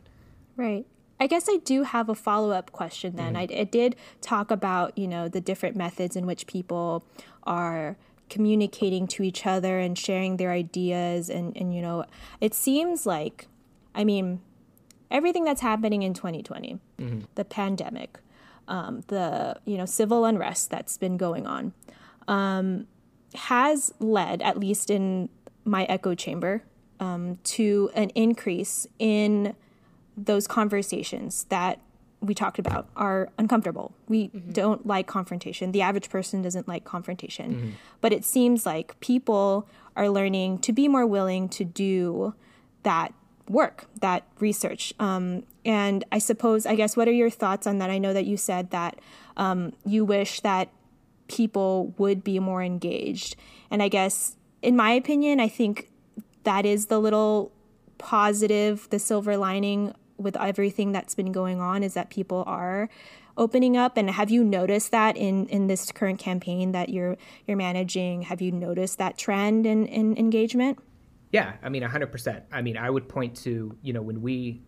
Right. 0.55 0.85
I 1.17 1.27
guess 1.27 1.47
I 1.49 1.57
do 1.63 1.83
have 1.83 2.09
a 2.09 2.15
follow 2.15 2.51
up 2.51 2.73
question 2.73 3.15
then. 3.15 3.35
Mm-hmm. 3.35 3.57
I, 3.57 3.61
I 3.61 3.63
did 3.63 3.95
talk 4.21 4.51
about 4.51 4.97
you 4.97 5.07
know 5.07 5.27
the 5.29 5.41
different 5.41 5.75
methods 5.75 6.15
in 6.15 6.25
which 6.25 6.45
people 6.45 7.05
are 7.43 7.97
communicating 8.29 9.07
to 9.07 9.23
each 9.23 9.45
other 9.45 9.79
and 9.79 9.97
sharing 9.97 10.37
their 10.37 10.51
ideas 10.51 11.29
and 11.29 11.55
and 11.55 11.75
you 11.75 11.81
know 11.81 12.03
it 12.41 12.53
seems 12.53 13.05
like 13.05 13.47
I 13.93 14.03
mean 14.03 14.41
everything 15.11 15.43
that's 15.43 15.61
happening 15.61 16.01
in 16.01 16.15
2020 16.15 16.79
mm-hmm. 16.99 17.19
the 17.35 17.45
pandemic 17.45 18.17
um, 18.67 19.03
the 19.07 19.57
you 19.65 19.77
know 19.77 19.85
civil 19.85 20.25
unrest 20.25 20.69
that's 20.69 20.97
been 20.97 21.17
going 21.17 21.45
on 21.45 21.73
um, 22.27 22.87
has 23.33 23.93
led 23.99 24.41
at 24.41 24.59
least 24.59 24.89
in 24.89 25.29
my 25.63 25.85
echo 25.85 26.15
chamber 26.15 26.63
um, 26.99 27.37
to 27.43 27.89
an 27.95 28.09
increase 28.11 28.87
in 28.99 29.55
those 30.17 30.47
conversations 30.47 31.45
that 31.45 31.79
we 32.21 32.33
talked 32.33 32.59
about 32.59 32.87
are 32.95 33.29
uncomfortable. 33.37 33.93
We 34.07 34.29
mm-hmm. 34.29 34.51
don't 34.51 34.85
like 34.85 35.07
confrontation. 35.07 35.71
The 35.71 35.81
average 35.81 36.09
person 36.09 36.41
doesn't 36.41 36.67
like 36.67 36.83
confrontation. 36.83 37.55
Mm-hmm. 37.55 37.69
But 38.01 38.13
it 38.13 38.25
seems 38.25 38.65
like 38.65 38.99
people 38.99 39.67
are 39.95 40.09
learning 40.09 40.59
to 40.59 40.73
be 40.73 40.87
more 40.87 41.05
willing 41.05 41.49
to 41.49 41.63
do 41.63 42.33
that 42.83 43.13
work, 43.49 43.85
that 44.01 44.23
research. 44.39 44.93
Um, 44.99 45.43
and 45.65 46.03
I 46.11 46.19
suppose, 46.19 46.65
I 46.67 46.75
guess, 46.75 46.95
what 46.95 47.07
are 47.07 47.13
your 47.13 47.31
thoughts 47.31 47.65
on 47.65 47.79
that? 47.79 47.89
I 47.89 47.97
know 47.97 48.13
that 48.13 48.25
you 48.25 48.37
said 48.37 48.69
that 48.69 48.99
um, 49.35 49.73
you 49.83 50.05
wish 50.05 50.39
that 50.41 50.69
people 51.27 51.93
would 51.97 52.23
be 52.23 52.39
more 52.39 52.61
engaged. 52.61 53.35
And 53.71 53.81
I 53.81 53.87
guess, 53.87 54.37
in 54.61 54.75
my 54.75 54.91
opinion, 54.91 55.39
I 55.39 55.47
think 55.47 55.89
that 56.43 56.65
is 56.65 56.85
the 56.85 56.99
little 56.99 57.51
positive, 57.97 58.87
the 58.91 58.99
silver 58.99 59.37
lining 59.37 59.93
with 60.17 60.37
everything 60.37 60.91
that's 60.91 61.15
been 61.15 61.31
going 61.31 61.59
on 61.59 61.83
is 61.83 61.95
that 61.95 62.09
people 62.09 62.43
are 62.45 62.87
opening 63.37 63.75
up 63.75 63.97
and 63.97 64.09
have 64.09 64.29
you 64.29 64.43
noticed 64.45 64.91
that 64.91 65.17
in 65.17 65.45
in 65.47 65.67
this 65.67 65.91
current 65.91 66.17
campaign 66.17 66.71
that 66.71 66.87
you're 66.87 67.17
you're 67.45 67.57
managing 67.57 68.21
have 68.21 68.39
you 68.41 68.49
noticed 68.49 68.97
that 68.97 69.17
trend 69.17 69.65
in, 69.65 69.85
in 69.87 70.17
engagement 70.17 70.79
yeah 71.33 71.55
i 71.61 71.67
mean 71.67 71.83
100% 71.83 72.43
i 72.53 72.61
mean 72.61 72.77
i 72.77 72.89
would 72.89 73.09
point 73.09 73.35
to 73.35 73.77
you 73.81 73.91
know 73.91 74.01
when 74.01 74.21
we 74.21 74.61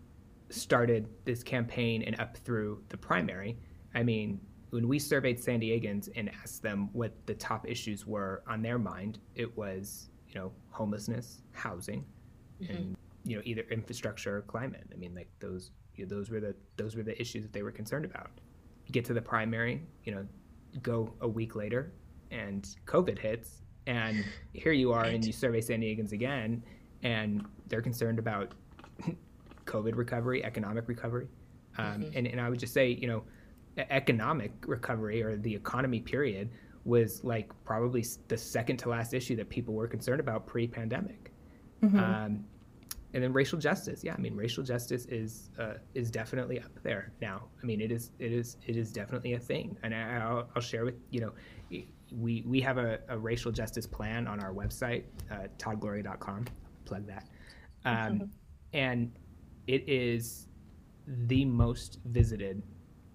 started 0.50 1.08
this 1.26 1.44
campaign 1.44 2.04
and 2.04 2.20
up 2.20 2.38
through 2.38 2.82
the 2.90 2.98
primary 2.98 3.58
i 3.96 4.04
mean 4.04 4.40
when 4.70 4.88
we 4.88 5.00
surveyed 5.00 5.42
san 5.42 5.60
diegans 5.60 6.10
and 6.16 6.32
asked 6.42 6.62
them 6.62 6.90
what 6.94 7.14
the 7.26 7.34
top 7.34 7.68
issues 7.68 8.06
were 8.06 8.44
on 8.48 8.62
their 8.62 8.80
mind 8.80 9.20
it 9.36 9.56
was 9.58 10.10
you 10.28 10.40
know 10.40 10.52
homelessness, 10.70 11.42
housing, 11.52 12.06
mm-hmm. 12.62 12.74
and 12.74 12.98
you 13.24 13.36
know 13.36 13.42
either 13.46 13.64
infrastructure 13.72 14.38
or 14.38 14.42
climate. 14.42 14.86
I 14.94 14.96
mean, 14.96 15.16
like 15.16 15.30
those 15.40 15.72
you 15.96 16.06
know, 16.06 16.16
those 16.16 16.30
were 16.30 16.40
the 16.40 16.56
those 16.76 16.96
were 16.96 17.04
the 17.04 17.20
issues 17.20 17.44
that 17.44 17.54
they 17.54 17.64
were 17.64 17.72
concerned 17.72 18.06
about. 18.06 18.32
You 18.86 18.94
get 18.94 19.06
to 19.06 19.14
the 19.14 19.22
primary, 19.22 19.84
you 20.04 20.14
know, 20.14 20.26
go 20.82 21.14
a 21.22 21.28
week 21.28 21.56
later, 21.56 21.92
and 22.32 22.68
COVID 22.86 23.18
hits, 23.18 23.62
and 23.86 24.24
here 24.54 24.72
you 24.72 24.92
are, 24.92 25.02
right. 25.02 25.16
and 25.16 25.26
you 25.26 25.34
survey 25.34 25.62
San 25.62 25.82
Diegans 25.82 26.12
again, 26.12 26.64
and 27.04 27.46
they're 27.68 27.82
concerned 27.82 28.20
about 28.20 28.54
COVID 29.68 29.96
recovery, 29.96 30.44
economic 30.44 30.88
recovery, 30.88 31.28
um, 31.78 31.86
mm-hmm. 31.86 32.18
and 32.18 32.28
and 32.28 32.42
I 32.42 32.50
would 32.50 32.60
just 32.60 32.74
say, 32.74 32.90
you 32.90 33.08
know, 33.08 33.24
economic 33.78 34.52
recovery 34.66 35.22
or 35.22 35.38
the 35.38 35.54
economy 35.54 36.00
period 36.00 36.50
was 36.86 37.24
like 37.24 37.52
probably 37.66 38.04
the 38.30 38.38
second 38.38 38.78
to 38.78 38.90
last 38.90 39.14
issue 39.14 39.36
that 39.36 39.50
people 39.50 39.74
were 39.74 39.88
concerned 39.88 40.22
about 40.22 40.48
pre-pandemic. 40.48 41.32
Mm-hmm. 41.84 42.00
Um, 42.00 42.46
and 43.14 43.24
then 43.24 43.34
racial 43.34 43.58
justice, 43.58 44.04
yeah, 44.04 44.14
I 44.14 44.18
mean, 44.18 44.36
racial 44.36 44.64
justice 44.64 45.06
is 45.06 45.50
uh, 45.60 45.76
is 45.94 46.12
definitely 46.12 46.60
up 46.60 46.72
there 46.84 47.12
now. 47.22 47.44
I 47.62 47.66
mean, 47.66 47.82
it 47.82 47.92
is 47.92 48.12
it 48.20 48.32
is 48.32 48.58
it 48.66 48.76
is 48.76 48.92
definitely 48.92 49.34
a 49.34 49.40
thing, 49.40 49.78
and 49.84 49.96
I, 49.96 50.34
will 50.34 50.50
I'll 50.56 50.62
share 50.62 50.86
with 50.86 50.96
you 51.10 51.22
know, 51.22 51.34
we 52.12 52.44
we 52.46 52.62
have 52.62 52.78
a, 52.78 53.00
a 53.08 53.18
racial 53.18 53.52
justice 53.52 53.88
plan 53.88 54.28
on 54.28 54.40
our 54.40 54.54
website, 54.54 55.04
uh, 55.32 55.48
toddgloria.com. 55.58 56.46
Plug 56.86 57.08
that, 57.08 57.28
um, 57.86 57.96
mm-hmm. 57.96 58.26
and 58.74 59.12
it 59.68 59.88
is 59.88 60.48
the 61.08 61.46
most 61.46 62.00
visited 62.06 62.64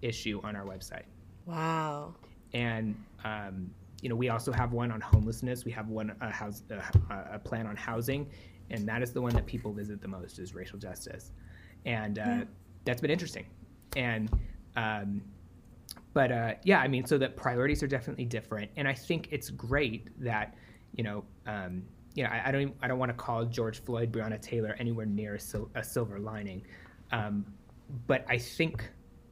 issue 0.01 0.39
on 0.43 0.55
our 0.55 0.65
website. 0.65 1.05
Wow 1.45 2.15
and 2.53 2.95
um, 3.23 3.69
you 4.01 4.09
know 4.09 4.15
we 4.15 4.29
also 4.29 4.51
have 4.51 4.73
one 4.73 4.91
on 4.91 5.01
homelessness. 5.01 5.65
We 5.65 5.71
have 5.71 5.89
one 5.89 6.15
a 6.21 6.29
house 6.29 6.63
a, 6.69 7.35
a, 7.35 7.39
plan 7.39 7.67
on 7.67 7.75
housing, 7.75 8.29
and 8.69 8.87
that 8.87 9.01
is 9.01 9.11
the 9.11 9.21
one 9.21 9.33
that 9.33 9.45
people 9.45 9.73
visit 9.73 10.01
the 10.01 10.07
most 10.07 10.39
is 10.39 10.53
racial 10.53 10.77
justice, 10.77 11.31
and 11.85 12.19
uh, 12.19 12.21
yeah. 12.21 12.43
that's 12.85 13.01
been 13.01 13.11
interesting. 13.11 13.45
And 13.95 14.29
um, 14.75 15.21
but 16.13 16.31
uh, 16.31 16.53
yeah, 16.63 16.79
I 16.79 16.87
mean, 16.87 17.05
so 17.05 17.17
the 17.17 17.29
priorities 17.29 17.81
are 17.81 17.87
definitely 17.87 18.25
different, 18.25 18.71
and 18.75 18.87
I 18.87 18.93
think 18.93 19.29
it's 19.31 19.49
great 19.49 20.09
that 20.23 20.55
you 20.95 21.03
know. 21.03 21.23
Um, 21.45 21.83
you 22.15 22.23
know, 22.23 22.29
I, 22.29 22.47
I 22.47 22.51
don't. 22.51 22.61
Even, 22.61 22.73
I 22.81 22.87
don't 22.87 22.99
want 22.99 23.09
to 23.09 23.17
call 23.17 23.45
George 23.45 23.81
Floyd, 23.83 24.11
Breonna 24.11 24.41
Taylor 24.41 24.75
anywhere 24.79 25.05
near 25.05 25.35
a, 25.35 25.39
sil- 25.39 25.71
a 25.75 25.83
silver 25.83 26.19
lining, 26.19 26.61
um, 27.11 27.45
but 28.07 28.25
I 28.29 28.37
think 28.37 28.89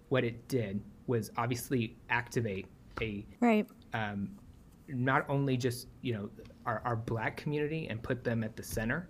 what 0.10 0.24
it 0.24 0.48
did 0.48 0.82
was 1.08 1.32
obviously 1.38 1.96
activate 2.10 2.67
a 3.02 3.26
right 3.39 3.67
um, 3.94 4.30
not 4.88 5.26
only 5.30 5.58
just 5.58 5.88
you 6.02 6.13
know 6.13 6.30
our, 6.65 6.82
our 6.86 6.96
black 6.96 7.38
community 7.38 7.88
and 7.89 8.02
put 8.04 8.24
them 8.24 8.44
at 8.44 8.56
the 8.56 8.63
center 8.63 9.10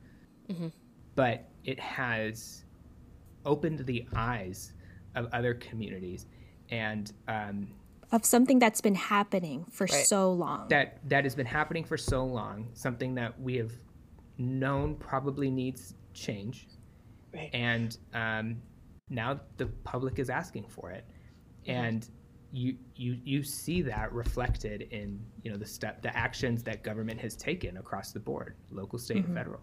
mm-hmm. 0.50 0.68
but 1.16 1.50
it 1.64 1.80
has 1.80 2.64
opened 3.46 3.86
the 3.86 4.06
eyes 4.16 4.74
of 5.16 5.28
other 5.34 5.54
communities 5.56 6.28
and 6.70 7.14
um, 7.28 7.68
of 8.12 8.26
something 8.26 8.60
that's 8.60 8.82
been 8.82 8.96
happening 8.96 9.66
for 9.72 9.86
right. 9.86 10.06
so 10.06 10.32
long 10.32 10.68
that 10.70 10.98
that 11.08 11.24
has 11.24 11.36
been 11.36 11.46
happening 11.46 11.84
for 11.84 11.98
so 11.98 12.26
long 12.26 12.68
something 12.74 13.16
that 13.16 13.40
we 13.40 13.56
have 13.56 13.72
known 14.38 14.96
probably 14.96 15.50
needs 15.50 15.94
change 16.14 16.68
right. 17.34 17.50
and 17.54 17.98
um, 18.14 18.62
now 19.10 19.40
the 19.58 19.66
public 19.84 20.20
is 20.20 20.30
asking 20.30 20.66
for 20.68 20.92
it 20.92 21.06
mm-hmm. 21.66 21.72
and 21.72 22.10
you 22.52 22.76
you 22.96 23.18
you 23.24 23.44
see 23.44 23.82
that 23.82 24.12
reflected 24.12 24.88
in 24.92 25.20
you 25.44 25.52
know 25.52 25.58
the 25.58 25.66
step 25.66 26.02
the 26.02 26.16
actions 26.16 26.64
that 26.64 26.84
government 26.84 27.20
has 27.20 27.36
taken 27.36 27.78
across 27.78 28.12
the 28.12 28.20
board, 28.20 28.56
local, 28.70 29.00
state, 29.00 29.18
mm-hmm. 29.18 29.28
and 29.28 29.36
federal. 29.36 29.62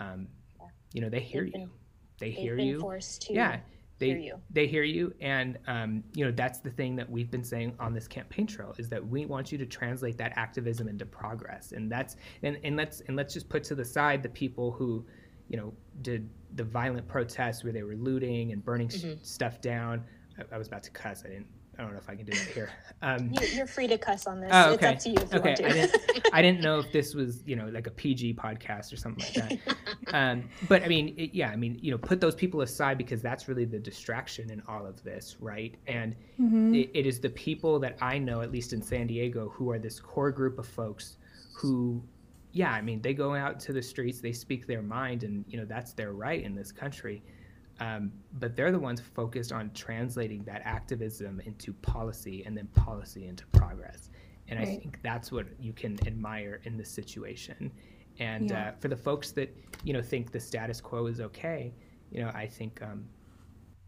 Um, 0.00 0.28
yeah. 0.58 0.66
You 0.92 1.00
know 1.02 1.10
they 1.10 1.20
hear 1.20 1.44
been, 1.44 1.60
you, 1.62 1.70
they 2.18 2.30
hear 2.30 2.58
you. 2.58 2.98
yeah, 3.28 3.60
they 4.04 4.14
hear 4.14 4.18
you. 4.18 4.40
they 4.50 4.66
hear 4.66 4.82
you, 4.82 5.14
and 5.20 5.58
um, 5.66 6.04
you 6.14 6.24
know 6.24 6.30
that's 6.30 6.60
the 6.60 6.70
thing 6.70 6.96
that 6.96 7.08
we've 7.08 7.30
been 7.30 7.44
saying 7.44 7.74
on 7.78 7.92
this 7.92 8.06
campaign 8.08 8.46
trail 8.46 8.74
is 8.78 8.88
that 8.88 9.06
we 9.06 9.26
want 9.26 9.52
you 9.52 9.58
to 9.58 9.66
translate 9.66 10.18
that 10.18 10.32
activism 10.36 10.88
into 10.88 11.06
progress, 11.06 11.72
and 11.72 11.90
that's 11.90 12.16
and, 12.42 12.58
and 12.64 12.76
let's 12.76 13.00
and 13.08 13.16
let's 13.16 13.34
just 13.34 13.48
put 13.48 13.64
to 13.64 13.74
the 13.74 13.84
side 13.84 14.22
the 14.22 14.28
people 14.28 14.70
who 14.70 15.04
you 15.48 15.56
know, 15.56 15.72
did 16.02 16.28
the 16.54 16.64
violent 16.64 17.06
protests 17.06 17.64
where 17.64 17.72
they 17.72 17.82
were 17.82 17.96
looting 17.96 18.52
and 18.52 18.64
burning 18.64 18.88
mm-hmm. 18.88 19.22
stuff 19.22 19.60
down. 19.60 20.04
I, 20.38 20.54
I, 20.54 20.58
was 20.58 20.68
about 20.68 20.82
to 20.84 20.90
cuss. 20.90 21.22
I 21.24 21.28
didn't. 21.28 21.46
I 21.78 21.82
don't 21.82 21.92
know 21.92 21.98
if 21.98 22.08
I 22.08 22.14
can 22.14 22.24
do 22.24 22.32
that 22.32 22.48
here. 22.48 22.70
Um, 23.02 23.32
you're 23.52 23.66
free 23.66 23.86
to 23.86 23.98
cuss 23.98 24.26
on 24.26 24.40
this. 24.40 24.50
Oh, 24.52 24.72
okay. 24.74 24.92
It's 24.92 24.96
up 24.96 25.02
to 25.04 25.10
you 25.10 25.16
if 25.16 25.34
okay. 25.34 25.34
you 25.34 25.42
want 25.44 25.56
to. 25.56 25.66
I 25.66 25.72
didn't, 25.72 26.28
I 26.34 26.42
didn't 26.42 26.60
know 26.60 26.78
if 26.78 26.92
this 26.92 27.14
was, 27.14 27.42
you 27.46 27.56
know, 27.56 27.66
like 27.66 27.86
a 27.86 27.90
PG 27.90 28.34
podcast 28.34 28.92
or 28.92 28.96
something 28.96 29.24
like 29.24 29.60
that. 29.64 29.76
um, 30.14 30.48
but 30.68 30.82
I 30.82 30.88
mean, 30.88 31.14
it, 31.16 31.34
yeah, 31.34 31.50
I 31.50 31.56
mean, 31.56 31.78
you 31.82 31.90
know, 31.90 31.98
put 31.98 32.20
those 32.20 32.34
people 32.34 32.62
aside 32.62 32.98
because 32.98 33.20
that's 33.20 33.48
really 33.48 33.64
the 33.64 33.78
distraction 33.78 34.50
in 34.50 34.62
all 34.68 34.86
of 34.86 35.02
this, 35.02 35.36
right? 35.40 35.74
And 35.86 36.14
mm-hmm. 36.40 36.74
it, 36.74 36.90
it 36.94 37.06
is 37.06 37.20
the 37.20 37.30
people 37.30 37.78
that 37.80 37.96
I 38.00 38.18
know, 38.18 38.40
at 38.40 38.52
least 38.52 38.72
in 38.72 38.82
San 38.82 39.06
Diego, 39.06 39.48
who 39.50 39.70
are 39.70 39.78
this 39.78 40.00
core 40.00 40.30
group 40.30 40.58
of 40.58 40.66
folks 40.66 41.16
who 41.54 42.02
yeah, 42.54 42.70
I 42.70 42.82
mean, 42.82 43.02
they 43.02 43.14
go 43.14 43.34
out 43.34 43.58
to 43.60 43.72
the 43.72 43.82
streets, 43.82 44.20
they 44.20 44.30
speak 44.30 44.68
their 44.68 44.80
mind, 44.80 45.24
and 45.24 45.44
you 45.48 45.58
know 45.58 45.64
that's 45.64 45.92
their 45.92 46.12
right 46.12 46.42
in 46.42 46.54
this 46.54 46.70
country. 46.70 47.20
Um, 47.80 48.12
but 48.34 48.54
they're 48.54 48.72
the 48.72 48.78
ones 48.78 49.00
focused 49.00 49.52
on 49.52 49.70
translating 49.74 50.44
that 50.44 50.62
activism 50.64 51.40
into 51.40 51.72
policy 51.72 52.44
and 52.46 52.56
then 52.56 52.68
policy 52.68 53.26
into 53.26 53.46
progress. 53.48 54.10
And 54.48 54.58
right. 54.58 54.68
I 54.68 54.76
think 54.76 55.00
that's 55.02 55.32
what 55.32 55.46
you 55.58 55.72
can 55.72 55.98
admire 56.06 56.60
in 56.64 56.76
this 56.76 56.90
situation. 56.90 57.72
And 58.20 58.50
yeah. 58.50 58.68
uh, 58.68 58.72
for 58.78 58.88
the 58.88 58.96
folks 58.96 59.32
that 59.32 59.56
you 59.82 59.92
know 59.92 60.02
think 60.02 60.30
the 60.30 60.38
status 60.38 60.80
quo 60.80 61.06
is 61.06 61.20
okay, 61.20 61.74
you 62.14 62.20
know, 62.20 62.30
I 62.34 62.46
think, 62.46 62.80
um, 62.80 63.04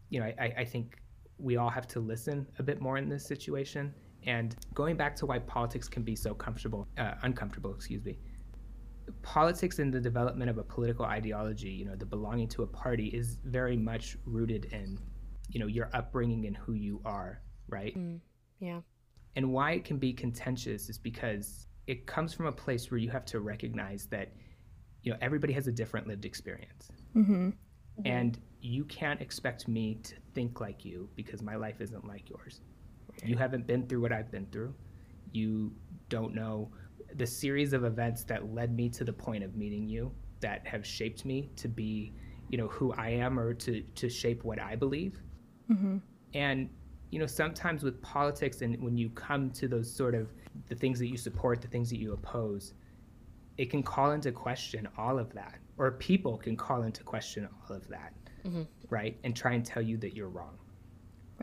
you 0.09 0.19
know, 0.19 0.25
I, 0.25 0.53
I 0.57 0.65
think 0.65 0.99
we 1.39 1.55
all 1.55 1.69
have 1.69 1.87
to 1.87 1.99
listen 1.99 2.45
a 2.59 2.63
bit 2.63 2.81
more 2.81 2.97
in 2.97 3.09
this 3.09 3.25
situation. 3.25 3.93
And 4.25 4.55
going 4.73 4.97
back 4.97 5.15
to 5.17 5.25
why 5.25 5.39
politics 5.39 5.87
can 5.87 6.03
be 6.03 6.15
so 6.15 6.33
comfortable, 6.33 6.87
uh, 6.97 7.13
uncomfortable, 7.23 7.73
excuse 7.73 8.03
me, 8.03 8.19
politics 9.21 9.79
and 9.79 9.93
the 9.93 9.99
development 9.99 10.49
of 10.49 10.57
a 10.57 10.63
political 10.63 11.05
ideology, 11.05 11.69
you 11.69 11.85
know, 11.85 11.95
the 11.95 12.05
belonging 12.05 12.47
to 12.49 12.63
a 12.63 12.67
party 12.67 13.07
is 13.07 13.37
very 13.45 13.77
much 13.77 14.17
rooted 14.25 14.65
in, 14.65 14.99
you 15.49 15.59
know, 15.59 15.67
your 15.67 15.89
upbringing 15.93 16.45
and 16.45 16.57
who 16.57 16.73
you 16.73 17.01
are, 17.05 17.41
right? 17.69 17.97
Mm, 17.97 18.19
yeah. 18.59 18.81
And 19.35 19.51
why 19.51 19.71
it 19.73 19.85
can 19.85 19.97
be 19.97 20.13
contentious 20.13 20.89
is 20.89 20.97
because 20.97 21.67
it 21.85 22.05
comes 22.05 22.33
from 22.33 22.47
a 22.47 22.51
place 22.51 22.91
where 22.91 22.97
you 22.97 23.09
have 23.09 23.25
to 23.25 23.39
recognize 23.39 24.07
that, 24.07 24.33
you 25.03 25.11
know, 25.11 25.17
everybody 25.21 25.53
has 25.53 25.67
a 25.67 25.71
different 25.71 26.07
lived 26.07 26.25
experience. 26.25 26.89
Mm-hmm. 27.15 27.51
And 28.05 28.39
you 28.61 28.83
can't 28.85 29.21
expect 29.21 29.67
me 29.67 29.99
to 30.03 30.15
think 30.33 30.59
like 30.59 30.83
you 30.83 31.09
because 31.15 31.41
my 31.41 31.55
life 31.55 31.81
isn't 31.81 32.05
like 32.05 32.29
yours. 32.29 32.61
You 33.23 33.37
haven't 33.37 33.65
been 33.65 33.87
through 33.87 34.01
what 34.01 34.11
I've 34.11 34.31
been 34.31 34.45
through. 34.51 34.73
You 35.31 35.71
don't 36.09 36.35
know 36.35 36.71
the 37.15 37.27
series 37.27 37.73
of 37.73 37.83
events 37.83 38.23
that 38.23 38.53
led 38.53 38.75
me 38.75 38.89
to 38.89 39.03
the 39.03 39.13
point 39.13 39.43
of 39.43 39.55
meeting 39.55 39.87
you 39.87 40.11
that 40.39 40.65
have 40.67 40.85
shaped 40.85 41.25
me 41.25 41.49
to 41.55 41.67
be 41.67 42.13
you 42.49 42.57
know 42.57 42.67
who 42.67 42.93
i 42.93 43.09
am 43.09 43.39
or 43.39 43.53
to 43.53 43.81
to 43.95 44.09
shape 44.09 44.43
what 44.43 44.59
i 44.59 44.75
believe 44.75 45.19
mm-hmm. 45.69 45.97
and 46.33 46.69
you 47.09 47.19
know 47.19 47.25
sometimes 47.25 47.83
with 47.83 48.01
politics 48.01 48.61
and 48.61 48.81
when 48.81 48.97
you 48.97 49.09
come 49.11 49.49
to 49.51 49.67
those 49.67 49.91
sort 49.91 50.15
of 50.15 50.33
the 50.67 50.75
things 50.75 50.99
that 50.99 51.07
you 51.07 51.17
support 51.17 51.61
the 51.61 51.67
things 51.67 51.89
that 51.89 51.99
you 51.99 52.13
oppose 52.13 52.73
it 53.57 53.69
can 53.69 53.81
call 53.81 54.11
into 54.11 54.31
question 54.31 54.87
all 54.97 55.17
of 55.17 55.33
that 55.33 55.55
or 55.77 55.91
people 55.91 56.37
can 56.37 56.55
call 56.55 56.83
into 56.83 57.03
question 57.03 57.47
all 57.69 57.75
of 57.75 57.87
that 57.87 58.13
mm-hmm. 58.45 58.63
right 58.89 59.17
and 59.23 59.35
try 59.35 59.53
and 59.53 59.65
tell 59.65 59.81
you 59.81 59.97
that 59.97 60.15
you're 60.15 60.29
wrong 60.29 60.57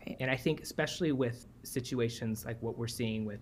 right 0.00 0.16
and 0.20 0.30
i 0.30 0.36
think 0.36 0.60
especially 0.60 1.12
with 1.12 1.46
situations 1.62 2.44
like 2.44 2.60
what 2.62 2.78
we're 2.78 2.86
seeing 2.86 3.24
with 3.24 3.40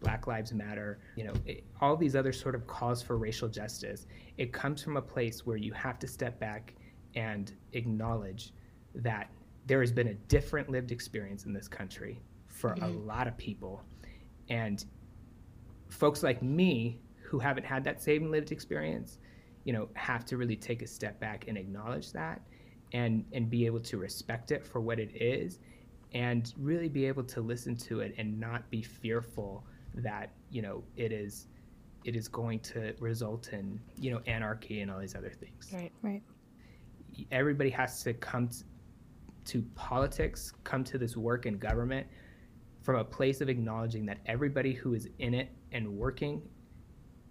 Black 0.00 0.26
Lives 0.26 0.52
Matter, 0.52 0.98
you 1.16 1.24
know, 1.24 1.32
it, 1.46 1.64
all 1.80 1.96
these 1.96 2.16
other 2.16 2.32
sort 2.32 2.54
of 2.54 2.66
calls 2.66 3.02
for 3.02 3.16
racial 3.16 3.48
justice, 3.48 4.06
it 4.36 4.52
comes 4.52 4.82
from 4.82 4.96
a 4.96 5.02
place 5.02 5.46
where 5.46 5.56
you 5.56 5.72
have 5.72 5.98
to 5.98 6.06
step 6.06 6.38
back 6.38 6.74
and 7.14 7.52
acknowledge 7.72 8.52
that 8.94 9.30
there 9.66 9.80
has 9.80 9.92
been 9.92 10.08
a 10.08 10.14
different 10.14 10.70
lived 10.70 10.92
experience 10.92 11.44
in 11.44 11.52
this 11.52 11.68
country 11.68 12.20
for 12.46 12.70
mm-hmm. 12.70 12.84
a 12.84 12.88
lot 12.88 13.26
of 13.26 13.36
people. 13.36 13.82
And 14.48 14.84
folks 15.88 16.22
like 16.22 16.42
me 16.42 17.00
who 17.22 17.38
haven't 17.38 17.64
had 17.64 17.84
that 17.84 18.02
same 18.02 18.30
lived 18.30 18.52
experience, 18.52 19.18
you 19.64 19.72
know, 19.72 19.88
have 19.94 20.24
to 20.26 20.36
really 20.36 20.56
take 20.56 20.82
a 20.82 20.86
step 20.86 21.20
back 21.20 21.46
and 21.48 21.58
acknowledge 21.58 22.12
that 22.12 22.40
and 22.92 23.24
and 23.32 23.50
be 23.50 23.66
able 23.66 23.80
to 23.80 23.98
respect 23.98 24.50
it 24.50 24.64
for 24.64 24.80
what 24.80 24.98
it 24.98 25.10
is 25.14 25.58
and 26.14 26.54
really 26.56 26.88
be 26.88 27.04
able 27.04 27.22
to 27.22 27.40
listen 27.40 27.76
to 27.76 28.00
it 28.00 28.14
and 28.16 28.38
not 28.40 28.68
be 28.70 28.82
fearful 28.82 29.64
that 30.02 30.30
you 30.50 30.62
know 30.62 30.82
it 30.96 31.12
is 31.12 31.46
it 32.04 32.14
is 32.16 32.28
going 32.28 32.60
to 32.60 32.94
result 33.00 33.52
in 33.52 33.80
you 33.96 34.10
know 34.10 34.20
anarchy 34.26 34.80
and 34.80 34.90
all 34.90 34.98
these 34.98 35.14
other 35.14 35.30
things. 35.30 35.70
Right. 35.72 35.92
Right. 36.02 36.22
Everybody 37.30 37.70
has 37.70 38.02
to 38.04 38.14
come 38.14 38.48
to 39.46 39.62
politics 39.74 40.52
come 40.64 40.84
to 40.84 40.98
this 40.98 41.16
work 41.16 41.46
in 41.46 41.58
government 41.58 42.06
from 42.82 42.96
a 42.96 43.04
place 43.04 43.40
of 43.40 43.48
acknowledging 43.48 44.06
that 44.06 44.18
everybody 44.26 44.72
who 44.72 44.94
is 44.94 45.08
in 45.18 45.34
it 45.34 45.50
and 45.72 45.88
working 45.88 46.42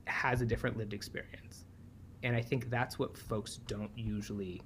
has 0.06 0.41
a 0.41 0.45
different 0.45 0.77
lived 0.77 0.93
experience. 0.93 1.65
And 2.23 2.36
i 2.36 2.41
think 2.41 2.69
that's 2.69 2.97
what 2.97 3.17
folks 3.17 3.58
don't 3.67 3.91
usually 3.95 4.62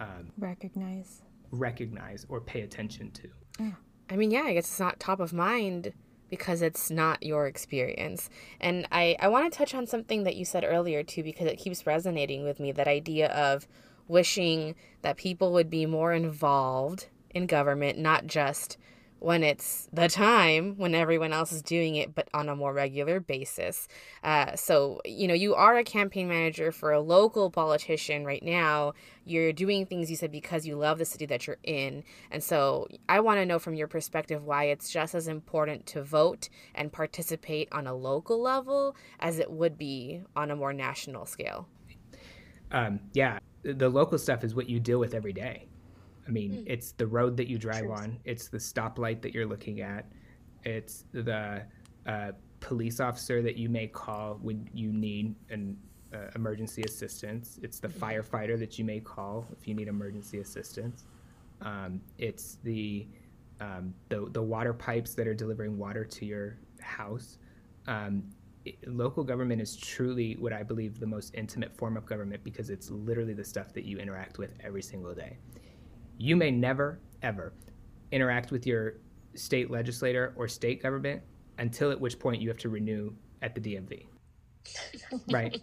um, 0.00 0.32
recognize. 0.38 1.22
recognize 1.52 2.26
or 2.28 2.40
pay 2.40 2.62
attention 2.62 3.10
to. 3.12 3.28
Yeah. 3.60 3.70
i 4.10 4.16
mean 4.16 4.30
yeah 4.30 4.42
i 4.42 4.54
guess 4.54 4.64
it's 4.64 4.80
not 4.80 4.98
top 4.98 5.20
of 5.20 5.32
mind 5.32 5.92
because 6.30 6.62
it's 6.62 6.90
not 6.90 7.22
your 7.22 7.46
experience. 7.46 8.30
And 8.60 8.86
I, 8.90 9.16
I 9.20 9.28
want 9.28 9.52
to 9.52 9.56
touch 9.56 9.74
on 9.74 9.86
something 9.86 10.24
that 10.24 10.36
you 10.36 10.44
said 10.44 10.64
earlier 10.64 11.02
too, 11.02 11.22
because 11.22 11.46
it 11.46 11.58
keeps 11.58 11.86
resonating 11.86 12.44
with 12.44 12.60
me 12.60 12.72
that 12.72 12.88
idea 12.88 13.28
of 13.28 13.66
wishing 14.08 14.74
that 15.02 15.16
people 15.16 15.52
would 15.52 15.70
be 15.70 15.86
more 15.86 16.12
involved 16.12 17.06
in 17.30 17.46
government, 17.46 17.98
not 17.98 18.26
just 18.26 18.76
when 19.20 19.44
it's 19.44 19.86
the 19.92 20.08
time 20.08 20.74
when 20.78 20.94
everyone 20.94 21.32
else 21.32 21.52
is 21.52 21.60
doing 21.60 21.94
it, 21.94 22.14
but 22.14 22.28
on 22.32 22.48
a 22.48 22.56
more 22.56 22.72
regular 22.72 23.20
basis. 23.20 23.86
Uh, 24.24 24.56
so, 24.56 25.00
you 25.04 25.28
know, 25.28 25.34
you 25.34 25.54
are 25.54 25.76
a 25.76 25.84
campaign 25.84 26.26
manager 26.26 26.72
for 26.72 26.90
a 26.90 27.00
local 27.00 27.50
politician 27.50 28.24
right 28.24 28.42
now. 28.42 28.94
You're 29.26 29.52
doing 29.52 29.84
things 29.84 30.10
you 30.10 30.16
said 30.16 30.32
because 30.32 30.66
you 30.66 30.74
love 30.74 30.98
the 30.98 31.04
city 31.04 31.26
that 31.26 31.46
you're 31.46 31.58
in. 31.62 32.02
And 32.30 32.42
so 32.42 32.88
I 33.10 33.20
want 33.20 33.38
to 33.38 33.46
know 33.46 33.58
from 33.58 33.74
your 33.74 33.88
perspective 33.88 34.42
why 34.42 34.64
it's 34.64 34.90
just 34.90 35.14
as 35.14 35.28
important 35.28 35.84
to 35.86 36.02
vote 36.02 36.48
and 36.74 36.90
participate 36.90 37.68
on 37.72 37.86
a 37.86 37.94
local 37.94 38.40
level 38.40 38.96
as 39.20 39.38
it 39.38 39.50
would 39.50 39.76
be 39.76 40.22
on 40.34 40.50
a 40.50 40.56
more 40.56 40.72
national 40.72 41.26
scale. 41.26 41.68
Um, 42.72 43.00
yeah, 43.12 43.38
the 43.62 43.90
local 43.90 44.16
stuff 44.16 44.44
is 44.44 44.54
what 44.54 44.68
you 44.68 44.80
deal 44.80 44.98
with 44.98 45.12
every 45.12 45.34
day. 45.34 45.66
I 46.30 46.32
mean, 46.32 46.52
mm. 46.52 46.64
it's 46.64 46.92
the 46.92 47.08
road 47.08 47.36
that 47.38 47.48
you 47.48 47.58
drive 47.58 47.82
True. 47.82 47.92
on, 47.92 48.20
it's 48.24 48.46
the 48.46 48.58
stoplight 48.58 49.20
that 49.22 49.34
you're 49.34 49.46
looking 49.46 49.80
at, 49.80 50.06
it's 50.62 51.04
the 51.10 51.62
uh, 52.06 52.30
police 52.60 53.00
officer 53.00 53.42
that 53.42 53.56
you 53.56 53.68
may 53.68 53.88
call 53.88 54.38
when 54.40 54.70
you 54.72 54.92
need 54.92 55.34
an 55.50 55.76
uh, 56.14 56.30
emergency 56.36 56.82
assistance. 56.82 57.58
It's 57.64 57.80
the 57.80 57.88
mm-hmm. 57.88 58.04
firefighter 58.04 58.56
that 58.60 58.78
you 58.78 58.84
may 58.84 59.00
call 59.00 59.44
if 59.58 59.66
you 59.66 59.74
need 59.74 59.88
emergency 59.88 60.38
assistance. 60.38 61.04
Um, 61.62 62.00
it's 62.16 62.58
the, 62.62 63.08
um, 63.60 63.92
the 64.08 64.28
the 64.30 64.42
water 64.42 64.72
pipes 64.72 65.14
that 65.14 65.26
are 65.26 65.34
delivering 65.34 65.76
water 65.76 66.04
to 66.04 66.24
your 66.24 66.58
house. 66.80 67.38
Um, 67.88 68.22
it, 68.64 68.76
local 68.86 69.24
government 69.24 69.60
is 69.60 69.76
truly 69.76 70.36
what 70.38 70.52
I 70.52 70.62
believe 70.62 71.00
the 71.00 71.06
most 71.06 71.34
intimate 71.34 71.76
form 71.76 71.96
of 71.96 72.06
government 72.06 72.44
because 72.44 72.70
it's 72.70 72.88
literally 72.88 73.34
the 73.34 73.44
stuff 73.44 73.72
that 73.72 73.84
you 73.84 73.98
interact 73.98 74.38
with 74.38 74.54
every 74.62 74.82
single 74.82 75.14
day. 75.14 75.38
You 76.22 76.36
may 76.36 76.50
never, 76.50 77.00
ever 77.22 77.54
interact 78.12 78.50
with 78.50 78.66
your 78.66 78.96
state 79.36 79.70
legislator 79.70 80.34
or 80.36 80.48
state 80.48 80.82
government 80.82 81.22
until 81.56 81.90
at 81.90 81.98
which 81.98 82.18
point 82.18 82.42
you 82.42 82.48
have 82.48 82.58
to 82.58 82.68
renew 82.68 83.10
at 83.40 83.54
the 83.54 83.60
DMV. 83.62 84.04
right? 85.32 85.58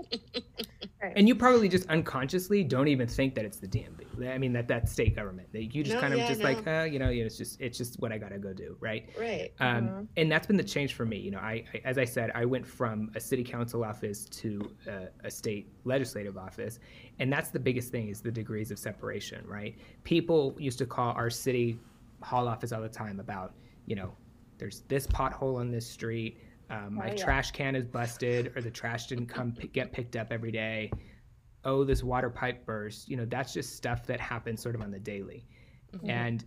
Right? 1.01 1.13
And 1.15 1.27
you 1.27 1.35
probably 1.35 1.69
just 1.69 1.87
unconsciously 1.89 2.63
don't 2.63 2.87
even 2.87 3.07
think 3.07 3.35
that 3.35 3.45
it's 3.45 3.57
the 3.57 3.67
DMV. 3.67 4.29
I 4.29 4.37
mean 4.37 4.53
that 4.53 4.67
that's 4.67 4.91
state 4.91 5.15
government. 5.15 5.51
That 5.51 5.75
you 5.75 5.83
just 5.83 5.95
no, 5.95 6.01
kind 6.01 6.13
of 6.13 6.19
yeah, 6.19 6.27
just 6.27 6.41
no. 6.41 6.45
like, 6.45 6.67
uh, 6.67 6.87
you 6.89 6.99
know, 6.99 7.09
it's 7.09 7.37
just 7.37 7.61
it's 7.61 7.77
just 7.77 7.99
what 7.99 8.11
I 8.11 8.17
gotta 8.17 8.39
go 8.39 8.53
do, 8.53 8.75
right? 8.79 9.09
Right. 9.19 9.51
Um, 9.59 9.87
uh-huh. 9.87 10.01
And 10.17 10.31
that's 10.31 10.47
been 10.47 10.57
the 10.57 10.63
change 10.63 10.93
for 10.93 11.05
me. 11.05 11.17
You 11.17 11.31
know, 11.31 11.39
I, 11.39 11.63
I, 11.73 11.81
as 11.85 11.97
I 11.97 12.05
said, 12.05 12.31
I 12.33 12.45
went 12.45 12.65
from 12.65 13.11
a 13.15 13.19
city 13.19 13.43
council 13.43 13.83
office 13.83 14.25
to 14.25 14.71
a, 14.87 15.07
a 15.25 15.31
state 15.31 15.71
legislative 15.83 16.37
office, 16.37 16.79
and 17.19 17.31
that's 17.31 17.49
the 17.49 17.59
biggest 17.59 17.91
thing 17.91 18.09
is 18.09 18.21
the 18.21 18.31
degrees 18.31 18.71
of 18.71 18.79
separation, 18.79 19.45
right? 19.47 19.77
People 20.03 20.55
used 20.57 20.79
to 20.79 20.85
call 20.85 21.13
our 21.13 21.29
city 21.29 21.79
hall 22.21 22.47
office 22.47 22.71
all 22.71 22.81
the 22.81 22.89
time 22.89 23.19
about, 23.19 23.53
you 23.85 23.95
know, 23.95 24.13
there's 24.57 24.81
this 24.87 25.05
pothole 25.07 25.59
on 25.59 25.71
this 25.71 25.87
street 25.87 26.39
um, 26.69 26.95
my 26.95 27.09
oh, 27.09 27.13
yeah. 27.15 27.23
trash 27.23 27.51
can 27.51 27.75
is 27.75 27.85
busted, 27.85 28.51
or 28.55 28.61
the 28.61 28.71
trash 28.71 29.07
didn't 29.07 29.27
come 29.27 29.53
p- 29.53 29.67
get 29.67 29.91
picked 29.91 30.15
up 30.15 30.27
every 30.31 30.51
day. 30.51 30.91
Oh, 31.63 31.83
this 31.83 32.03
water 32.03 32.29
pipe 32.29 32.65
burst. 32.65 33.09
You 33.09 33.17
know, 33.17 33.25
that's 33.25 33.53
just 33.53 33.75
stuff 33.75 34.05
that 34.07 34.19
happens 34.19 34.61
sort 34.61 34.75
of 34.75 34.81
on 34.81 34.91
the 34.91 34.99
daily. 34.99 35.45
Mm-hmm. 35.93 36.09
And, 36.09 36.45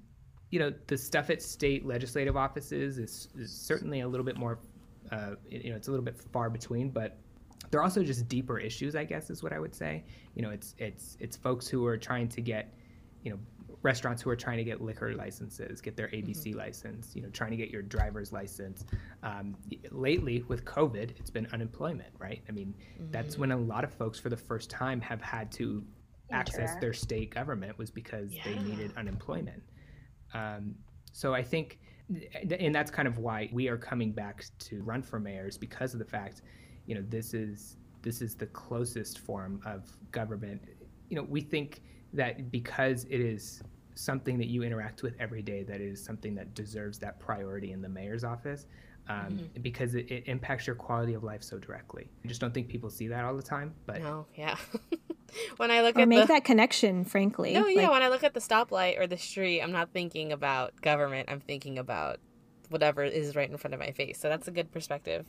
you 0.50 0.58
know, 0.58 0.72
the 0.86 0.98
stuff 0.98 1.30
at 1.30 1.42
state 1.42 1.86
legislative 1.86 2.36
offices 2.36 2.98
is, 2.98 3.28
is 3.38 3.52
certainly 3.52 4.00
a 4.00 4.08
little 4.08 4.24
bit 4.24 4.36
more, 4.36 4.58
uh, 5.10 5.32
you 5.48 5.70
know, 5.70 5.76
it's 5.76 5.88
a 5.88 5.90
little 5.90 6.04
bit 6.04 6.16
far 6.32 6.50
between, 6.50 6.90
but 6.90 7.18
they're 7.70 7.82
also 7.82 8.02
just 8.02 8.28
deeper 8.28 8.58
issues, 8.58 8.96
I 8.96 9.04
guess, 9.04 9.30
is 9.30 9.42
what 9.42 9.52
I 9.52 9.58
would 9.58 9.74
say. 9.74 10.04
You 10.34 10.42
know, 10.42 10.50
it's 10.50 10.74
it's 10.78 11.16
it's 11.20 11.36
folks 11.36 11.68
who 11.68 11.86
are 11.86 11.96
trying 11.96 12.28
to 12.28 12.40
get, 12.40 12.74
you 13.22 13.30
know, 13.30 13.38
restaurants 13.83 14.20
who 14.20 14.31
are 14.31 14.37
trying 14.37 14.59
to 14.59 14.64
get 14.64 14.81
liquor 14.81 15.14
licenses, 15.14 15.81
get 15.81 15.97
their 15.97 16.09
ABC 16.09 16.49
mm-hmm. 16.49 16.59
license, 16.59 17.14
you 17.14 17.22
know, 17.22 17.31
trying 17.31 17.51
to 17.51 17.57
get 17.57 17.70
your 17.70 17.83
driver's 17.83 18.33
license. 18.33 18.85
Um, 19.22 19.57
lately, 19.91 20.45
with 20.49 20.64
COVID, 20.64 21.18
it's 21.18 21.31
been 21.31 21.47
unemployment, 21.53 22.11
right? 22.18 22.43
I 22.49 22.53
mean, 22.53 22.74
mm-hmm. 22.95 23.11
that's 23.11 23.39
when 23.39 23.53
a 23.53 23.57
lot 23.57 23.85
of 23.85 23.93
folks, 23.93 24.18
for 24.18 24.28
the 24.28 24.37
first 24.37 24.70
time, 24.70 25.01
have 25.01 25.22
had 25.22 25.51
to 25.53 25.83
access 26.33 26.76
their 26.76 26.93
state 26.93 27.35
government 27.35 27.76
was 27.78 27.91
because 27.91 28.33
yeah. 28.33 28.43
they 28.45 28.59
needed 28.59 28.93
unemployment. 28.97 29.62
Um, 30.35 30.74
so 31.12 31.35
I 31.35 31.43
think, 31.43 31.81
and 32.61 32.74
that's 32.74 32.91
kind 32.91 33.09
of 33.09 33.18
why 33.18 33.49
we 33.53 33.68
are 33.68 33.76
coming 33.78 34.12
back 34.12 34.45
to 34.59 34.83
run 34.83 35.03
for 35.03 35.18
mayors 35.18 35.57
because 35.59 35.93
of 35.93 35.99
the 35.99 36.05
fact, 36.05 36.43
you 36.87 36.95
know, 36.95 37.05
this 37.09 37.35
is 37.35 37.76
this 38.03 38.22
is 38.22 38.35
the 38.35 38.47
closest 38.47 39.18
form 39.18 39.61
of 39.66 39.91
government. 40.11 40.62
You 41.09 41.16
know, 41.16 41.22
we 41.22 41.41
think 41.41 41.83
that 42.12 42.50
because 42.50 43.04
it 43.04 43.20
is 43.20 43.62
something 43.94 44.38
that 44.38 44.48
you 44.48 44.62
interact 44.62 45.02
with 45.02 45.14
every 45.18 45.42
day, 45.42 45.62
that 45.64 45.80
is 45.80 46.02
something 46.02 46.34
that 46.34 46.54
deserves 46.54 46.98
that 46.98 47.20
priority 47.20 47.72
in 47.72 47.82
the 47.82 47.88
mayor's 47.88 48.24
office. 48.24 48.66
Um, 49.08 49.16
mm-hmm. 49.16 49.62
because 49.62 49.96
it, 49.96 50.08
it, 50.08 50.24
impacts 50.26 50.68
your 50.68 50.76
quality 50.76 51.14
of 51.14 51.24
life 51.24 51.42
so 51.42 51.58
directly. 51.58 52.08
I 52.24 52.28
just 52.28 52.40
don't 52.40 52.54
think 52.54 52.68
people 52.68 52.90
see 52.90 53.08
that 53.08 53.24
all 53.24 53.34
the 53.34 53.42
time. 53.42 53.74
But 53.84 54.02
no, 54.02 54.26
yeah. 54.36 54.56
when 55.56 55.72
I 55.72 55.82
look 55.82 55.96
or 55.96 56.02
at 56.02 56.08
make 56.08 56.20
the... 56.20 56.34
that 56.34 56.44
connection, 56.44 57.04
frankly. 57.04 57.52
No, 57.52 57.66
yeah. 57.66 57.82
Like... 57.82 57.90
When 57.90 58.02
I 58.02 58.08
look 58.08 58.22
at 58.22 58.34
the 58.34 58.40
stoplight 58.40 59.00
or 59.00 59.08
the 59.08 59.16
street, 59.16 59.62
I'm 59.62 59.72
not 59.72 59.92
thinking 59.92 60.30
about 60.30 60.80
government. 60.80 61.28
I'm 61.28 61.40
thinking 61.40 61.76
about 61.76 62.20
whatever 62.68 63.02
is 63.02 63.34
right 63.34 63.50
in 63.50 63.56
front 63.56 63.74
of 63.74 63.80
my 63.80 63.90
face. 63.90 64.18
So 64.18 64.28
that's 64.28 64.46
a 64.46 64.52
good 64.52 64.70
perspective. 64.70 65.26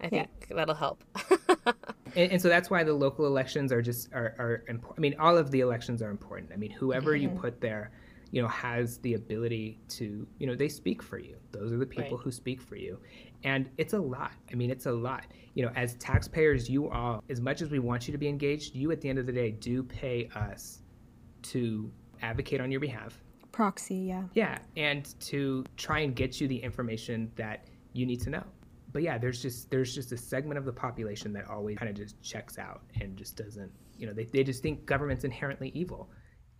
I 0.00 0.08
think 0.08 0.28
yeah. 0.48 0.56
that'll 0.56 0.74
help. 0.74 1.04
and, 2.16 2.32
and, 2.32 2.42
so 2.42 2.48
that's 2.48 2.70
why 2.70 2.84
the 2.84 2.92
local 2.92 3.26
elections 3.26 3.72
are 3.72 3.82
just 3.82 4.12
are, 4.12 4.34
are 4.38 4.64
important. 4.68 4.98
I 4.98 5.00
mean, 5.00 5.16
all 5.18 5.38
of 5.38 5.50
the 5.50 5.60
elections 5.60 6.02
are 6.02 6.10
important. 6.10 6.50
I 6.52 6.56
mean, 6.56 6.70
whoever 6.70 7.12
mm-hmm. 7.12 7.34
you 7.34 7.40
put 7.40 7.60
there, 7.60 7.92
you 8.30 8.42
know, 8.42 8.48
has 8.48 8.98
the 8.98 9.14
ability 9.14 9.78
to, 9.90 10.26
you 10.38 10.46
know, 10.46 10.54
they 10.54 10.68
speak 10.68 11.02
for 11.02 11.18
you. 11.18 11.36
Those 11.52 11.72
are 11.72 11.78
the 11.78 11.86
people 11.86 12.16
right. 12.16 12.24
who 12.24 12.30
speak 12.30 12.60
for 12.60 12.76
you. 12.76 12.98
And 13.44 13.70
it's 13.78 13.92
a 13.92 13.98
lot. 13.98 14.32
I 14.50 14.54
mean, 14.54 14.70
it's 14.70 14.86
a 14.86 14.92
lot. 14.92 15.24
You 15.54 15.64
know, 15.64 15.72
as 15.76 15.94
taxpayers, 15.94 16.68
you 16.68 16.90
all, 16.90 17.22
as 17.28 17.40
much 17.40 17.62
as 17.62 17.70
we 17.70 17.78
want 17.78 18.08
you 18.08 18.12
to 18.12 18.18
be 18.18 18.28
engaged, 18.28 18.74
you 18.74 18.90
at 18.90 19.00
the 19.00 19.08
end 19.08 19.18
of 19.18 19.26
the 19.26 19.32
day 19.32 19.52
do 19.52 19.82
pay 19.82 20.28
us 20.34 20.82
to 21.42 21.90
advocate 22.22 22.60
on 22.60 22.70
your 22.70 22.80
behalf. 22.80 23.20
Proxy, 23.52 23.96
yeah. 23.96 24.24
Yeah, 24.34 24.58
and 24.76 25.14
to 25.20 25.64
try 25.76 26.00
and 26.00 26.16
get 26.16 26.40
you 26.40 26.48
the 26.48 26.56
information 26.56 27.30
that 27.36 27.68
you 27.92 28.04
need 28.04 28.20
to 28.22 28.30
know. 28.30 28.42
But 28.94 29.02
yeah, 29.02 29.18
there's 29.18 29.42
just 29.42 29.70
there's 29.70 29.92
just 29.92 30.12
a 30.12 30.16
segment 30.16 30.56
of 30.56 30.64
the 30.64 30.72
population 30.72 31.32
that 31.32 31.50
always 31.50 31.76
kind 31.76 31.90
of 31.90 31.96
just 31.96 32.22
checks 32.22 32.58
out 32.58 32.82
and 33.00 33.16
just 33.16 33.36
doesn't, 33.36 33.72
you 33.98 34.06
know, 34.06 34.12
they, 34.12 34.24
they 34.24 34.44
just 34.44 34.62
think 34.62 34.86
government's 34.86 35.24
inherently 35.24 35.72
evil. 35.74 36.08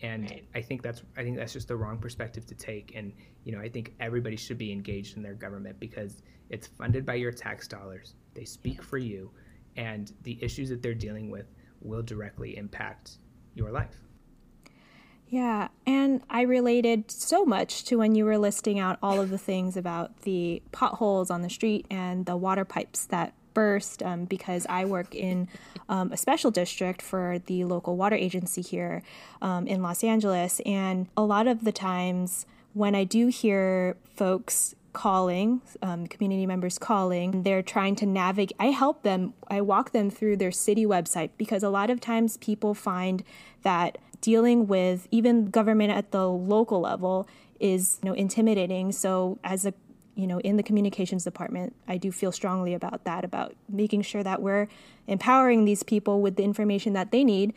And 0.01 0.29
right. 0.29 0.45
i 0.57 0.61
think 0.61 0.83
that's 0.83 1.03
i 1.17 1.23
think 1.23 1.37
that's 1.37 1.53
just 1.53 1.69
the 1.69 1.77
wrong 1.77 1.99
perspective 1.99 2.45
to 2.47 2.55
take. 2.57 2.93
And 2.97 3.13
you 3.45 3.53
know 3.53 3.61
i 3.61 3.69
think 3.69 3.95
everybody 4.01 4.35
should 4.37 4.59
be 4.59 4.73
engaged 4.73 5.17
in 5.17 5.23
their 5.23 5.35
government 5.35 5.79
because 5.79 6.23
it's 6.51 6.67
funded 6.67 7.07
by 7.07 7.15
your 7.15 7.31
tax 7.31 7.69
dollars. 7.69 8.15
They 8.35 8.45
speak 8.45 8.83
for 8.83 8.99
you. 8.99 9.31
And 9.77 10.13
the 10.23 10.37
issues 10.43 10.69
that 10.71 10.83
they're 10.83 10.95
dealing 10.95 11.31
with 11.31 11.47
will 11.81 12.03
directly 12.03 12.57
impact 12.57 13.19
your 13.55 13.71
life 13.71 14.04
yeah, 15.29 15.69
and 15.87 16.23
I 16.31 16.43
related 16.43 17.11
so 17.11 17.45
much 17.45 17.85
to 17.85 17.99
when 17.99 18.15
you 18.15 18.25
were 18.25 18.39
listing 18.39 18.79
out 18.79 18.99
all 19.03 19.21
of 19.21 19.31
the 19.31 19.39
things 19.39 19.77
about 19.77 20.21
the 20.23 20.63
potholes 20.71 21.31
on 21.31 21.43
the 21.43 21.51
street 21.51 21.87
and 21.91 22.27
the 22.27 22.37
water 22.37 22.65
pipes 22.65 23.07
that 23.07 23.35
burst 23.55 24.03
um, 24.03 24.27
because 24.27 24.67
I 24.69 24.85
work 24.85 25.15
in 25.15 25.49
um, 25.89 26.13
a 26.13 26.17
special 26.17 26.51
district 26.51 27.01
for 27.01 27.41
the 27.47 27.65
local 27.65 27.97
water 27.97 28.17
agency 28.17 28.61
here 28.61 29.03
um, 29.41 29.67
in 29.67 29.83
Los 29.83 30.05
Angeles. 30.05 30.61
And 30.67 31.09
a 31.17 31.23
lot 31.23 31.47
of 31.47 31.65
the 31.65 31.73
times 31.73 32.47
when 32.75 32.95
I 32.95 33.05
do 33.05 33.29
hear 33.29 33.97
folks 34.15 34.75
calling, 34.93 35.61
um, 35.83 36.07
community 36.07 36.47
members 36.47 36.79
calling, 36.79 37.43
they're 37.43 37.63
trying 37.63 37.97
to 37.97 38.07
navigate. 38.07 38.57
I 38.59 38.67
help 38.67 39.03
them, 39.03 39.35
I 39.49 39.61
walk 39.61 39.93
them 39.93 40.11
through 40.11 40.37
their 40.37 40.53
city 40.53 40.87
website 40.87 41.31
because 41.37 41.63
a 41.63 41.71
lot 41.71 41.91
of 41.91 42.01
times 42.01 42.37
people 42.37 42.75
find 42.75 43.25
that 43.63 43.99
dealing 44.25 44.67
with 44.67 45.07
even 45.11 45.51
government 45.51 45.93
at 45.93 46.11
the 46.11 46.29
local 46.29 46.81
level 46.81 47.29
is 47.61 47.99
you 48.03 48.09
know 48.09 48.15
intimidating 48.15 48.91
so 48.91 49.39
as 49.45 49.65
a 49.65 49.75
you 50.15 50.27
know, 50.27 50.39
in 50.41 50.57
the 50.57 50.63
communications 50.63 51.25
department, 51.25 51.75
I 51.89 51.97
do 51.97 52.13
feel 52.13 52.33
strongly 52.33 52.75
about 52.75 53.05
that, 53.05 53.25
about 53.25 53.55
making 53.69 54.03
sure 54.03 54.23
that 54.23 54.41
we're 54.41 54.69
empowering 55.07 55.65
these 55.65 55.83
people 55.83 56.23
with 56.23 56.37
the 56.37 56.45
information 56.45 56.93
that 56.93 57.11
they 57.11 57.25
need 57.25 57.55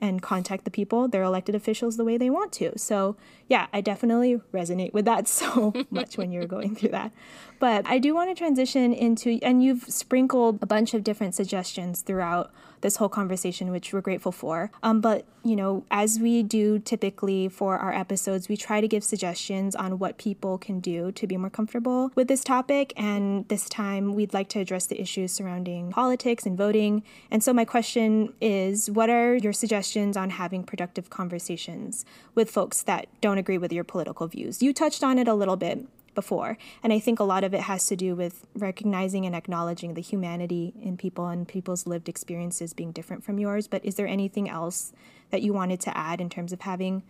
and 0.00 0.22
contact 0.22 0.64
the 0.64 0.70
people, 0.70 1.08
their 1.08 1.22
elected 1.22 1.54
officials, 1.54 1.96
the 1.96 2.04
way 2.04 2.16
they 2.16 2.30
want 2.30 2.52
to. 2.52 2.76
So, 2.78 3.16
yeah, 3.48 3.66
I 3.72 3.80
definitely 3.82 4.40
resonate 4.52 4.92
with 4.92 5.04
that 5.04 5.28
so 5.38 5.72
much 5.90 6.16
when 6.16 6.32
you're 6.32 6.46
going 6.46 6.74
through 6.74 6.90
that. 6.90 7.12
But 7.58 7.86
I 7.86 7.98
do 7.98 8.14
want 8.14 8.30
to 8.30 8.34
transition 8.34 8.92
into, 8.92 9.38
and 9.42 9.62
you've 9.62 9.84
sprinkled 9.84 10.58
a 10.62 10.66
bunch 10.66 10.94
of 10.94 11.04
different 11.04 11.34
suggestions 11.34 12.00
throughout 12.00 12.50
this 12.80 12.96
whole 12.96 13.08
conversation, 13.08 13.70
which 13.70 13.92
we're 13.92 14.00
grateful 14.00 14.32
for. 14.32 14.70
Um, 14.82 15.00
but, 15.00 15.24
you 15.44 15.56
know, 15.56 15.84
as 15.90 16.18
we 16.18 16.42
do 16.42 16.78
typically 16.78 17.48
for 17.48 17.78
our 17.78 17.92
episodes, 17.92 18.48
we 18.48 18.56
try 18.56 18.80
to 18.80 18.88
give 18.88 19.04
suggestions 19.04 19.74
on 19.74 19.98
what 19.98 20.18
people 20.18 20.58
can 20.58 20.80
do 20.80 21.12
to 21.12 21.26
be 21.26 21.36
more 21.36 21.50
comfortable 21.50 22.10
with 22.14 22.28
this 22.28 22.44
topic. 22.44 22.92
And 22.96 23.46
this 23.48 23.68
time, 23.68 24.14
we'd 24.14 24.34
like 24.34 24.48
to 24.50 24.60
address 24.60 24.86
the 24.86 25.00
issues 25.00 25.32
surrounding 25.32 25.90
politics 25.90 26.46
and 26.46 26.56
voting. 26.56 27.02
And 27.30 27.42
so, 27.42 27.52
my 27.52 27.64
question 27.64 28.32
is 28.40 28.90
what 28.90 29.10
are 29.10 29.36
your 29.36 29.52
suggestions 29.52 30.16
on 30.16 30.30
having 30.30 30.64
productive 30.64 31.10
conversations 31.10 32.04
with 32.34 32.50
folks 32.50 32.82
that 32.82 33.08
don't 33.20 33.38
agree 33.38 33.58
with 33.58 33.72
your 33.72 33.84
political 33.84 34.26
views? 34.26 34.62
You 34.62 34.72
touched 34.72 35.02
on 35.02 35.18
it 35.18 35.28
a 35.28 35.34
little 35.34 35.56
bit 35.56 35.86
before. 36.14 36.58
And 36.82 36.92
I 36.92 36.98
think 36.98 37.20
a 37.20 37.24
lot 37.24 37.44
of 37.44 37.54
it 37.54 37.62
has 37.62 37.86
to 37.86 37.96
do 37.96 38.14
with 38.14 38.46
recognizing 38.54 39.26
and 39.26 39.34
acknowledging 39.34 39.94
the 39.94 40.00
humanity 40.00 40.74
in 40.80 40.96
people 40.96 41.26
and 41.26 41.46
people's 41.46 41.86
lived 41.86 42.08
experiences 42.08 42.72
being 42.72 42.92
different 42.92 43.24
from 43.24 43.38
yours. 43.38 43.68
But 43.68 43.84
is 43.84 43.94
there 43.94 44.06
anything 44.06 44.48
else 44.48 44.92
that 45.30 45.42
you 45.42 45.52
wanted 45.52 45.80
to 45.80 45.96
add 45.96 46.20
in 46.20 46.28
terms 46.28 46.52
of 46.52 46.62
having 46.62 47.02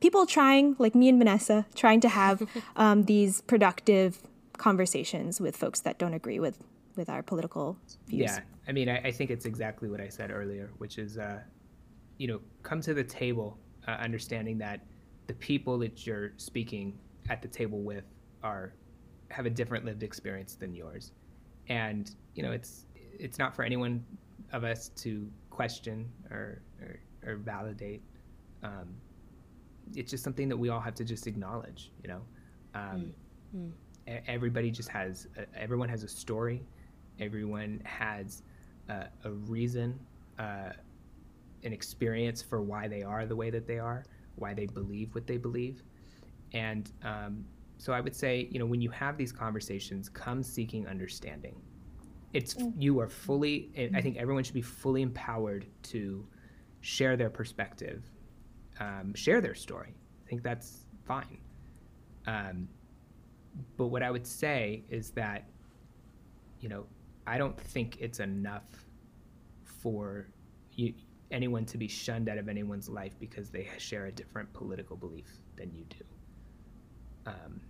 people 0.00 0.26
trying, 0.26 0.76
like 0.78 0.94
me 0.94 1.08
and 1.08 1.18
Vanessa, 1.18 1.66
trying 1.74 2.00
to 2.00 2.08
have 2.08 2.42
um, 2.76 3.04
these 3.04 3.40
productive 3.42 4.20
conversations 4.56 5.40
with 5.40 5.56
folks 5.56 5.80
that 5.80 5.98
don't 5.98 6.14
agree 6.14 6.40
with 6.40 6.58
with 6.96 7.10
our 7.10 7.22
political 7.22 7.76
views? 8.08 8.30
Yeah, 8.30 8.40
I 8.66 8.72
mean, 8.72 8.88
I, 8.88 8.96
I 8.98 9.12
think 9.12 9.30
it's 9.30 9.44
exactly 9.44 9.90
what 9.90 10.00
I 10.00 10.08
said 10.08 10.30
earlier, 10.30 10.70
which 10.78 10.98
is, 10.98 11.18
uh, 11.18 11.40
you 12.16 12.26
know, 12.26 12.40
come 12.62 12.80
to 12.80 12.94
the 12.94 13.04
table 13.04 13.58
uh, 13.86 13.92
understanding 13.92 14.56
that 14.58 14.80
the 15.26 15.34
people 15.34 15.78
that 15.78 16.06
you're 16.06 16.32
speaking 16.36 16.98
at 17.28 17.42
the 17.42 17.48
table 17.48 17.80
with 17.80 18.04
are 18.46 18.72
have 19.30 19.46
a 19.46 19.50
different 19.50 19.84
lived 19.84 20.02
experience 20.02 20.54
than 20.54 20.74
yours, 20.74 21.12
and 21.68 22.14
you 22.34 22.42
know 22.42 22.52
it's 22.52 22.86
it's 23.18 23.38
not 23.38 23.54
for 23.56 23.62
anyone 23.64 24.04
of 24.52 24.62
us 24.64 24.90
to 25.02 25.28
question 25.50 26.08
or 26.30 26.62
or, 26.80 27.00
or 27.26 27.36
validate. 27.36 28.02
Um, 28.62 28.88
it's 29.94 30.10
just 30.10 30.24
something 30.24 30.48
that 30.48 30.56
we 30.56 30.68
all 30.68 30.80
have 30.80 30.94
to 30.94 31.04
just 31.04 31.26
acknowledge. 31.26 31.90
You 32.02 32.08
know, 32.08 32.22
um, 32.74 33.12
mm. 33.56 33.70
Mm. 34.08 34.20
everybody 34.26 34.70
just 34.70 34.88
has 34.88 35.26
a, 35.36 35.44
everyone 35.60 35.88
has 35.88 36.02
a 36.02 36.08
story. 36.08 36.62
Everyone 37.18 37.80
has 37.84 38.42
a, 38.88 39.06
a 39.24 39.30
reason, 39.30 39.98
uh, 40.38 40.70
an 41.64 41.72
experience 41.72 42.42
for 42.42 42.60
why 42.60 42.86
they 42.88 43.02
are 43.02 43.26
the 43.26 43.36
way 43.36 43.50
that 43.50 43.66
they 43.66 43.78
are, 43.78 44.04
why 44.36 44.54
they 44.54 44.66
believe 44.66 45.14
what 45.14 45.26
they 45.26 45.38
believe, 45.38 45.82
and 46.52 46.92
um, 47.02 47.44
so 47.78 47.92
I 47.92 48.00
would 48.00 48.14
say, 48.14 48.48
you 48.50 48.58
know, 48.58 48.66
when 48.66 48.80
you 48.80 48.90
have 48.90 49.16
these 49.16 49.32
conversations, 49.32 50.08
come 50.08 50.42
seeking 50.42 50.86
understanding. 50.86 51.60
It's 52.32 52.54
mm. 52.54 52.72
you 52.78 52.98
are 53.00 53.08
fully. 53.08 53.70
I 53.94 54.00
think 54.00 54.16
everyone 54.16 54.44
should 54.44 54.54
be 54.54 54.62
fully 54.62 55.02
empowered 55.02 55.66
to 55.84 56.26
share 56.80 57.16
their 57.16 57.30
perspective, 57.30 58.04
um, 58.80 59.14
share 59.14 59.40
their 59.40 59.54
story. 59.54 59.94
I 60.24 60.28
think 60.28 60.42
that's 60.42 60.86
fine. 61.04 61.38
Um, 62.26 62.68
but 63.76 63.86
what 63.86 64.02
I 64.02 64.10
would 64.10 64.26
say 64.26 64.84
is 64.90 65.10
that, 65.12 65.48
you 66.60 66.68
know, 66.68 66.86
I 67.26 67.38
don't 67.38 67.58
think 67.58 67.98
it's 68.00 68.20
enough 68.20 68.68
for 69.64 70.28
you, 70.72 70.92
anyone 71.30 71.64
to 71.66 71.78
be 71.78 71.88
shunned 71.88 72.28
out 72.28 72.38
of 72.38 72.48
anyone's 72.48 72.88
life 72.88 73.12
because 73.18 73.50
they 73.50 73.68
share 73.78 74.06
a 74.06 74.12
different 74.12 74.52
political 74.52 74.96
belief 74.96 75.30
than 75.56 75.72
you 75.72 75.84
do 75.88 76.04
um, 77.26 77.60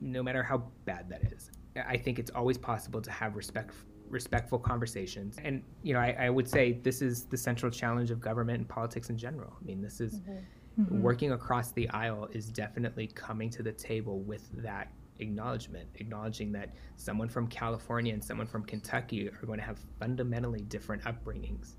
no 0.00 0.22
matter 0.22 0.42
how 0.42 0.64
bad 0.84 1.08
that 1.08 1.32
is. 1.32 1.50
I 1.86 1.96
think 1.96 2.18
it's 2.18 2.30
always 2.30 2.58
possible 2.58 3.00
to 3.00 3.10
have 3.10 3.36
respect, 3.36 3.74
respectful 4.08 4.58
conversations. 4.58 5.36
And, 5.42 5.62
you 5.82 5.94
know, 5.94 6.00
I, 6.00 6.16
I, 6.18 6.30
would 6.30 6.48
say 6.48 6.72
this 6.82 7.02
is 7.02 7.24
the 7.24 7.36
central 7.36 7.70
challenge 7.70 8.10
of 8.10 8.20
government 8.20 8.58
and 8.58 8.68
politics 8.68 9.10
in 9.10 9.16
general. 9.16 9.56
I 9.60 9.64
mean, 9.64 9.80
this 9.80 10.00
is 10.00 10.20
mm-hmm. 10.20 10.82
Mm-hmm. 10.82 11.02
working 11.02 11.32
across 11.32 11.70
the 11.72 11.88
aisle 11.90 12.28
is 12.32 12.48
definitely 12.48 13.06
coming 13.08 13.50
to 13.50 13.62
the 13.62 13.72
table 13.72 14.20
with 14.20 14.48
that 14.62 14.92
acknowledgement, 15.20 15.88
acknowledging 15.96 16.52
that 16.52 16.74
someone 16.96 17.28
from 17.28 17.46
California 17.48 18.12
and 18.12 18.22
someone 18.22 18.46
from 18.46 18.64
Kentucky 18.64 19.28
are 19.28 19.46
going 19.46 19.58
to 19.58 19.64
have 19.64 19.78
fundamentally 19.98 20.60
different 20.62 21.02
upbringings 21.02 21.74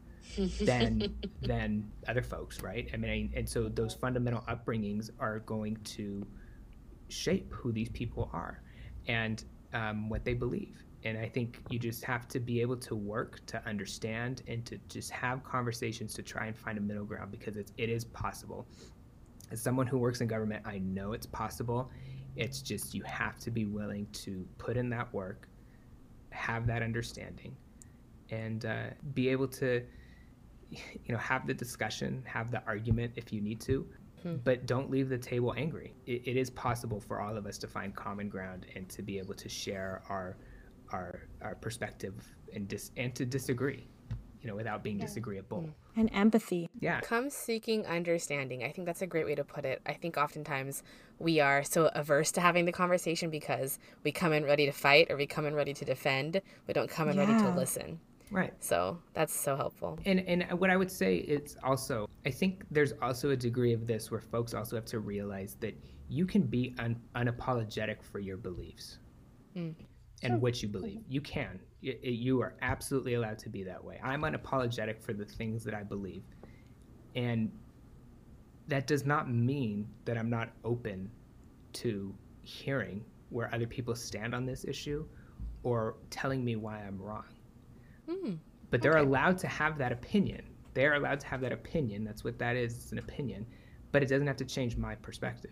than 0.61 1.13
than 1.41 1.89
other 2.07 2.21
folks, 2.21 2.61
right? 2.61 2.89
I 2.93 2.97
mean, 2.97 3.31
and 3.35 3.47
so 3.47 3.69
those 3.69 3.93
fundamental 3.93 4.43
upbringings 4.47 5.09
are 5.19 5.39
going 5.39 5.77
to 5.77 6.25
shape 7.09 7.51
who 7.51 7.71
these 7.71 7.89
people 7.89 8.29
are 8.33 8.61
and 9.07 9.43
um, 9.73 10.09
what 10.09 10.23
they 10.23 10.33
believe. 10.33 10.83
And 11.03 11.17
I 11.17 11.27
think 11.27 11.61
you 11.69 11.79
just 11.79 12.03
have 12.03 12.27
to 12.29 12.39
be 12.39 12.61
able 12.61 12.75
to 12.77 12.95
work 12.95 13.45
to 13.47 13.65
understand 13.65 14.41
and 14.47 14.65
to 14.65 14.77
just 14.89 15.11
have 15.11 15.43
conversations 15.43 16.13
to 16.15 16.21
try 16.21 16.47
and 16.47 16.57
find 16.57 16.77
a 16.77 16.81
middle 16.81 17.05
ground 17.05 17.31
because 17.31 17.55
it's, 17.55 17.71
it 17.77 17.89
is 17.89 18.03
possible. 18.03 18.67
As 19.51 19.61
someone 19.61 19.87
who 19.87 19.97
works 19.97 20.21
in 20.21 20.27
government, 20.27 20.63
I 20.65 20.79
know 20.79 21.13
it's 21.13 21.25
possible. 21.25 21.89
It's 22.35 22.61
just 22.61 22.93
you 22.93 23.01
have 23.03 23.39
to 23.39 23.51
be 23.51 23.65
willing 23.65 24.07
to 24.13 24.45
put 24.57 24.77
in 24.77 24.89
that 24.89 25.11
work, 25.13 25.47
have 26.31 26.67
that 26.67 26.83
understanding, 26.83 27.55
and 28.29 28.65
uh, 28.65 28.87
be 29.13 29.29
able 29.29 29.47
to, 29.47 29.81
you 30.69 30.79
know, 31.09 31.17
have 31.17 31.47
the 31.47 31.53
discussion, 31.53 32.21
have 32.25 32.51
the 32.51 32.61
argument 32.67 33.13
if 33.15 33.33
you 33.33 33.41
need 33.41 33.59
to, 33.61 33.87
Hmm. 34.23 34.35
But 34.43 34.65
don't 34.65 34.89
leave 34.89 35.09
the 35.09 35.17
table 35.17 35.53
angry. 35.55 35.93
It, 36.05 36.23
it 36.25 36.37
is 36.37 36.49
possible 36.49 36.99
for 36.99 37.21
all 37.21 37.37
of 37.37 37.45
us 37.45 37.57
to 37.59 37.67
find 37.67 37.95
common 37.95 38.29
ground 38.29 38.65
and 38.75 38.89
to 38.89 39.01
be 39.01 39.17
able 39.17 39.35
to 39.35 39.49
share 39.49 40.01
our 40.09 40.37
our 40.91 41.21
our 41.41 41.55
perspective 41.55 42.13
and 42.53 42.67
dis 42.67 42.91
and 42.97 43.13
to 43.15 43.25
disagree, 43.25 43.87
you 44.41 44.49
know, 44.49 44.55
without 44.55 44.83
being 44.83 44.99
yeah. 44.99 45.05
disagreeable. 45.05 45.61
Hmm. 45.61 45.99
And 45.99 46.09
empathy. 46.13 46.69
Yeah. 46.79 47.01
Come 47.01 47.29
seeking 47.29 47.85
understanding. 47.85 48.63
I 48.63 48.71
think 48.71 48.85
that's 48.85 49.01
a 49.01 49.07
great 49.07 49.25
way 49.25 49.35
to 49.35 49.43
put 49.43 49.65
it. 49.65 49.81
I 49.85 49.93
think 49.93 50.17
oftentimes 50.17 50.81
we 51.17 51.41
are 51.41 51.63
so 51.63 51.87
averse 51.93 52.31
to 52.33 52.41
having 52.41 52.63
the 52.65 52.71
conversation 52.71 53.29
because 53.29 53.79
we 54.03 54.13
come 54.13 54.31
in 54.31 54.45
ready 54.45 54.65
to 54.65 54.71
fight 54.71 55.11
or 55.11 55.17
we 55.17 55.25
come 55.25 55.45
in 55.45 55.55
ready 55.55 55.73
to 55.73 55.83
defend. 55.83 56.41
We 56.67 56.73
don't 56.73 56.89
come 56.89 57.09
in 57.09 57.17
yeah. 57.17 57.25
ready 57.25 57.43
to 57.43 57.49
listen. 57.49 57.99
Right. 58.31 58.53
So 58.59 58.99
that's 59.13 59.33
so 59.33 59.55
helpful. 59.55 59.99
And 60.05 60.19
and 60.21 60.59
what 60.59 60.69
I 60.69 60.77
would 60.77 60.91
say 60.91 61.15
is 61.17 61.57
also 61.63 62.07
I 62.25 62.31
think 62.31 62.63
there's 62.69 62.93
also 63.01 63.31
a 63.31 63.35
degree 63.35 63.73
of 63.73 63.87
this 63.87 64.11
where 64.11 64.21
folks 64.21 64.53
also 64.53 64.75
have 64.75 64.85
to 64.85 64.99
realize 64.99 65.55
that 65.61 65.75
you 66.09 66.25
can 66.25 66.43
be 66.43 66.75
un- 66.79 66.99
unapologetic 67.15 68.01
for 68.01 68.19
your 68.19 68.37
beliefs 68.37 68.97
mm. 69.55 69.73
and 70.23 70.31
sure. 70.33 70.37
what 70.37 70.61
you 70.61 70.67
believe. 70.67 71.01
You 71.07 71.21
can. 71.21 71.59
It, 71.81 71.99
it, 72.03 72.11
you 72.11 72.41
are 72.41 72.55
absolutely 72.61 73.13
allowed 73.13 73.39
to 73.39 73.49
be 73.49 73.63
that 73.63 73.81
way. 73.83 73.99
I'm 74.03 74.23
unapologetic 74.23 75.01
for 75.01 75.13
the 75.13 75.25
things 75.25 75.63
that 75.63 75.73
I 75.73 75.83
believe. 75.83 76.23
And 77.15 77.51
that 78.67 78.85
does 78.87 79.05
not 79.05 79.31
mean 79.31 79.87
that 80.05 80.17
I'm 80.17 80.29
not 80.29 80.49
open 80.63 81.09
to 81.73 82.13
hearing 82.41 83.03
where 83.29 83.53
other 83.53 83.67
people 83.67 83.95
stand 83.95 84.33
on 84.33 84.45
this 84.45 84.65
issue 84.65 85.05
or 85.63 85.95
telling 86.09 86.43
me 86.43 86.55
why 86.55 86.79
I'm 86.79 86.99
wrong. 86.99 87.25
Mm, 88.09 88.37
but 88.71 88.81
they're 88.81 88.97
okay. 88.97 89.07
allowed 89.07 89.37
to 89.39 89.47
have 89.47 89.77
that 89.77 89.91
opinion. 89.91 90.43
They're 90.73 90.95
allowed 90.95 91.19
to 91.21 91.27
have 91.27 91.41
that 91.41 91.51
opinion. 91.51 92.03
That's 92.03 92.23
what 92.23 92.39
that 92.39 92.55
is. 92.55 92.75
It's 92.75 92.91
an 92.91 92.99
opinion, 92.99 93.45
but 93.91 94.01
it 94.01 94.07
doesn't 94.07 94.27
have 94.27 94.37
to 94.37 94.45
change 94.45 94.77
my 94.77 94.95
perspective. 94.95 95.51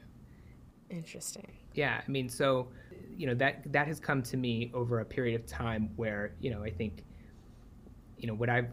Interesting. 0.89 1.51
Yeah, 1.73 2.01
I 2.05 2.09
mean, 2.09 2.29
so 2.29 2.69
you 3.15 3.27
know 3.27 3.35
that 3.35 3.71
that 3.71 3.87
has 3.87 3.99
come 3.99 4.21
to 4.23 4.37
me 4.37 4.71
over 4.73 4.99
a 4.99 5.05
period 5.05 5.39
of 5.39 5.45
time 5.45 5.89
where 5.95 6.33
you 6.39 6.49
know 6.49 6.63
I 6.63 6.69
think 6.69 7.03
you 8.17 8.27
know 8.27 8.33
what 8.33 8.49
I've 8.49 8.69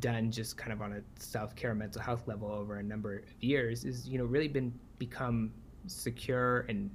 done 0.00 0.30
just 0.30 0.56
kind 0.56 0.72
of 0.72 0.82
on 0.82 0.92
a 0.92 1.00
self-care 1.20 1.74
mental 1.74 2.02
health 2.02 2.26
level 2.26 2.50
over 2.50 2.76
a 2.76 2.82
number 2.82 3.18
of 3.18 3.24
years 3.40 3.84
is 3.84 4.08
you 4.08 4.18
know 4.18 4.24
really 4.24 4.48
been 4.48 4.72
become 4.98 5.52
secure 5.86 6.60
and 6.68 6.90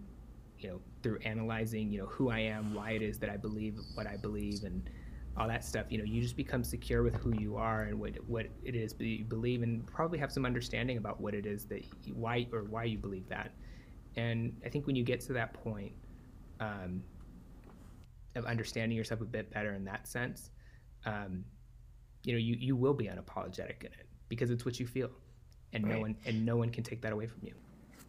you 0.59 0.69
know 0.69 0.81
through 1.01 1.19
analyzing 1.19 1.91
you 1.91 1.99
know 1.99 2.07
who 2.07 2.29
I 2.29 2.39
am, 2.39 2.73
why 2.73 2.91
it 2.91 3.01
is 3.01 3.19
that 3.19 3.29
I 3.29 3.37
believe 3.37 3.79
what 3.95 4.07
I 4.07 4.17
believe, 4.17 4.63
and 4.63 4.89
all 5.37 5.47
that 5.47 5.63
stuff. 5.63 5.85
You 5.89 5.99
know, 5.99 6.03
you 6.03 6.21
just 6.21 6.35
become 6.35 6.63
secure 6.63 7.03
with 7.03 7.15
who 7.15 7.33
you 7.39 7.55
are 7.57 7.83
and 7.83 7.99
what 7.99 8.13
what 8.27 8.47
it 8.63 8.75
is 8.75 8.93
that 8.93 9.05
you 9.05 9.23
believe, 9.23 9.63
and 9.63 9.85
probably 9.87 10.19
have 10.19 10.31
some 10.31 10.45
understanding 10.45 10.97
about 10.97 11.21
what 11.21 11.33
it 11.33 11.45
is 11.45 11.65
that 11.65 11.83
you, 12.03 12.13
why 12.13 12.47
or 12.51 12.63
why 12.63 12.83
you 12.83 12.97
believe 12.97 13.27
that. 13.29 13.51
And 14.15 14.55
I 14.65 14.69
think 14.69 14.87
when 14.87 14.95
you 14.95 15.03
get 15.03 15.21
to 15.21 15.33
that 15.33 15.53
point 15.53 15.93
um, 16.59 17.01
of 18.35 18.45
understanding 18.45 18.97
yourself 18.97 19.21
a 19.21 19.25
bit 19.25 19.49
better 19.51 19.73
in 19.73 19.85
that 19.85 20.07
sense, 20.07 20.51
um, 21.05 21.45
you 22.23 22.33
know, 22.33 22.39
you 22.39 22.55
you 22.59 22.75
will 22.75 22.93
be 22.93 23.05
unapologetic 23.05 23.81
in 23.81 23.87
it 23.87 24.07
because 24.27 24.49
it's 24.49 24.65
what 24.65 24.79
you 24.79 24.85
feel, 24.85 25.09
and 25.73 25.85
right. 25.85 25.95
no 25.95 26.01
one 26.01 26.15
and 26.25 26.45
no 26.45 26.57
one 26.57 26.69
can 26.69 26.83
take 26.83 27.01
that 27.01 27.13
away 27.13 27.27
from 27.27 27.39
you. 27.43 27.53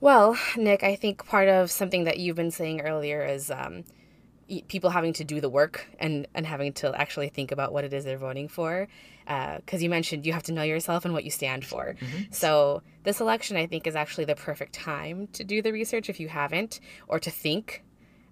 Well, 0.00 0.36
Nick, 0.56 0.82
I 0.82 0.96
think 0.96 1.24
part 1.24 1.48
of 1.48 1.70
something 1.70 2.02
that 2.04 2.18
you've 2.18 2.34
been 2.34 2.50
saying 2.50 2.80
earlier 2.80 3.24
is 3.24 3.52
um, 3.52 3.84
people 4.68 4.90
having 4.90 5.12
to 5.12 5.24
do 5.24 5.40
the 5.40 5.48
work 5.48 5.86
and 5.98 6.26
and 6.34 6.46
having 6.46 6.72
to 6.72 6.94
actually 7.00 7.28
think 7.28 7.52
about 7.52 7.72
what 7.72 7.84
it 7.84 7.92
is 7.92 8.04
they're 8.04 8.18
voting 8.18 8.48
for 8.48 8.88
because 9.24 9.80
uh, 9.80 9.82
you 9.82 9.88
mentioned 9.88 10.26
you 10.26 10.32
have 10.32 10.42
to 10.42 10.52
know 10.52 10.62
yourself 10.62 11.04
and 11.04 11.14
what 11.14 11.24
you 11.24 11.30
stand 11.30 11.64
for 11.64 11.96
mm-hmm. 12.00 12.22
so 12.30 12.82
this 13.04 13.20
election 13.20 13.56
i 13.56 13.66
think 13.66 13.86
is 13.86 13.96
actually 13.96 14.24
the 14.24 14.34
perfect 14.34 14.72
time 14.72 15.28
to 15.28 15.44
do 15.44 15.62
the 15.62 15.72
research 15.72 16.08
if 16.08 16.18
you 16.18 16.28
haven't 16.28 16.80
or 17.08 17.18
to 17.18 17.30
think 17.30 17.82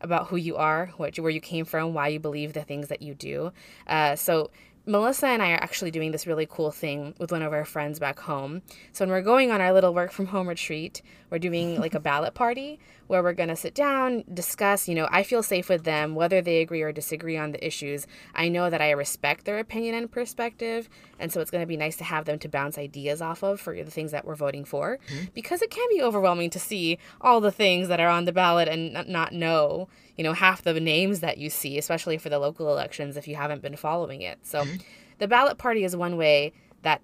about 0.00 0.28
who 0.28 0.36
you 0.36 0.56
are 0.56 0.86
what, 0.96 1.18
where 1.18 1.30
you 1.30 1.40
came 1.40 1.64
from 1.64 1.94
why 1.94 2.08
you 2.08 2.18
believe 2.18 2.52
the 2.52 2.62
things 2.62 2.88
that 2.88 3.02
you 3.02 3.14
do 3.14 3.52
uh, 3.86 4.16
so 4.16 4.50
Melissa 4.86 5.26
and 5.26 5.42
I 5.42 5.52
are 5.52 5.62
actually 5.62 5.90
doing 5.90 6.10
this 6.10 6.26
really 6.26 6.46
cool 6.46 6.70
thing 6.70 7.14
with 7.18 7.30
one 7.30 7.42
of 7.42 7.52
our 7.52 7.64
friends 7.64 7.98
back 7.98 8.18
home. 8.18 8.62
So 8.92 9.04
when 9.04 9.10
we're 9.10 9.22
going 9.22 9.50
on 9.50 9.60
our 9.60 9.72
little 9.72 9.92
work 9.92 10.10
from 10.10 10.26
home 10.26 10.48
retreat, 10.48 11.02
we're 11.30 11.38
doing 11.38 11.78
like 11.80 11.94
a 11.94 12.00
ballot 12.00 12.34
party 12.34 12.80
where 13.06 13.24
we're 13.24 13.32
going 13.32 13.48
to 13.48 13.56
sit 13.56 13.74
down, 13.74 14.22
discuss, 14.32 14.88
you 14.88 14.94
know, 14.94 15.08
I 15.10 15.24
feel 15.24 15.42
safe 15.42 15.68
with 15.68 15.82
them 15.82 16.14
whether 16.14 16.40
they 16.40 16.60
agree 16.60 16.80
or 16.82 16.92
disagree 16.92 17.36
on 17.36 17.50
the 17.50 17.66
issues. 17.66 18.06
I 18.36 18.48
know 18.48 18.70
that 18.70 18.80
I 18.80 18.92
respect 18.92 19.44
their 19.44 19.58
opinion 19.58 19.96
and 19.96 20.10
perspective, 20.10 20.88
and 21.18 21.32
so 21.32 21.40
it's 21.40 21.50
going 21.50 21.62
to 21.62 21.66
be 21.66 21.76
nice 21.76 21.96
to 21.96 22.04
have 22.04 22.24
them 22.24 22.38
to 22.38 22.48
bounce 22.48 22.78
ideas 22.78 23.20
off 23.20 23.42
of 23.42 23.60
for 23.60 23.74
the 23.74 23.90
things 23.90 24.12
that 24.12 24.24
we're 24.24 24.36
voting 24.36 24.64
for 24.64 24.98
mm-hmm. 25.08 25.24
because 25.34 25.60
it 25.60 25.72
can 25.72 25.88
be 25.90 26.00
overwhelming 26.00 26.50
to 26.50 26.60
see 26.60 26.98
all 27.20 27.40
the 27.40 27.50
things 27.50 27.88
that 27.88 27.98
are 27.98 28.08
on 28.08 28.26
the 28.26 28.32
ballot 28.32 28.68
and 28.68 28.92
not 29.08 29.32
know, 29.32 29.88
you 30.16 30.22
know, 30.22 30.32
half 30.32 30.62
the 30.62 30.78
names 30.78 31.18
that 31.18 31.36
you 31.36 31.50
see, 31.50 31.78
especially 31.78 32.16
for 32.16 32.28
the 32.28 32.38
local 32.38 32.70
elections 32.70 33.16
if 33.16 33.26
you 33.26 33.34
haven't 33.34 33.60
been 33.60 33.74
following 33.74 34.22
it. 34.22 34.38
So 34.42 34.64
mm-hmm. 34.70 34.82
the 35.18 35.28
ballot 35.28 35.58
party 35.58 35.84
is 35.84 35.96
one 35.96 36.16
way 36.16 36.52
that 36.82 37.02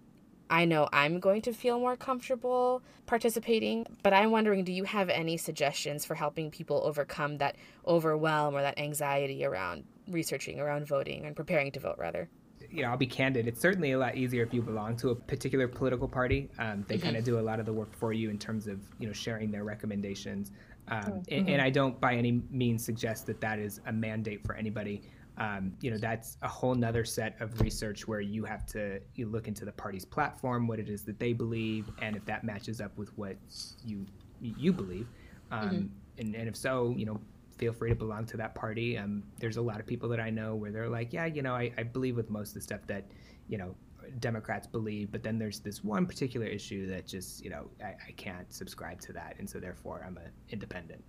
I 0.49 0.65
know 0.65 0.89
I'm 0.93 1.19
going 1.21 1.43
to 1.43 1.53
feel 1.53 1.79
more 1.79 1.97
comfortable 1.97 2.83
participating, 3.07 3.87
but 4.03 4.13
I'm 4.13 4.31
wondering 4.31 4.65
do 4.65 4.73
you 4.73 4.85
have 4.85 5.09
any 5.09 5.37
suggestions 5.37 6.05
for 6.05 6.15
helping 6.15 6.51
people 6.51 6.83
overcome 6.85 7.39
that 7.39 7.57
overwhelm 7.87 8.55
or 8.55 8.63
that 8.63 8.79
anxiety 8.79 9.45
around 9.45 9.85
researching, 10.09 10.61
around 10.61 10.87
voting, 10.87 11.25
and 11.27 11.35
preparing 11.35 11.73
to 11.73 11.81
vote, 11.81 11.97
rather? 11.99 12.29
You 12.71 12.83
know, 12.83 12.91
I'll 12.91 12.97
be 12.97 13.07
candid. 13.07 13.47
It's 13.47 13.61
certainly 13.61 13.93
a 13.93 13.99
lot 13.99 14.17
easier 14.17 14.43
if 14.43 14.53
you 14.53 14.63
belong 14.63 14.97
to 14.99 15.11
a 15.11 15.15
particular 15.15 15.69
political 15.69 16.09
party. 16.09 16.49
Um, 16.59 16.85
they 16.89 16.97
mm-hmm. 16.97 17.05
kind 17.05 17.17
of 17.17 17.25
do 17.25 17.39
a 17.39 17.41
lot 17.41 17.61
of 17.61 17.67
the 17.67 17.73
work 17.73 17.95
for 17.95 18.13
you 18.13 18.31
in 18.31 18.39
terms 18.39 18.67
of 18.67 18.81
you 18.99 19.07
know 19.07 19.13
sharing 19.13 19.51
their 19.51 19.65
recommendations. 19.65 20.53
Um, 20.89 21.03
mm-hmm. 21.03 21.35
and, 21.35 21.49
and 21.51 21.63
I 21.63 21.71
don't 21.71 22.01
by 22.01 22.15
any 22.15 22.43
means 22.51 22.85
suggest 22.85 23.27
that 23.27 23.41
that 23.41 23.59
is 23.59 23.81
a 23.87 23.93
mandate 23.93 24.45
for 24.45 24.55
anybody 24.55 25.03
um, 25.39 25.73
you 25.81 25.91
know 25.91 25.99
that's 25.99 26.39
a 26.43 26.49
whole 26.49 26.75
nother 26.75 27.05
set 27.05 27.41
of 27.41 27.61
research 27.61 28.09
where 28.09 28.21
you 28.21 28.45
have 28.45 28.65
to 28.67 29.01
you 29.15 29.27
look 29.27 29.49
into 29.49 29.65
the 29.65 29.73
party's 29.73 30.05
platform 30.05 30.67
what 30.67 30.79
it 30.79 30.89
is 30.89 31.03
that 31.05 31.19
they 31.19 31.33
believe 31.33 31.91
and 32.01 32.17
if 32.17 32.25
that 32.25 32.45
matches 32.45 32.81
up 32.81 32.97
with 32.97 33.17
what 33.19 33.37
you 33.85 34.07
you 34.41 34.73
believe 34.73 35.07
um, 35.51 35.69
mm-hmm. 35.69 35.77
and, 36.19 36.35
and 36.35 36.49
if 36.49 36.57
so 36.57 36.95
you 36.97 37.05
know 37.05 37.21
feel 37.59 37.73
free 37.73 37.91
to 37.91 37.97
belong 37.97 38.25
to 38.27 38.37
that 38.37 38.55
party 38.55 38.97
um, 38.99 39.23
there's 39.39 39.57
a 39.57 39.63
lot 39.63 39.81
of 39.81 39.87
people 39.87 40.09
that 40.09 40.21
i 40.21 40.31
know 40.31 40.55
where 40.55 40.71
they're 40.71 40.89
like 40.89 41.13
yeah 41.13 41.27
you 41.27 41.43
know 41.43 41.55
I, 41.55 41.73
I 41.77 41.83
believe 41.83 42.17
with 42.17 42.31
most 42.31 42.49
of 42.49 42.55
the 42.55 42.61
stuff 42.61 42.81
that 42.87 43.05
you 43.49 43.59
know 43.59 43.75
democrats 44.21 44.67
believe 44.67 45.11
but 45.11 45.23
then 45.23 45.39
there's 45.39 45.59
this 45.61 45.83
one 45.83 46.07
particular 46.07 46.47
issue 46.47 46.87
that 46.87 47.07
just 47.07 47.43
you 47.43 47.51
know 47.51 47.69
i, 47.83 47.89
I 47.89 48.13
can't 48.17 48.51
subscribe 48.53 49.01
to 49.03 49.13
that 49.15 49.35
and 49.39 49.49
so 49.49 49.59
therefore 49.59 50.05
i'm 50.07 50.17
an 50.17 50.31
independent 50.51 51.03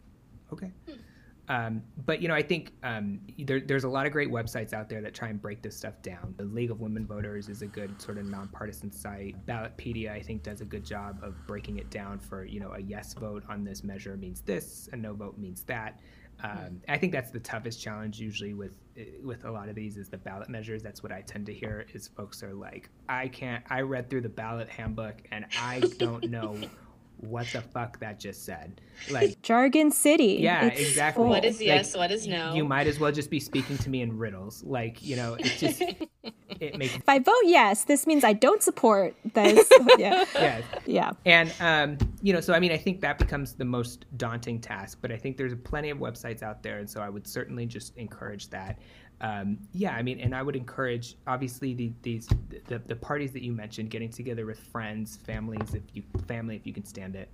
okay 0.52 0.72
hmm. 0.88 0.96
Um, 1.50 1.82
but 2.06 2.22
you 2.22 2.28
know, 2.28 2.34
I 2.34 2.41
think 2.41 2.74
um, 2.84 3.20
there, 3.39 3.62
there's 3.62 3.86
a 3.86 3.89
lot 3.89 4.06
of 4.06 4.12
great 4.12 4.30
websites 4.30 4.74
out 4.74 4.89
there 4.89 5.02
that 5.02 5.14
try 5.14 5.30
and 5.30 5.41
break 5.41 5.62
this 5.62 5.78
stuff 5.78 6.02
down. 6.02 6.34
The 6.38 6.43
League 6.43 6.72
of 6.72 6.82
Women 6.82 7.06
Voters 7.06 7.48
is 7.48 7.62
a 7.62 7.68
good 7.68 8.02
sort 8.02 8.18
of 8.18 8.26
nonpartisan 8.26 8.91
site. 8.91 9.36
Ballotpedia, 9.45 10.12
I 10.12 10.22
think, 10.22 10.43
does 10.43 10.60
a 10.62 10.66
good 10.66 10.84
job 10.84 11.20
of 11.24 11.36
breaking 11.48 11.78
it 11.78 11.89
down 11.89 12.20
for 12.20 12.43
you 12.43 12.60
know 12.60 12.74
a 12.74 12.80
yes 12.80 13.14
vote 13.14 13.43
on 13.50 13.64
this 13.64 13.84
measure 13.84 14.18
means 14.18 14.41
this, 14.41 14.89
a 14.91 14.98
no 14.98 15.14
vote 15.14 15.38
means 15.38 15.64
that. 15.64 16.00
Um, 16.43 16.82
I 16.88 16.98
think 16.98 17.14
that's 17.14 17.32
the 17.32 17.39
toughest 17.39 17.82
challenge 17.82 18.20
usually 18.20 18.54
with 18.54 18.74
with 19.24 19.45
a 19.45 19.52
lot 19.52 19.70
of 19.70 19.76
these 19.76 19.98
is 19.98 20.10
the 20.10 20.18
ballot 20.18 20.50
measures. 20.50 20.84
That's 20.84 21.02
what 21.02 21.12
I 21.12 21.22
tend 21.22 21.45
to 21.48 21.54
hear 21.54 21.86
is 21.93 22.08
folks 22.08 22.43
are 22.43 22.54
like, 22.54 22.89
I 23.08 23.28
can't. 23.28 23.64
I 23.70 23.82
read 23.82 24.10
through 24.10 24.22
the 24.22 24.30
ballot 24.30 24.70
handbook 24.70 25.16
and 25.32 25.45
I 25.60 25.82
don't 25.98 26.30
know 26.30 26.60
what 27.18 27.47
the 27.51 27.61
fuck 27.61 27.99
that 27.99 28.20
just 28.20 28.45
said. 28.45 28.82
Like 29.09 29.41
jargon 29.41 29.91
city. 29.91 30.38
Yeah, 30.41 30.65
it's 30.65 30.80
exactly. 30.80 31.26
What 31.26 31.45
is 31.45 31.61
yes? 31.61 31.93
Like, 31.93 32.09
what 32.09 32.11
is 32.11 32.28
no? 32.28 32.53
You 32.53 32.63
might 32.63 32.88
as 32.88 32.99
well 32.99 33.11
just 33.11 33.30
be 33.30 33.39
speaking 33.39 33.78
to 33.80 33.89
me 33.89 34.01
in 34.01 34.18
riddles. 34.18 34.63
Like 34.63 35.03
you 35.03 35.15
know, 35.15 35.36
it 35.36 35.55
just 35.57 35.82
it 36.59 36.78
makes. 36.78 36.95
If 36.95 37.07
I 37.07 37.20
vote 37.20 37.34
yes, 37.43 37.86
this 37.86 38.07
means 38.07 38.24
I 38.24 38.34
don't 38.34 38.61
support 38.61 39.15
this. 39.34 39.70
yeah. 39.97 40.26
Yeah. 40.36 40.61
Yeah. 40.86 41.11
And 41.26 41.53
um, 41.59 42.09
you 42.22 42.34
know, 42.34 42.41
so 42.41 42.53
I 42.53 42.59
mean, 42.59 42.72
I 42.72 42.78
think 42.78 43.01
that 43.01 43.18
becomes 43.18 43.53
the 43.53 43.65
most 43.65 44.05
daunting 44.18 44.59
task, 44.59 44.99
but 45.01 45.11
I 45.11 45.18
think 45.18 45.38
there's 45.38 45.53
plenty 45.55 45.89
of 45.89 45.97
websites 45.99 46.43
out 46.43 46.63
there, 46.63 46.80
and 46.80 46.89
so 46.89 47.01
I 47.01 47.09
would 47.09 47.28
certainly 47.28 47.65
just 47.65 47.95
encourage 47.97 48.49
that. 48.49 48.80
Um, 49.20 49.57
yeah, 49.74 49.93
I 49.95 50.03
mean, 50.03 50.20
and 50.20 50.36
I 50.36 50.43
would 50.43 50.55
encourage 50.55 51.15
obviously 51.26 51.74
the, 51.74 51.91
these 52.03 52.28
the, 52.68 52.80
the 52.80 52.95
parties 52.95 53.32
that 53.34 53.41
you 53.43 53.51
mentioned, 53.51 53.89
getting 53.89 54.09
together 54.09 54.45
with 54.45 54.59
friends, 54.59 55.18
families, 55.18 55.74
if 55.74 55.84
you 55.93 56.03
family, 56.28 56.55
if 56.55 56.68
you 56.68 56.74
can 56.74 56.86
stand 56.86 57.15
it. 57.15 57.30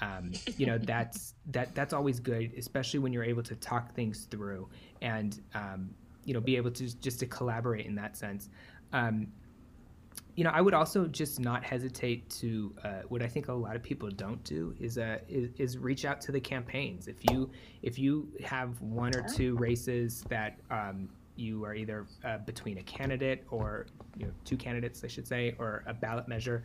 Um, 0.00 0.32
you 0.56 0.66
know, 0.66 0.78
that's 0.78 1.34
that 1.50 1.74
that's 1.74 1.92
always 1.92 2.20
good, 2.20 2.52
especially 2.56 3.00
when 3.00 3.12
you're 3.12 3.24
able 3.24 3.42
to 3.44 3.56
talk 3.56 3.94
things 3.94 4.26
through 4.30 4.68
and 5.02 5.40
um, 5.54 5.90
you 6.24 6.34
know 6.34 6.40
be 6.40 6.56
able 6.56 6.70
to 6.72 6.96
just 7.00 7.18
to 7.20 7.26
collaborate 7.26 7.86
in 7.86 7.94
that 7.96 8.16
sense. 8.16 8.48
Um, 8.92 9.28
you 10.36 10.42
know, 10.42 10.50
I 10.50 10.60
would 10.60 10.74
also 10.74 11.06
just 11.06 11.38
not 11.38 11.62
hesitate 11.62 12.28
to 12.30 12.74
uh, 12.82 12.88
what 13.08 13.22
I 13.22 13.28
think 13.28 13.48
a 13.48 13.52
lot 13.52 13.76
of 13.76 13.82
people 13.82 14.10
don't 14.10 14.42
do 14.42 14.74
is, 14.80 14.98
uh, 14.98 15.18
is, 15.28 15.50
is 15.58 15.78
reach 15.78 16.04
out 16.04 16.20
to 16.22 16.32
the 16.32 16.40
campaigns. 16.40 17.06
If 17.06 17.30
you 17.30 17.50
if 17.82 17.98
you 17.98 18.28
have 18.44 18.80
one 18.80 19.14
or 19.14 19.22
two 19.22 19.56
races 19.56 20.24
that 20.28 20.58
um, 20.70 21.08
you 21.36 21.64
are 21.64 21.74
either 21.74 22.06
uh, 22.24 22.38
between 22.38 22.78
a 22.78 22.82
candidate 22.82 23.44
or 23.50 23.86
you 24.16 24.26
know 24.26 24.32
two 24.44 24.56
candidates, 24.56 25.02
I 25.04 25.08
should 25.08 25.26
say, 25.26 25.54
or 25.58 25.82
a 25.86 25.94
ballot 25.94 26.28
measure, 26.28 26.64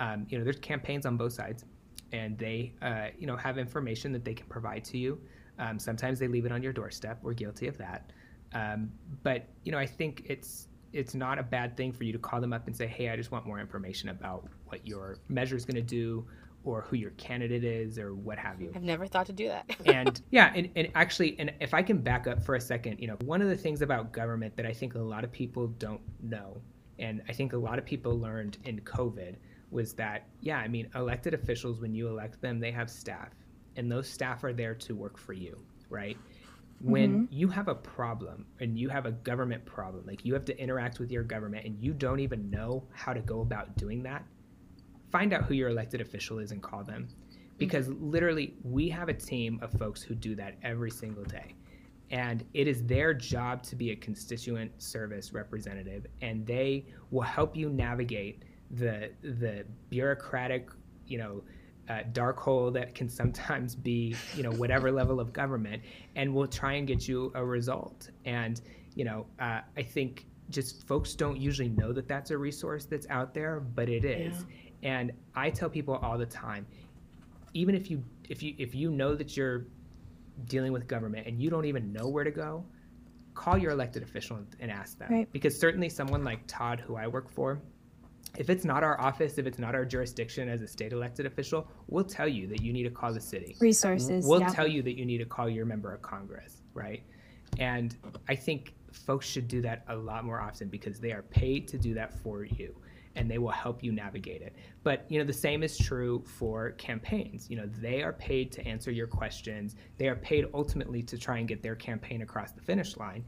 um, 0.00 0.26
you 0.30 0.38
know, 0.38 0.44
there's 0.44 0.58
campaigns 0.58 1.06
on 1.06 1.16
both 1.16 1.32
sides, 1.34 1.64
and 2.12 2.36
they 2.38 2.72
uh, 2.82 3.08
you 3.18 3.26
know 3.26 3.36
have 3.36 3.58
information 3.58 4.12
that 4.12 4.24
they 4.24 4.34
can 4.34 4.46
provide 4.46 4.84
to 4.86 4.98
you. 4.98 5.20
Um, 5.58 5.78
sometimes 5.78 6.18
they 6.18 6.26
leave 6.26 6.46
it 6.46 6.52
on 6.52 6.62
your 6.62 6.72
doorstep. 6.72 7.18
We're 7.22 7.34
guilty 7.34 7.68
of 7.68 7.76
that. 7.78 8.10
Um, 8.54 8.90
but 9.22 9.46
you 9.62 9.70
know, 9.70 9.78
I 9.78 9.86
think 9.86 10.24
it's 10.26 10.68
it's 10.92 11.14
not 11.14 11.38
a 11.38 11.42
bad 11.42 11.76
thing 11.76 11.92
for 11.92 12.04
you 12.04 12.12
to 12.12 12.18
call 12.18 12.40
them 12.40 12.52
up 12.52 12.66
and 12.66 12.74
say, 12.74 12.86
"Hey, 12.86 13.10
I 13.10 13.16
just 13.16 13.30
want 13.30 13.46
more 13.46 13.60
information 13.60 14.08
about 14.08 14.48
what 14.66 14.86
your 14.86 15.18
measure 15.28 15.54
is 15.54 15.64
going 15.64 15.76
to 15.76 15.82
do." 15.82 16.26
Or 16.64 16.82
who 16.82 16.96
your 16.96 17.10
candidate 17.12 17.64
is, 17.64 17.98
or 17.98 18.14
what 18.14 18.38
have 18.38 18.60
you. 18.60 18.70
I've 18.74 18.82
never 18.82 19.06
thought 19.06 19.26
to 19.26 19.32
do 19.32 19.48
that. 19.48 19.70
and 19.86 20.20
yeah, 20.30 20.52
and, 20.54 20.68
and 20.76 20.88
actually, 20.94 21.36
and 21.38 21.52
if 21.60 21.72
I 21.72 21.82
can 21.82 21.98
back 21.98 22.26
up 22.26 22.42
for 22.42 22.54
a 22.54 22.60
second, 22.60 22.98
you 22.98 23.06
know, 23.06 23.16
one 23.24 23.40
of 23.40 23.48
the 23.48 23.56
things 23.56 23.80
about 23.80 24.12
government 24.12 24.56
that 24.56 24.66
I 24.66 24.72
think 24.72 24.94
a 24.94 24.98
lot 24.98 25.24
of 25.24 25.32
people 25.32 25.68
don't 25.68 26.02
know, 26.22 26.60
and 26.98 27.22
I 27.28 27.32
think 27.32 27.54
a 27.54 27.56
lot 27.56 27.78
of 27.78 27.86
people 27.86 28.18
learned 28.18 28.58
in 28.64 28.80
COVID, 28.80 29.36
was 29.70 29.94
that, 29.94 30.26
yeah, 30.40 30.58
I 30.58 30.68
mean, 30.68 30.88
elected 30.94 31.32
officials, 31.32 31.80
when 31.80 31.94
you 31.94 32.08
elect 32.08 32.42
them, 32.42 32.60
they 32.60 32.72
have 32.72 32.90
staff, 32.90 33.30
and 33.76 33.90
those 33.90 34.08
staff 34.08 34.44
are 34.44 34.52
there 34.52 34.74
to 34.74 34.94
work 34.94 35.16
for 35.16 35.32
you, 35.32 35.58
right? 35.88 36.18
when 36.80 37.26
mm-hmm. 37.26 37.34
you 37.34 37.48
have 37.48 37.68
a 37.68 37.74
problem 37.74 38.46
and 38.58 38.78
you 38.78 38.88
have 38.88 39.06
a 39.06 39.12
government 39.12 39.64
problem, 39.66 40.04
like 40.06 40.24
you 40.24 40.32
have 40.32 40.44
to 40.46 40.58
interact 40.58 40.98
with 40.98 41.10
your 41.10 41.22
government 41.22 41.66
and 41.66 41.78
you 41.78 41.92
don't 41.92 42.20
even 42.20 42.50
know 42.50 42.82
how 42.92 43.12
to 43.12 43.20
go 43.20 43.42
about 43.42 43.76
doing 43.76 44.02
that, 44.02 44.24
find 45.10 45.32
out 45.32 45.44
who 45.44 45.54
your 45.54 45.68
elected 45.68 46.00
official 46.00 46.38
is 46.38 46.52
and 46.52 46.62
call 46.62 46.84
them. 46.84 47.08
Because 47.58 47.88
literally, 47.88 48.54
we 48.64 48.88
have 48.88 49.08
a 49.08 49.14
team 49.14 49.58
of 49.62 49.70
folks 49.72 50.02
who 50.02 50.14
do 50.14 50.34
that 50.36 50.54
every 50.62 50.90
single 50.90 51.24
day. 51.24 51.54
And 52.10 52.44
it 52.54 52.66
is 52.66 52.84
their 52.84 53.12
job 53.12 53.62
to 53.64 53.76
be 53.76 53.90
a 53.90 53.96
constituent 53.96 54.82
service 54.82 55.32
representative, 55.32 56.06
and 56.22 56.46
they 56.46 56.86
will 57.10 57.20
help 57.22 57.54
you 57.54 57.68
navigate 57.68 58.44
the 58.72 59.10
the 59.22 59.64
bureaucratic, 59.90 60.70
you 61.06 61.18
know, 61.18 61.42
uh, 61.88 62.00
dark 62.12 62.38
hole 62.38 62.70
that 62.70 62.94
can 62.94 63.08
sometimes 63.08 63.74
be, 63.76 64.16
you 64.34 64.42
know, 64.42 64.52
whatever 64.52 64.90
level 65.02 65.20
of 65.20 65.32
government, 65.32 65.82
and 66.16 66.34
we'll 66.34 66.48
try 66.48 66.72
and 66.72 66.86
get 66.86 67.06
you 67.06 67.30
a 67.34 67.44
result. 67.44 68.10
And 68.24 68.60
you 68.94 69.04
know, 69.04 69.26
uh, 69.38 69.60
I 69.76 69.82
think 69.82 70.26
just 70.48 70.86
folks 70.86 71.14
don't 71.14 71.38
usually 71.38 71.68
know 71.68 71.92
that 71.92 72.08
that's 72.08 72.30
a 72.30 72.38
resource 72.38 72.84
that's 72.84 73.06
out 73.08 73.34
there, 73.34 73.60
but 73.60 73.88
it 73.88 74.04
is. 74.04 74.44
Yeah. 74.48 74.69
And 74.82 75.12
I 75.34 75.50
tell 75.50 75.68
people 75.68 75.96
all 75.96 76.18
the 76.18 76.26
time, 76.26 76.66
even 77.54 77.74
if 77.74 77.90
you 77.90 78.02
if 78.28 78.42
you 78.42 78.54
if 78.58 78.74
you 78.74 78.90
know 78.90 79.14
that 79.14 79.36
you're 79.36 79.66
dealing 80.46 80.72
with 80.72 80.86
government 80.86 81.26
and 81.26 81.40
you 81.40 81.50
don't 81.50 81.66
even 81.66 81.92
know 81.92 82.08
where 82.08 82.24
to 82.24 82.30
go, 82.30 82.64
call 83.34 83.58
your 83.58 83.72
elected 83.72 84.02
official 84.02 84.38
and 84.60 84.70
ask 84.70 84.98
them. 84.98 85.10
Right. 85.10 85.32
Because 85.32 85.58
certainly 85.58 85.88
someone 85.88 86.24
like 86.24 86.40
Todd, 86.46 86.80
who 86.80 86.96
I 86.96 87.06
work 87.06 87.28
for, 87.30 87.60
if 88.38 88.48
it's 88.48 88.64
not 88.64 88.82
our 88.84 89.00
office, 89.00 89.38
if 89.38 89.46
it's 89.46 89.58
not 89.58 89.74
our 89.74 89.84
jurisdiction 89.84 90.48
as 90.48 90.62
a 90.62 90.68
state 90.68 90.92
elected 90.92 91.26
official, 91.26 91.68
we'll 91.88 92.04
tell 92.04 92.28
you 92.28 92.46
that 92.48 92.62
you 92.62 92.72
need 92.72 92.84
to 92.84 92.90
call 92.90 93.12
the 93.12 93.20
city. 93.20 93.56
Resources. 93.60 94.24
We'll 94.26 94.40
yeah. 94.40 94.48
tell 94.48 94.68
you 94.68 94.82
that 94.82 94.96
you 94.96 95.04
need 95.04 95.18
to 95.18 95.24
call 95.24 95.48
your 95.48 95.66
member 95.66 95.92
of 95.92 96.00
Congress, 96.00 96.62
right? 96.72 97.02
And 97.58 97.96
I 98.28 98.36
think 98.36 98.74
folks 98.92 99.26
should 99.26 99.48
do 99.48 99.60
that 99.62 99.84
a 99.88 99.96
lot 99.96 100.24
more 100.24 100.40
often 100.40 100.68
because 100.68 101.00
they 101.00 101.12
are 101.12 101.22
paid 101.22 101.68
to 101.68 101.78
do 101.78 101.94
that 101.94 102.12
for 102.22 102.44
you 102.44 102.74
and 103.16 103.30
they 103.30 103.38
will 103.38 103.50
help 103.50 103.82
you 103.82 103.92
navigate 103.92 104.42
it. 104.42 104.54
But 104.82 105.04
you 105.08 105.18
know 105.18 105.24
the 105.24 105.32
same 105.32 105.62
is 105.62 105.76
true 105.76 106.22
for 106.26 106.72
campaigns. 106.72 107.50
You 107.50 107.56
know 107.56 107.68
they 107.80 108.02
are 108.02 108.12
paid 108.12 108.52
to 108.52 108.66
answer 108.66 108.90
your 108.90 109.06
questions. 109.06 109.76
They 109.98 110.08
are 110.08 110.16
paid 110.16 110.46
ultimately 110.54 111.02
to 111.04 111.18
try 111.18 111.38
and 111.38 111.48
get 111.48 111.62
their 111.62 111.76
campaign 111.76 112.22
across 112.22 112.52
the 112.52 112.62
finish 112.62 112.96
line, 112.96 113.24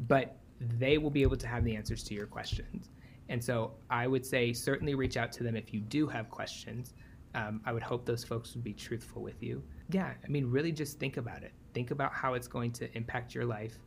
but 0.00 0.36
they 0.60 0.98
will 0.98 1.10
be 1.10 1.22
able 1.22 1.36
to 1.36 1.46
have 1.46 1.64
the 1.64 1.74
answers 1.74 2.02
to 2.04 2.14
your 2.14 2.26
questions. 2.26 2.90
And 3.28 3.42
so 3.42 3.72
I 3.90 4.06
would 4.06 4.24
say 4.24 4.52
certainly 4.52 4.94
reach 4.94 5.16
out 5.16 5.32
to 5.32 5.42
them 5.42 5.56
if 5.56 5.72
you 5.72 5.80
do 5.80 6.06
have 6.06 6.30
questions. 6.30 6.94
Um, 7.34 7.60
I 7.64 7.72
would 7.72 7.82
hope 7.82 8.04
those 8.04 8.22
folks 8.22 8.54
would 8.54 8.62
be 8.62 8.72
truthful 8.72 9.22
with 9.22 9.42
you. 9.42 9.62
Yeah, 9.90 10.12
I 10.22 10.28
mean, 10.28 10.50
really 10.50 10.72
just 10.72 10.98
think 10.98 11.16
about 11.16 11.42
it. 11.42 11.52
Think 11.72 11.90
about 11.90 12.12
how 12.12 12.34
it's 12.34 12.46
going 12.46 12.70
to 12.72 12.96
impact 12.96 13.34
your 13.34 13.44
life. 13.44 13.78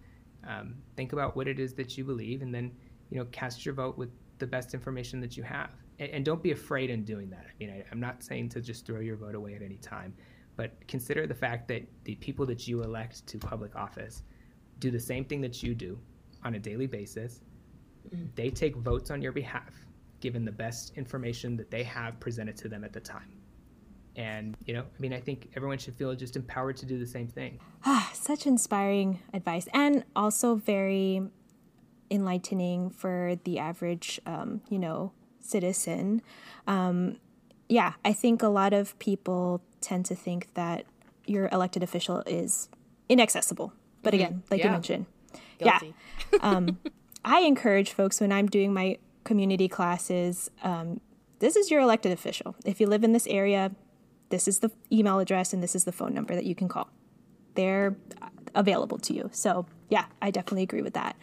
Um, 0.46 0.76
think 0.96 1.14
about 1.14 1.36
what 1.36 1.48
it 1.48 1.60
is 1.60 1.74
that 1.76 1.98
you 1.98 2.04
believe, 2.04 2.42
and 2.42 2.54
then 2.54 2.72
you 3.10 3.18
know 3.18 3.26
cast 3.32 3.66
your 3.66 3.74
vote 3.74 3.98
with 3.98 4.10
the 4.40 4.48
best 4.48 4.74
information 4.74 5.20
that 5.22 5.38
you 5.38 5.44
have. 5.44 5.72
And, 6.00 6.10
and 6.12 6.26
don't 6.26 6.42
be 6.42 6.52
afraid 6.52 6.90
in 6.90 7.04
doing 7.04 7.30
that. 7.30 7.46
I 7.48 7.52
mean, 7.60 7.70
I, 7.70 7.84
I'm 7.92 8.00
not 8.00 8.24
saying 8.24 8.50
to 8.50 8.62
just 8.62 8.86
throw 8.86 9.00
your 9.00 9.16
vote 9.16 9.36
away 9.36 9.56
at 9.56 9.62
any 9.62 9.78
time, 9.78 10.14
but 10.56 10.72
consider 10.88 11.28
the 11.28 11.36
fact 11.36 11.68
that 11.70 11.84
the 12.04 12.16
people 12.16 12.46
that 12.48 12.68
you 12.68 12.84
elect 12.84 13.26
to 13.28 13.38
public 13.38 13.76
office 13.76 14.24
do 14.80 14.92
the 14.92 15.00
same 15.00 15.26
thing 15.26 15.42
that 15.42 15.64
you 15.64 15.74
do 15.74 16.00
on 16.44 16.56
a 16.56 16.60
daily 16.60 16.88
basis 16.88 17.42
they 18.36 18.50
take 18.50 18.76
votes 18.76 19.12
on 19.12 19.22
your 19.22 19.32
behalf, 19.32 19.74
given 20.20 20.46
the 20.46 20.52
best 20.52 20.94
information 20.98 21.58
that 21.58 21.72
they 21.72 21.84
have 21.84 22.20
presented 22.20 22.58
to 22.58 22.70
them 22.70 22.84
at 22.84 22.94
the 22.94 23.00
time. 23.00 23.34
And, 24.16 24.58
you 24.66 24.74
know, 24.74 24.82
I 24.82 25.00
mean, 25.00 25.14
I 25.14 25.20
think 25.20 25.52
everyone 25.56 25.78
should 25.78 25.96
feel 25.96 26.14
just 26.16 26.36
empowered 26.36 26.78
to 26.78 26.86
do 26.86 26.98
the 26.98 27.06
same 27.06 27.28
thing. 27.28 27.60
Ah, 27.86 28.10
such 28.14 28.48
inspiring 28.48 29.20
advice. 29.34 29.68
And 29.74 30.04
also 30.16 30.56
very 30.56 31.22
enlightening 32.10 32.90
for 32.90 33.38
the 33.44 33.60
average, 33.60 34.20
um, 34.26 34.62
you 34.70 34.80
know, 34.80 35.12
citizen. 35.40 36.22
Um, 36.68 37.18
yeah, 37.70 37.94
I 38.06 38.14
think 38.14 38.42
a 38.42 38.48
lot 38.48 38.74
of 38.74 38.98
people 39.00 39.62
tend 39.82 40.06
to 40.06 40.16
think 40.16 40.54
that 40.54 40.86
your 41.26 41.50
elected 41.52 41.84
official 41.84 42.24
is 42.26 42.70
inaccessible. 43.10 43.74
But 44.04 44.14
mm-hmm. 44.14 44.24
again, 44.24 44.44
like 44.50 44.60
yeah. 44.60 44.66
you 44.66 44.72
mentioned, 44.72 45.06
Guilty. 45.60 45.88
yeah. 45.88 46.40
Um, 46.42 46.78
I 47.24 47.42
encourage 47.42 47.92
folks 47.92 48.20
when 48.20 48.34
I'm 48.34 48.48
doing 48.48 48.74
my 48.74 48.98
community 49.24 49.68
classes 49.70 50.52
um, 50.62 51.00
this 51.40 51.56
is 51.56 51.70
your 51.70 51.82
elected 51.82 52.12
official. 52.12 52.56
If 52.66 52.82
you 52.82 52.88
live 52.88 53.04
in 53.04 53.14
this 53.14 53.28
area, 53.28 53.72
this 54.30 54.48
is 54.48 54.60
the 54.60 54.72
email 54.92 55.20
address 55.20 55.54
and 55.54 55.62
this 55.62 55.76
is 55.76 55.84
the 55.84 55.92
phone 55.92 56.14
number 56.14 56.36
that 56.36 56.46
you 56.46 56.56
can 56.56 56.68
call. 56.68 56.90
They're 57.56 57.96
available 58.56 58.98
to 59.00 59.14
you. 59.14 59.30
So, 59.32 59.66
yeah, 59.90 60.06
I 60.22 60.32
definitely 60.32 60.64
agree 60.64 60.82
with 60.82 60.94
that. 60.96 61.16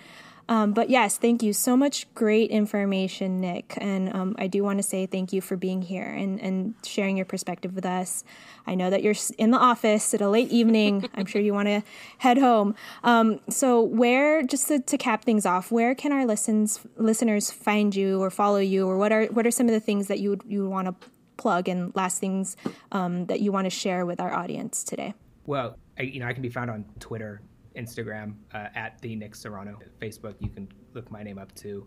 Um, 0.48 0.72
but 0.72 0.90
yes, 0.90 1.16
thank 1.16 1.42
you 1.42 1.52
so 1.52 1.76
much. 1.76 2.12
Great 2.14 2.50
information, 2.50 3.40
Nick. 3.40 3.74
And 3.78 4.14
um, 4.14 4.36
I 4.38 4.46
do 4.46 4.62
want 4.62 4.78
to 4.78 4.82
say 4.82 5.06
thank 5.06 5.32
you 5.32 5.40
for 5.40 5.56
being 5.56 5.82
here 5.82 6.04
and, 6.08 6.40
and 6.40 6.74
sharing 6.84 7.16
your 7.16 7.26
perspective 7.26 7.74
with 7.74 7.86
us. 7.86 8.24
I 8.66 8.74
know 8.74 8.90
that 8.90 9.02
you're 9.02 9.14
in 9.38 9.50
the 9.50 9.58
office 9.58 10.12
at 10.12 10.20
a 10.20 10.28
late 10.28 10.50
evening. 10.50 11.08
I'm 11.14 11.26
sure 11.26 11.40
you 11.40 11.54
want 11.54 11.68
to 11.68 11.82
head 12.18 12.38
home. 12.38 12.74
Um, 13.02 13.40
so, 13.48 13.80
where, 13.80 14.42
just 14.42 14.68
to, 14.68 14.80
to, 14.80 14.98
cap 14.98 15.24
things 15.24 15.44
off, 15.44 15.70
where 15.70 15.94
can 15.94 16.12
our 16.12 16.24
listens, 16.24 16.80
listeners 16.96 17.50
find 17.50 17.94
you 17.94 18.22
or 18.22 18.30
follow 18.30 18.58
you, 18.58 18.86
or 18.88 18.96
what 18.96 19.12
are 19.12 19.26
what 19.26 19.46
are 19.46 19.50
some 19.50 19.66
of 19.66 19.72
the 19.72 19.80
things 19.80 20.08
that 20.08 20.18
you 20.18 20.30
would, 20.30 20.42
you 20.46 20.68
want 20.68 20.86
to 20.86 21.08
plug 21.36 21.68
and 21.68 21.94
last 21.94 22.20
things 22.20 22.56
um, 22.92 23.26
that 23.26 23.40
you 23.40 23.52
want 23.52 23.66
to 23.66 23.70
share 23.70 24.06
with 24.06 24.20
our 24.20 24.32
audience 24.32 24.82
today? 24.84 25.14
Well, 25.46 25.76
I, 25.98 26.02
you 26.02 26.20
know, 26.20 26.26
I 26.26 26.32
can 26.32 26.42
be 26.42 26.48
found 26.48 26.70
on 26.70 26.84
Twitter 27.00 27.42
Instagram 27.76 28.34
uh, 28.52 28.68
at 28.74 29.00
the 29.00 29.14
Nick 29.16 29.34
Serrano. 29.34 29.78
Facebook, 30.00 30.34
you 30.38 30.48
can 30.48 30.68
look 30.92 31.10
my 31.10 31.22
name 31.22 31.38
up 31.38 31.54
too. 31.54 31.86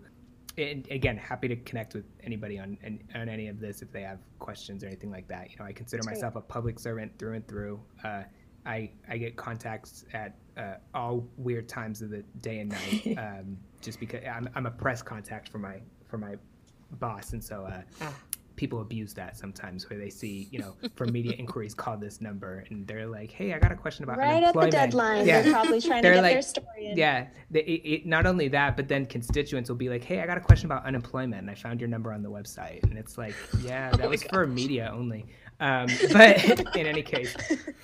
And 0.58 0.88
again, 0.90 1.18
happy 1.18 1.48
to 1.48 1.56
connect 1.56 1.94
with 1.94 2.06
anybody 2.24 2.58
on, 2.58 2.78
on 3.14 3.30
any 3.30 3.48
of 3.48 3.60
this 3.60 3.82
if 3.84 3.92
they 3.92 4.02
have 4.02 4.20
questions 4.40 4.84
or 4.84 4.88
anything 4.88 5.12
like 5.12 5.28
that. 5.28 5.52
You 5.52 5.58
know, 5.60 5.66
I 5.66 5.72
consider 5.72 6.02
That's 6.04 6.18
myself 6.18 6.34
great. 6.34 6.46
a 6.46 6.48
public 6.48 6.80
servant 6.80 7.18
through 7.20 7.36
and 7.36 7.48
through. 7.48 7.80
Uh, 8.04 8.24
I 8.66 8.92
I 9.08 9.18
get 9.18 9.38
contacts 9.38 10.04
at 10.14 10.36
uh, 10.58 10.76
all 10.94 11.28
weird 11.38 11.70
times 11.70 12.02
of 12.02 12.10
the 12.10 12.24
day 12.42 12.60
and 12.60 12.72
night, 12.72 13.18
um, 13.18 13.58
just 13.82 14.00
because 14.00 14.22
I'm, 14.30 14.50
I'm 14.56 14.66
a 14.66 14.72
press 14.72 15.02
contact 15.02 15.48
for 15.50 15.60
my 15.60 15.80
for 16.08 16.18
my 16.18 16.36
boss, 17.00 17.34
and 17.34 17.44
so 17.44 17.66
uh, 17.66 17.82
ah 18.02 18.14
people 18.58 18.82
abuse 18.82 19.14
that 19.14 19.38
sometimes 19.38 19.90
where 19.90 19.98
they 19.98 20.10
see, 20.10 20.50
you 20.52 20.60
know, 20.60 20.76
for 20.96 21.06
media 21.06 21.34
inquiries, 21.38 21.74
call 21.74 21.96
this 21.96 22.20
number 22.20 22.66
and 22.70 22.86
they're 22.86 23.08
like, 23.08 23.32
hey, 23.32 23.54
I 23.54 23.60
got 23.60 23.72
a 23.72 23.76
question 23.76 24.04
about 24.04 24.18
right 24.18 24.44
at 24.44 24.54
the 24.54 24.68
deadline. 24.68 25.26
Yeah. 25.26 25.42
They're 25.42 25.54
probably 25.54 25.80
trying 25.80 26.02
they're 26.02 26.14
to 26.14 26.18
get 26.18 26.24
like, 26.24 26.34
their 26.34 26.42
story 26.42 26.88
in. 26.88 26.98
Yeah. 26.98 27.28
They, 27.50 27.62
it, 27.62 27.82
it, 27.88 28.06
not 28.06 28.26
only 28.26 28.50
that, 28.50 28.76
but 28.76 28.90
then 28.90 29.06
constituents 29.06 29.70
will 29.70 29.78
be 29.78 29.88
like, 29.88 30.04
hey, 30.04 30.22
I 30.22 30.26
got 30.26 30.38
a 30.38 30.42
question 30.42 30.66
about 30.66 30.86
unemployment 30.86 31.42
and 31.42 31.50
I 31.50 31.56
found 31.56 31.80
your 31.80 31.88
number 31.88 32.12
on 32.12 32.22
the 32.22 32.30
website. 32.30 32.84
And 32.84 32.98
it's 32.98 33.18
like, 33.18 33.36
yeah, 33.62 33.92
oh 33.94 33.98
that 33.98 34.08
oh 34.08 34.10
was 34.10 34.24
gosh. 34.24 34.32
for 34.32 34.48
media 34.48 34.92
only. 34.94 35.26
Um, 35.60 35.88
but 36.12 36.76
in 36.76 36.86
any 36.86 37.04
case, 37.04 37.36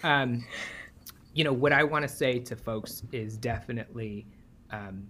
um, 0.03 0.43
you 1.33 1.43
know, 1.43 1.53
what 1.53 1.71
I 1.71 1.83
want 1.83 2.03
to 2.03 2.09
say 2.09 2.39
to 2.39 2.55
folks 2.55 3.03
is 3.11 3.37
definitely 3.37 4.27
um, 4.71 5.07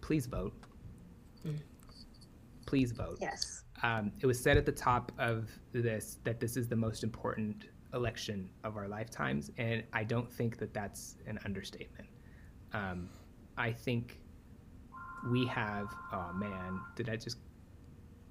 please 0.00 0.26
vote. 0.26 0.52
Mm. 1.46 1.58
Please 2.66 2.92
vote. 2.92 3.18
Yes. 3.20 3.64
Um, 3.82 4.12
it 4.20 4.26
was 4.26 4.38
said 4.38 4.56
at 4.56 4.64
the 4.64 4.72
top 4.72 5.12
of 5.18 5.50
this 5.72 6.18
that 6.24 6.38
this 6.38 6.56
is 6.56 6.68
the 6.68 6.76
most 6.76 7.02
important 7.02 7.66
election 7.94 8.48
of 8.64 8.76
our 8.76 8.88
lifetimes, 8.88 9.50
and 9.58 9.82
I 9.92 10.04
don't 10.04 10.30
think 10.30 10.58
that 10.58 10.72
that's 10.72 11.16
an 11.26 11.38
understatement. 11.44 12.08
Um, 12.72 13.08
I 13.56 13.72
think 13.72 14.20
we 15.30 15.46
have. 15.46 15.88
Oh 16.12 16.32
man, 16.34 16.80
did 16.96 17.08
I 17.08 17.16
just 17.16 17.38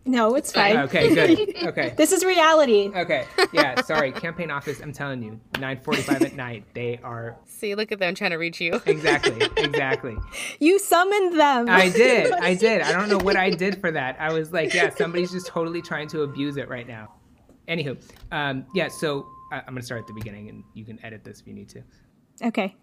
no, 0.06 0.36
it's 0.36 0.52
fine. 0.52 0.78
Okay, 0.78 1.14
good. 1.14 1.56
Okay. 1.72 1.93
this 1.95 2.12
is 2.12 2.26
reality. 2.26 2.91
Okay. 2.95 3.26
Yeah, 3.54 3.82
sorry. 3.82 4.12
Campaign 4.12 4.49
office, 4.49 4.80
I'm 4.82 4.91
telling 4.91 5.22
you, 5.22 5.39
9:45 5.54 6.22
at 6.22 6.36
night, 6.36 6.66
they 6.74 6.99
are 7.04 7.38
See, 7.45 7.76
look 7.76 7.91
at 7.91 7.99
them 7.99 8.16
trying 8.16 8.32
to 8.32 8.38
reach 8.38 8.60
you. 8.60 8.82
Exactly. 8.86 9.47
Exactly. 9.58 10.18
You 10.60 10.80
summoned 10.80 11.39
them. 11.39 11.70
I 11.70 11.89
did. 11.89 12.32
I 12.41 12.56
did. 12.56 12.82
I 12.82 12.91
don't 12.91 13.10
know 13.10 13.20
what 13.20 13.36
I 13.36 13.52
did 13.52 13.80
for 13.80 13.91
that. 13.91 14.18
I 14.20 14.34
was 14.34 14.52
like, 14.52 14.74
yeah, 14.74 14.89
somebody's 14.89 15.32
just 15.32 15.47
totally 15.47 15.82
trying 15.82 16.08
to 16.10 16.24
abuse 16.24 16.58
it 16.58 16.68
right 16.68 16.88
now. 16.88 17.14
Anywho, 17.68 18.02
um, 18.32 18.66
yeah, 18.74 18.88
so 18.88 19.28
I, 19.52 19.58
I'm 19.60 19.66
going 19.74 19.78
to 19.78 19.84
start 19.84 20.02
at 20.02 20.08
the 20.08 20.14
beginning 20.14 20.49
and 20.49 20.64
you 20.74 20.84
can 20.84 21.04
edit 21.06 21.24
this 21.24 21.41
if 21.41 21.47
you 21.47 21.54
need 21.54 21.70
to. 21.70 21.84
Okay. 22.43 22.76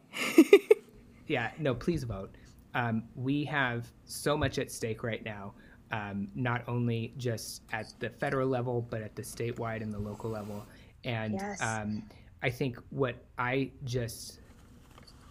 yeah, 1.27 1.51
no, 1.59 1.75
please 1.75 2.05
vote. 2.05 2.35
Um, 2.75 3.05
we 3.15 3.45
have 3.45 3.89
so 4.05 4.37
much 4.37 4.59
at 4.59 4.71
stake 4.71 5.03
right 5.03 5.25
now 5.25 5.55
um, 5.91 6.29
not 6.35 6.63
only 6.69 7.15
just 7.17 7.63
at 7.73 7.93
the 7.99 8.11
federal 8.11 8.49
level, 8.49 8.87
but 8.91 9.03
at 9.03 9.17
the 9.17 9.23
statewide 9.23 9.83
and 9.83 9.93
the 9.93 9.99
local 9.99 10.31
level. 10.31 10.65
And 11.05 11.35
yes. 11.35 11.61
um, 11.63 12.03
I 12.43 12.51
think 12.51 12.79
what 12.91 13.17
I 13.39 13.71
just 13.85 14.41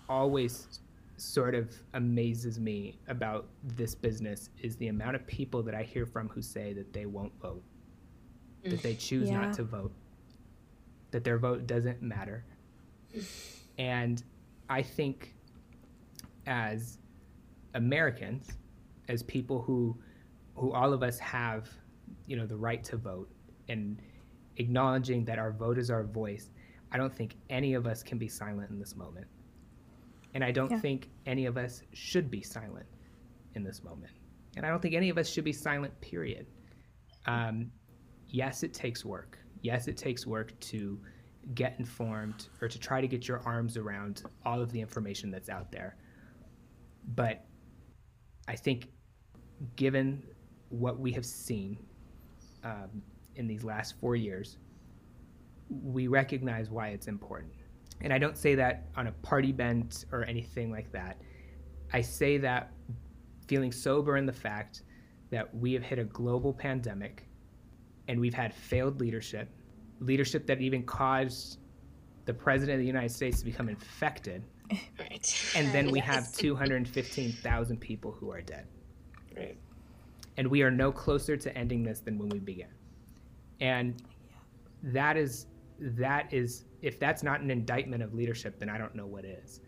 always 0.09 0.79
sort 1.17 1.55
of 1.55 1.75
amazes 1.93 2.59
me 2.59 2.99
about 3.07 3.47
this 3.63 3.95
business 3.95 4.49
is 4.61 4.75
the 4.77 4.87
amount 4.87 5.15
of 5.15 5.25
people 5.27 5.63
that 5.63 5.75
I 5.75 5.83
hear 5.83 6.05
from 6.05 6.29
who 6.29 6.41
say 6.41 6.73
that 6.73 6.93
they 6.93 7.05
won't 7.05 7.33
vote, 7.41 7.63
that 8.63 8.81
they 8.83 8.93
choose 8.95 9.29
yeah. 9.29 9.41
not 9.41 9.53
to 9.55 9.63
vote, 9.63 9.91
that 11.11 11.23
their 11.23 11.37
vote 11.37 11.65
doesn't 11.65 12.01
matter. 12.01 12.43
And 13.77 14.23
I 14.69 14.81
think 14.81 15.33
as 16.45 16.97
Americans, 17.73 18.49
as 19.07 19.23
people 19.23 19.61
who 19.61 19.97
who 20.57 20.73
all 20.73 20.91
of 20.91 21.03
us 21.03 21.19
have, 21.19 21.69
you 22.25 22.35
know, 22.35 22.45
the 22.45 22.57
right 22.57 22.83
to 22.85 22.97
vote 22.97 23.29
and 23.69 24.01
acknowledging 24.57 25.23
that 25.25 25.39
our 25.39 25.51
vote 25.51 25.77
is 25.77 25.89
our 25.89 26.03
voice, 26.03 26.49
I 26.91 26.97
don't 26.97 27.13
think 27.13 27.35
any 27.49 27.73
of 27.73 27.85
us 27.85 28.03
can 28.03 28.17
be 28.17 28.27
silent 28.27 28.69
in 28.69 28.79
this 28.79 28.95
moment. 28.95 29.27
And 30.33 30.43
I 30.43 30.51
don't 30.51 30.71
yeah. 30.71 30.79
think 30.79 31.09
any 31.25 31.45
of 31.45 31.57
us 31.57 31.83
should 31.93 32.29
be 32.29 32.41
silent 32.41 32.85
in 33.55 33.63
this 33.63 33.83
moment. 33.83 34.11
And 34.55 34.65
I 34.65 34.69
don't 34.69 34.81
think 34.81 34.95
any 34.95 35.09
of 35.09 35.17
us 35.17 35.29
should 35.29 35.43
be 35.43 35.53
silent, 35.53 35.99
period. 36.01 36.47
Um, 37.25 37.71
yes, 38.27 38.63
it 38.63 38.73
takes 38.73 39.05
work. 39.05 39.37
Yes, 39.61 39.87
it 39.87 39.97
takes 39.97 40.25
work 40.25 40.59
to 40.61 40.99
get 41.53 41.75
informed 41.79 42.47
or 42.61 42.67
to 42.67 42.79
try 42.79 42.99
to 42.99 43.07
get 43.07 43.27
your 43.27 43.41
arms 43.45 43.77
around 43.77 44.23
all 44.45 44.61
of 44.61 44.71
the 44.71 44.81
information 44.81 45.31
that's 45.31 45.49
out 45.49 45.71
there. 45.71 45.97
But 47.15 47.45
I 48.47 48.55
think 48.55 48.89
given 49.75 50.23
what 50.69 50.99
we 50.99 51.11
have 51.11 51.25
seen 51.25 51.77
um, 52.63 53.01
in 53.35 53.47
these 53.47 53.63
last 53.63 53.95
four 53.99 54.15
years, 54.15 54.57
we 55.69 56.07
recognize 56.07 56.69
why 56.69 56.89
it's 56.89 57.07
important. 57.07 57.53
And 58.01 58.13
I 58.13 58.17
don't 58.17 58.37
say 58.37 58.55
that 58.55 58.87
on 58.95 59.07
a 59.07 59.11
party 59.11 59.51
bent 59.51 60.05
or 60.11 60.23
anything 60.25 60.71
like 60.71 60.91
that. 60.91 61.17
I 61.93 62.01
say 62.01 62.37
that 62.39 62.71
feeling 63.47 63.71
sober 63.71 64.17
in 64.17 64.25
the 64.25 64.33
fact 64.33 64.83
that 65.29 65.53
we 65.55 65.73
have 65.73 65.83
hit 65.83 65.99
a 65.99 66.03
global 66.03 66.53
pandemic 66.53 67.25
and 68.07 68.19
we've 68.19 68.33
had 68.33 68.53
failed 68.53 68.99
leadership, 68.99 69.49
leadership 69.99 70.45
that 70.47 70.61
even 70.61 70.83
caused 70.83 71.59
the 72.25 72.33
president 72.33 72.75
of 72.75 72.79
the 72.79 72.87
United 72.87 73.11
States 73.11 73.39
to 73.39 73.45
become 73.45 73.69
infected. 73.69 74.43
Right. 74.99 75.53
And 75.55 75.71
then 75.71 75.91
we 75.91 75.99
yes. 76.05 76.07
have 76.07 76.33
215,000 76.33 77.79
people 77.79 78.11
who 78.11 78.31
are 78.31 78.41
dead. 78.41 78.65
Right 79.33 79.57
and 80.37 80.47
we 80.47 80.61
are 80.61 80.71
no 80.71 80.91
closer 80.91 81.35
to 81.35 81.57
ending 81.57 81.83
this 81.83 81.99
than 81.99 82.17
when 82.17 82.29
we 82.29 82.39
began. 82.39 82.69
And 83.59 84.01
that 84.83 85.17
is 85.17 85.47
that 85.79 86.31
is 86.33 86.65
if 86.81 86.99
that's 86.99 87.23
not 87.23 87.41
an 87.41 87.51
indictment 87.51 88.03
of 88.03 88.13
leadership, 88.13 88.59
then 88.59 88.69
I 88.69 88.77
don't 88.77 88.95
know 88.95 89.07
what 89.07 89.25
is. 89.25 89.61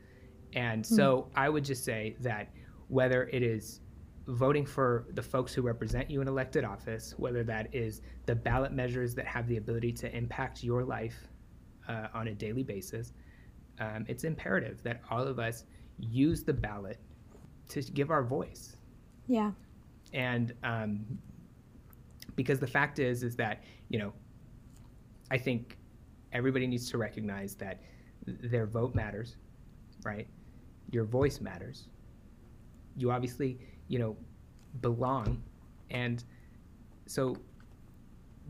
And 0.53 0.85
so 0.85 1.23
mm. 1.23 1.29
I 1.35 1.49
would 1.49 1.63
just 1.63 1.83
say 1.83 2.15
that 2.21 2.49
whether 2.87 3.27
it 3.31 3.43
is 3.43 3.81
voting 4.27 4.65
for 4.65 5.07
the 5.13 5.21
folks 5.21 5.53
who 5.53 5.61
represent 5.63 6.09
you 6.09 6.21
in 6.21 6.27
elected 6.27 6.63
office, 6.63 7.15
whether 7.17 7.43
that 7.43 7.73
is 7.73 8.01
the 8.27 8.35
ballot 8.35 8.71
measures 8.71 9.15
that 9.15 9.25
have 9.25 9.47
the 9.47 9.57
ability 9.57 9.91
to 9.91 10.15
impact 10.15 10.63
your 10.63 10.83
life 10.83 11.27
uh, 11.87 12.07
on 12.13 12.27
a 12.27 12.33
daily 12.33 12.63
basis, 12.63 13.13
um, 13.79 14.05
it's 14.07 14.23
imperative 14.23 14.81
that 14.83 15.01
all 15.09 15.23
of 15.23 15.39
us 15.39 15.65
use 15.97 16.43
the 16.43 16.53
ballot 16.53 16.99
to 17.69 17.81
give 17.81 18.11
our 18.11 18.23
voice. 18.23 18.75
Yeah 19.27 19.51
and 20.13 20.53
um, 20.63 21.05
because 22.35 22.59
the 22.59 22.67
fact 22.67 22.99
is 22.99 23.23
is 23.23 23.35
that 23.35 23.63
you 23.89 23.99
know 23.99 24.13
i 25.31 25.37
think 25.37 25.77
everybody 26.31 26.67
needs 26.67 26.89
to 26.89 26.97
recognize 26.97 27.55
that 27.55 27.81
their 28.25 28.65
vote 28.65 28.95
matters 28.95 29.35
right? 30.03 30.27
Your 30.91 31.03
voice 31.03 31.41
matters. 31.41 31.87
You 32.97 33.11
obviously 33.11 33.59
you 33.87 33.99
know 33.99 34.17
belong. 34.81 35.41
And 35.89 36.23
so 37.07 37.35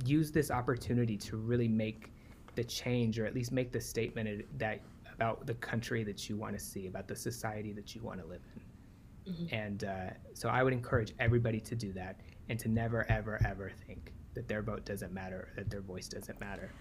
use 0.06 0.32
this 0.32 0.52
opportunity 0.52 1.18
to 1.18 1.38
really 1.38 1.68
make 1.68 2.12
the 2.56 2.64
change 2.64 3.20
or 3.20 3.26
at 3.26 3.34
least 3.34 3.52
make 3.52 3.72
the 3.72 3.80
statement 3.80 4.46
that 4.58 4.82
about 5.14 5.46
the 5.46 5.54
country 5.56 6.04
that 6.04 6.30
you 6.30 6.36
want 6.36 6.58
to 6.58 6.64
see 6.64 6.88
about 6.88 7.08
the 7.08 7.16
society 7.16 7.72
that 7.74 7.96
you 7.96 8.02
want 8.02 8.20
to 8.20 8.26
live 8.26 8.42
in 8.56 8.62
Mm-hmm. 9.30 9.54
And 9.54 9.84
uh, 9.84 10.10
so 10.34 10.50
I 10.50 10.64
would 10.64 10.74
encourage 10.74 11.14
everybody 11.20 11.60
to 11.62 11.76
do 11.76 11.94
that 11.94 12.20
and 12.50 12.60
to 12.60 12.70
never, 12.70 13.10
ever, 13.10 13.40
ever 13.46 13.72
think 13.88 14.14
that 14.34 14.48
their 14.48 14.62
vote 14.62 14.86
doesn't 14.86 15.14
matter, 15.14 15.50
that 15.56 15.70
their 15.70 15.82
voice 15.82 16.08
doesn't 16.08 16.40
matter. 16.40 16.72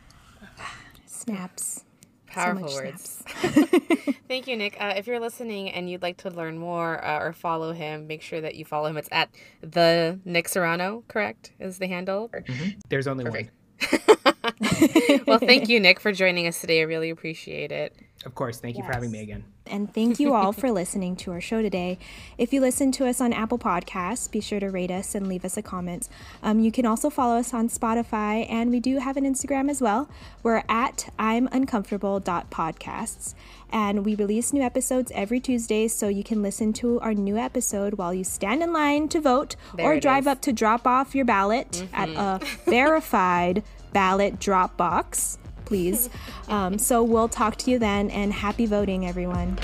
Snaps. 1.07 1.85
Powerful 2.27 2.69
so 2.69 2.83
words. 2.83 3.23
Thank 4.29 4.47
you, 4.47 4.57
Nick. 4.57 4.77
Uh, 4.79 4.95
if 4.97 5.07
you're 5.07 5.21
listening 5.21 5.71
and 5.71 5.89
you'd 5.89 6.03
like 6.03 6.19
to 6.19 6.31
learn 6.31 6.59
more 6.59 7.03
uh, 7.03 7.21
or 7.21 7.33
follow 7.33 7.73
him, 7.73 8.07
make 8.07 8.21
sure 8.23 8.41
that 8.41 8.55
you 8.55 8.65
follow 8.65 8.89
him. 8.89 8.99
It's 8.99 9.09
at 9.11 9.31
the 9.63 10.21
Nick 10.25 10.49
Serrano, 10.49 11.05
correct? 11.09 11.53
Is 11.59 11.79
the 11.79 11.87
handle? 11.87 12.29
Mm-hmm. 12.29 12.81
There's 12.89 13.07
only 13.07 13.25
Perfect. 13.25 13.51
one. 13.91 14.35
well, 15.27 15.39
thank 15.39 15.69
you, 15.69 15.81
Nick, 15.81 16.01
for 16.01 16.13
joining 16.13 16.47
us 16.47 16.61
today. 16.61 16.81
I 16.81 16.85
really 16.85 17.11
appreciate 17.11 17.73
it. 17.73 17.95
Of 18.25 18.35
course. 18.35 18.59
Thank 18.59 18.77
yes. 18.77 18.83
you 18.83 18.87
for 18.89 18.95
having 18.95 19.13
me 19.13 19.21
again. 19.21 19.45
And 19.67 19.93
thank 19.93 20.19
you 20.19 20.35
all 20.35 20.53
for 20.53 20.71
listening 20.73 21.15
to 21.17 21.31
our 21.33 21.41
show 21.41 21.63
today. 21.63 21.99
If 22.37 22.53
you 22.53 22.61
listen 22.61 22.91
to 22.93 23.07
us 23.07 23.21
on 23.21 23.33
Apple 23.33 23.59
Podcasts, 23.59 24.31
be 24.31 24.41
sure 24.41 24.59
to 24.59 24.69
rate 24.71 24.91
us 24.91 25.15
and 25.15 25.29
leave 25.29 25.45
us 25.45 25.57
a 25.57 25.63
comment. 25.63 26.09
Um, 26.43 26.59
you 26.59 26.73
can 26.73 26.85
also 26.85 27.11
follow 27.11 27.37
us 27.37 27.55
on 27.55 27.69
Spotify, 27.69 28.51
and 28.51 28.71
we 28.71 28.81
do 28.81 28.99
have 28.99 29.17
an 29.17 29.25
Instagram 29.25 29.71
as 29.71 29.81
well. 29.81 30.09
We're 30.43 30.65
at 30.69 31.13
I'm 31.19 31.49
uncomfortable.podcasts. 31.53 33.35
And 33.71 34.05
we 34.05 34.15
release 34.15 34.53
new 34.55 34.63
episodes 34.63 35.13
every 35.15 35.41
Tuesday, 35.41 35.89
so 35.89 36.09
you 36.09 36.25
can 36.25 36.43
listen 36.43 36.73
to 36.75 36.99
our 37.01 37.13
new 37.13 37.37
episode 37.37 37.95
while 37.95 38.15
you 38.15 38.25
stand 38.25 38.63
in 38.63 38.73
line 38.73 39.09
to 39.11 39.21
vote 39.21 39.57
there 39.77 39.93
or 39.93 40.01
drive 40.01 40.25
is. 40.25 40.29
up 40.29 40.41
to 40.43 40.53
drop 40.53 40.87
off 40.87 41.15
your 41.15 41.27
ballot 41.27 41.71
mm-hmm. 41.73 41.95
at 41.95 42.09
a 42.09 42.45
verified 42.65 43.63
ballot 43.99 44.39
drop 44.39 44.77
box 44.77 45.39
please. 45.65 46.09
Um, 46.49 46.79
so 46.79 47.03
we'll 47.03 47.29
talk 47.29 47.57
to 47.57 47.71
you 47.71 47.79
then, 47.79 48.09
and 48.09 48.33
happy 48.33 48.65
voting, 48.65 49.07
everyone. 49.07 49.59